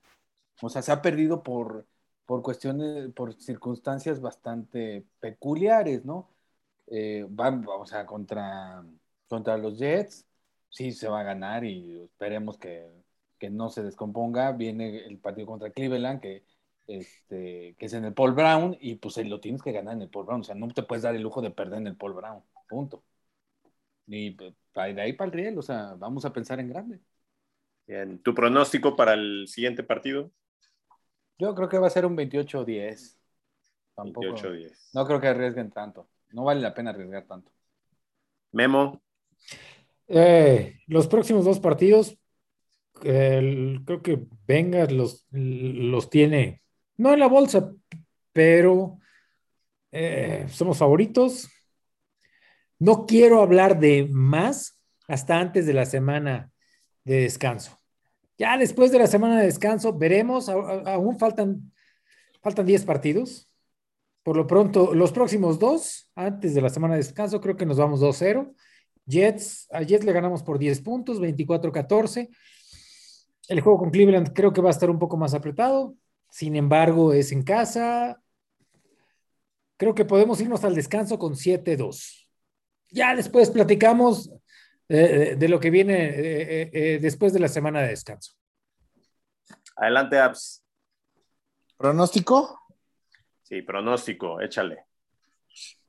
O 0.61 0.69
sea, 0.69 0.81
se 0.81 0.91
ha 0.91 1.01
perdido 1.01 1.41
por, 1.43 1.87
por 2.25 2.41
cuestiones, 2.41 3.11
por 3.13 3.33
circunstancias 3.33 4.21
bastante 4.21 5.05
peculiares, 5.19 6.05
¿no? 6.05 6.29
Eh, 6.87 7.25
van, 7.29 7.65
o 7.67 7.85
sea, 7.85 8.05
contra, 8.05 8.83
contra 9.27 9.57
los 9.57 9.77
Jets, 9.79 10.25
sí 10.69 10.91
se 10.91 11.07
va 11.07 11.21
a 11.21 11.23
ganar 11.23 11.63
y 11.63 12.01
esperemos 12.01 12.57
que, 12.57 12.89
que 13.39 13.49
no 13.49 13.69
se 13.69 13.83
descomponga. 13.83 14.51
Viene 14.51 15.05
el 15.05 15.17
partido 15.19 15.47
contra 15.47 15.71
Cleveland, 15.71 16.21
que 16.21 16.43
este, 16.87 17.75
que 17.77 17.85
es 17.85 17.93
en 17.93 18.05
el 18.05 18.13
Paul 18.13 18.33
Brown, 18.33 18.77
y 18.79 18.95
pues 18.95 19.17
lo 19.17 19.39
tienes 19.39 19.61
que 19.61 19.71
ganar 19.71 19.95
en 19.95 20.03
el 20.03 20.09
Paul 20.09 20.25
Brown. 20.25 20.41
O 20.41 20.43
sea, 20.43 20.55
no 20.55 20.67
te 20.69 20.83
puedes 20.83 21.03
dar 21.03 21.15
el 21.15 21.21
lujo 21.21 21.41
de 21.41 21.51
perder 21.51 21.79
en 21.79 21.87
el 21.87 21.97
Paul 21.97 22.13
Brown. 22.13 22.41
Punto. 22.67 23.03
Y 24.07 24.31
pues, 24.31 24.53
de 24.73 25.01
ahí 25.01 25.13
para 25.13 25.29
el 25.29 25.33
riel, 25.33 25.57
o 25.57 25.61
sea, 25.61 25.95
vamos 25.97 26.25
a 26.25 26.33
pensar 26.33 26.59
en 26.59 26.69
grande. 26.69 26.99
Bien. 27.85 28.21
¿Tu 28.21 28.33
pronóstico 28.33 28.95
para 28.95 29.13
el 29.13 29.47
siguiente 29.47 29.83
partido? 29.83 30.31
Yo 31.37 31.53
creo 31.53 31.69
que 31.69 31.77
va 31.77 31.87
a 31.87 31.91
ser 31.91 32.05
un 32.05 32.15
28-10. 32.15 33.17
28-10. 33.95 34.89
No 34.93 35.05
creo 35.05 35.19
que 35.19 35.27
arriesguen 35.27 35.71
tanto. 35.71 36.07
No 36.31 36.43
vale 36.43 36.61
la 36.61 36.73
pena 36.73 36.91
arriesgar 36.91 37.25
tanto. 37.25 37.51
Memo. 38.51 39.01
Eh, 40.07 40.79
los 40.87 41.07
próximos 41.07 41.45
dos 41.45 41.59
partidos, 41.59 42.17
creo 43.01 44.01
que 44.01 44.25
Vengas 44.47 44.91
los, 44.91 45.25
los 45.31 46.09
tiene 46.09 46.61
no 46.97 47.13
en 47.13 47.19
la 47.19 47.27
bolsa, 47.27 47.71
pero 48.33 48.99
eh, 49.91 50.45
somos 50.49 50.77
favoritos. 50.77 51.49
No 52.79 53.05
quiero 53.05 53.41
hablar 53.41 53.79
de 53.79 54.07
más 54.11 54.79
hasta 55.07 55.39
antes 55.39 55.65
de 55.65 55.73
la 55.73 55.85
semana 55.85 56.51
de 57.03 57.21
descanso. 57.21 57.79
Ya 58.37 58.57
después 58.57 58.91
de 58.91 58.99
la 58.99 59.07
semana 59.07 59.39
de 59.39 59.45
descanso 59.45 59.97
veremos, 59.97 60.49
aún 60.49 61.17
faltan, 61.17 61.71
faltan 62.41 62.65
10 62.65 62.85
partidos. 62.85 63.49
Por 64.21 64.35
lo 64.35 64.45
pronto, 64.45 64.93
los 64.93 65.11
próximos 65.11 65.57
dos, 65.57 66.11
antes 66.13 66.53
de 66.53 66.61
la 66.61 66.69
semana 66.69 66.95
de 66.95 66.99
descanso, 66.99 67.39
creo 67.39 67.55
que 67.55 67.65
nos 67.65 67.77
vamos 67.77 68.01
2-0. 68.01 68.53
Jets, 69.05 69.67
a 69.71 69.81
Jets 69.83 70.03
le 70.03 70.11
ganamos 70.11 70.43
por 70.43 70.59
10 70.59 70.81
puntos, 70.81 71.21
24-14. 71.21 72.29
El 73.47 73.61
juego 73.61 73.79
con 73.79 73.89
Cleveland 73.89 74.33
creo 74.33 74.51
que 74.51 74.61
va 74.61 74.69
a 74.69 74.71
estar 74.71 74.89
un 74.89 74.99
poco 74.99 75.15
más 75.15 75.33
apretado. 75.33 75.95
Sin 76.29 76.55
embargo, 76.55 77.13
es 77.13 77.31
en 77.31 77.43
casa. 77.43 78.21
Creo 79.77 79.93
que 79.93 80.05
podemos 80.05 80.41
irnos 80.41 80.63
al 80.63 80.75
descanso 80.75 81.19
con 81.19 81.35
7-2. 81.35 82.27
ya 82.89 83.15
después 83.15 83.49
platicamos 83.49 84.31
eh, 84.89 85.35
de 85.37 85.49
lo 85.49 85.59
que 85.59 85.69
viene 85.69 86.05
eh, 86.05 86.69
eh, 86.71 86.99
después 87.01 87.33
de 87.33 87.39
la 87.39 87.47
semana 87.47 87.81
de 87.81 87.89
descanso. 87.89 88.33
Adelante, 89.75 90.17
Abs. 90.17 90.63
¿Pronóstico? 91.77 92.59
Sí, 93.43 93.61
pronóstico, 93.61 94.41
échale. 94.41 94.85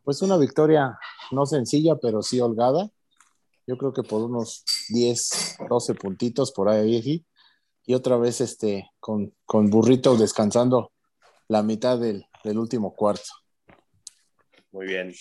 Pues 0.03 0.21
una 0.23 0.37
victoria 0.37 0.99
no 1.31 1.47
sencilla, 1.47 1.97
pero 1.97 2.23
sí 2.23 2.41
holgada. 2.41 2.91
Yo 3.67 3.77
creo 3.77 3.93
que 3.93 4.03
por 4.03 4.23
unos 4.23 4.65
10, 4.89 5.59
12 5.69 5.95
puntitos 5.95 6.53
por 6.53 6.69
ahí. 6.69 7.25
Y 7.89 7.95
otra 7.95 8.19
vez 8.19 8.43
este, 8.43 8.91
con, 9.01 9.33
con 9.47 9.71
Burrito 9.71 10.15
descansando 10.19 10.93
la 11.49 11.63
mitad 11.63 11.99
del, 11.99 12.27
del 12.45 12.59
último 12.59 12.95
cuarto. 12.95 13.31
Muy 14.73 14.87
bien. 14.87 15.15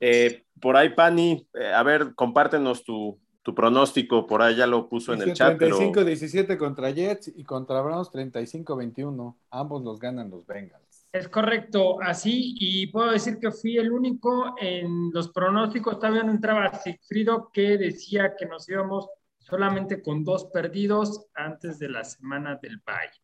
Eh, 0.00 0.44
por 0.60 0.76
ahí, 0.76 0.90
Pani, 0.90 1.48
eh, 1.54 1.72
a 1.72 1.82
ver, 1.82 2.14
compártenos 2.14 2.84
tu, 2.84 3.18
tu, 3.42 3.54
pronóstico. 3.54 4.26
Por 4.26 4.42
ahí 4.42 4.54
ya 4.54 4.66
lo 4.66 4.86
puso 4.86 5.14
en 5.14 5.22
el 5.22 5.32
chat. 5.32 5.58
35-17 5.58 6.44
pero... 6.46 6.58
contra 6.58 6.90
Jets 6.90 7.32
y 7.34 7.42
contra 7.42 7.80
Browns 7.80 8.10
35-21. 8.10 9.38
Ambos 9.48 9.82
los 9.82 9.98
ganan 9.98 10.28
los 10.28 10.44
Bengals. 10.44 11.06
Es 11.10 11.28
correcto, 11.28 12.02
así, 12.02 12.54
y 12.58 12.88
puedo 12.88 13.12
decir 13.12 13.38
que 13.38 13.50
fui 13.50 13.78
el 13.78 13.90
único 13.90 14.56
en 14.60 15.10
los 15.10 15.30
pronósticos, 15.30 15.98
todavía 15.98 16.24
no 16.24 16.32
entraba 16.32 16.74
Sigfrido, 16.80 17.50
que 17.50 17.78
decía 17.78 18.34
que 18.36 18.44
nos 18.44 18.68
íbamos 18.68 19.08
solamente 19.44 20.02
con 20.02 20.24
dos 20.24 20.46
perdidos 20.46 21.26
antes 21.34 21.78
de 21.78 21.88
la 21.88 22.04
semana 22.04 22.56
del 22.56 22.78
Valle. 22.78 23.20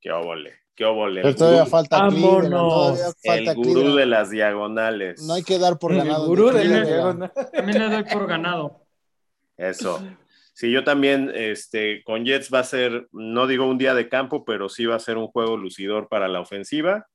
Qué 0.00 0.10
óvole, 0.10 0.54
qué 0.74 0.84
óvole. 0.84 1.22
Pero 1.22 1.34
todavía 1.36 1.66
falta 1.66 2.08
Cleveland, 2.08 2.50
todavía 2.50 3.04
falta 3.24 3.50
El 3.50 3.56
gurú 3.56 3.72
Cleveland. 3.72 3.98
de 3.98 4.06
las 4.06 4.30
diagonales. 4.30 5.22
No 5.22 5.34
hay 5.34 5.42
que 5.42 5.58
dar 5.58 5.78
por 5.78 5.94
ganado. 5.94 6.22
El 6.22 6.28
gurú 6.28 6.50
de 6.50 6.64
las 6.64 6.88
diagonales. 6.88 7.50
También 7.52 7.78
le 7.78 7.88
doy 7.90 8.04
por 8.04 8.26
ganado. 8.26 8.86
Eso. 9.56 10.02
Sí, 10.54 10.70
yo 10.70 10.84
también, 10.84 11.30
este, 11.34 12.02
con 12.04 12.24
Jets 12.24 12.50
va 12.52 12.58
a 12.60 12.64
ser, 12.64 13.08
no 13.12 13.46
digo 13.46 13.66
un 13.66 13.78
día 13.78 13.94
de 13.94 14.08
campo, 14.08 14.44
pero 14.44 14.68
sí 14.68 14.84
va 14.84 14.96
a 14.96 15.00
ser 15.00 15.16
un 15.16 15.28
juego 15.28 15.56
lucidor 15.56 16.08
para 16.08 16.28
la 16.28 16.40
ofensiva. 16.40 17.06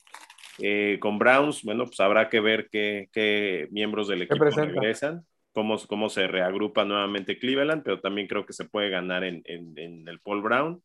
Eh, 0.59 0.97
con 0.99 1.19
Browns, 1.19 1.63
bueno, 1.63 1.85
pues 1.85 1.99
habrá 1.99 2.29
que 2.29 2.39
ver 2.39 2.67
qué, 2.71 3.09
qué 3.11 3.67
miembros 3.71 4.07
del 4.07 4.23
equipo 4.23 4.43
regresan, 4.43 5.25
cómo, 5.57 5.75
cómo, 5.87 6.07
se 6.07 6.27
reagrupa 6.27 6.85
nuevamente 6.85 7.39
Cleveland, 7.39 7.81
pero 7.81 7.99
también 7.99 8.27
creo 8.27 8.45
que 8.45 8.53
se 8.53 8.65
puede 8.65 8.91
ganar 8.91 9.23
en, 9.23 9.41
en, 9.45 9.73
en, 9.75 10.07
el 10.07 10.19
Paul 10.19 10.43
Brown. 10.43 10.83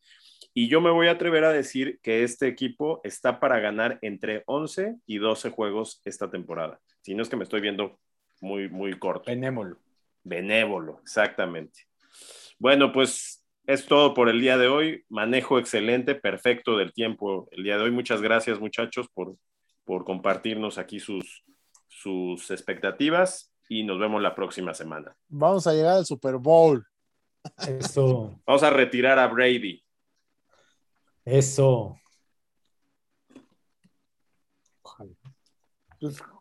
Y 0.54 0.68
yo 0.68 0.80
me 0.80 0.90
voy 0.90 1.08
a 1.08 1.10
atrever 1.10 1.44
a 1.44 1.52
decir 1.52 2.00
que 2.02 2.22
este 2.22 2.48
equipo 2.48 3.02
está 3.04 3.38
para 3.38 3.60
ganar 3.60 3.98
entre 4.00 4.44
11 4.46 4.96
y 5.04 5.18
12 5.18 5.50
juegos 5.50 6.00
esta 6.06 6.30
temporada. 6.30 6.80
Si 7.02 7.14
no 7.14 7.22
es 7.22 7.28
que 7.28 7.36
me 7.36 7.42
estoy 7.44 7.60
viendo 7.60 8.00
muy, 8.40 8.70
muy 8.70 8.98
corto. 8.98 9.24
Benévolo. 9.26 9.76
Benévolo, 10.24 11.00
exactamente. 11.02 11.80
Bueno, 12.58 12.92
pues 12.92 13.44
es 13.66 13.84
todo 13.84 14.14
por 14.14 14.30
el 14.30 14.40
día 14.40 14.56
de 14.56 14.68
hoy. 14.68 15.04
Manejo 15.10 15.58
excelente, 15.58 16.14
perfecto 16.14 16.78
del 16.78 16.94
tiempo 16.94 17.46
el 17.50 17.62
día 17.62 17.76
de 17.76 17.82
hoy. 17.82 17.90
Muchas 17.90 18.22
gracias, 18.22 18.58
muchachos, 18.58 19.06
por, 19.12 19.36
por 19.84 20.06
compartirnos 20.06 20.78
aquí 20.78 20.98
sus, 20.98 21.44
sus 21.88 22.50
expectativas 22.50 23.51
y 23.78 23.84
nos 23.84 23.98
vemos 23.98 24.20
la 24.20 24.34
próxima 24.34 24.74
semana. 24.74 25.16
Vamos 25.28 25.66
a 25.66 25.72
llegar 25.72 25.96
al 25.96 26.06
Super 26.06 26.36
Bowl. 26.36 26.86
Eso. 27.66 28.38
Vamos 28.46 28.62
a 28.62 28.70
retirar 28.70 29.18
a 29.18 29.26
Brady. 29.28 29.82
Eso. 31.24 31.96
Pues 36.00 36.22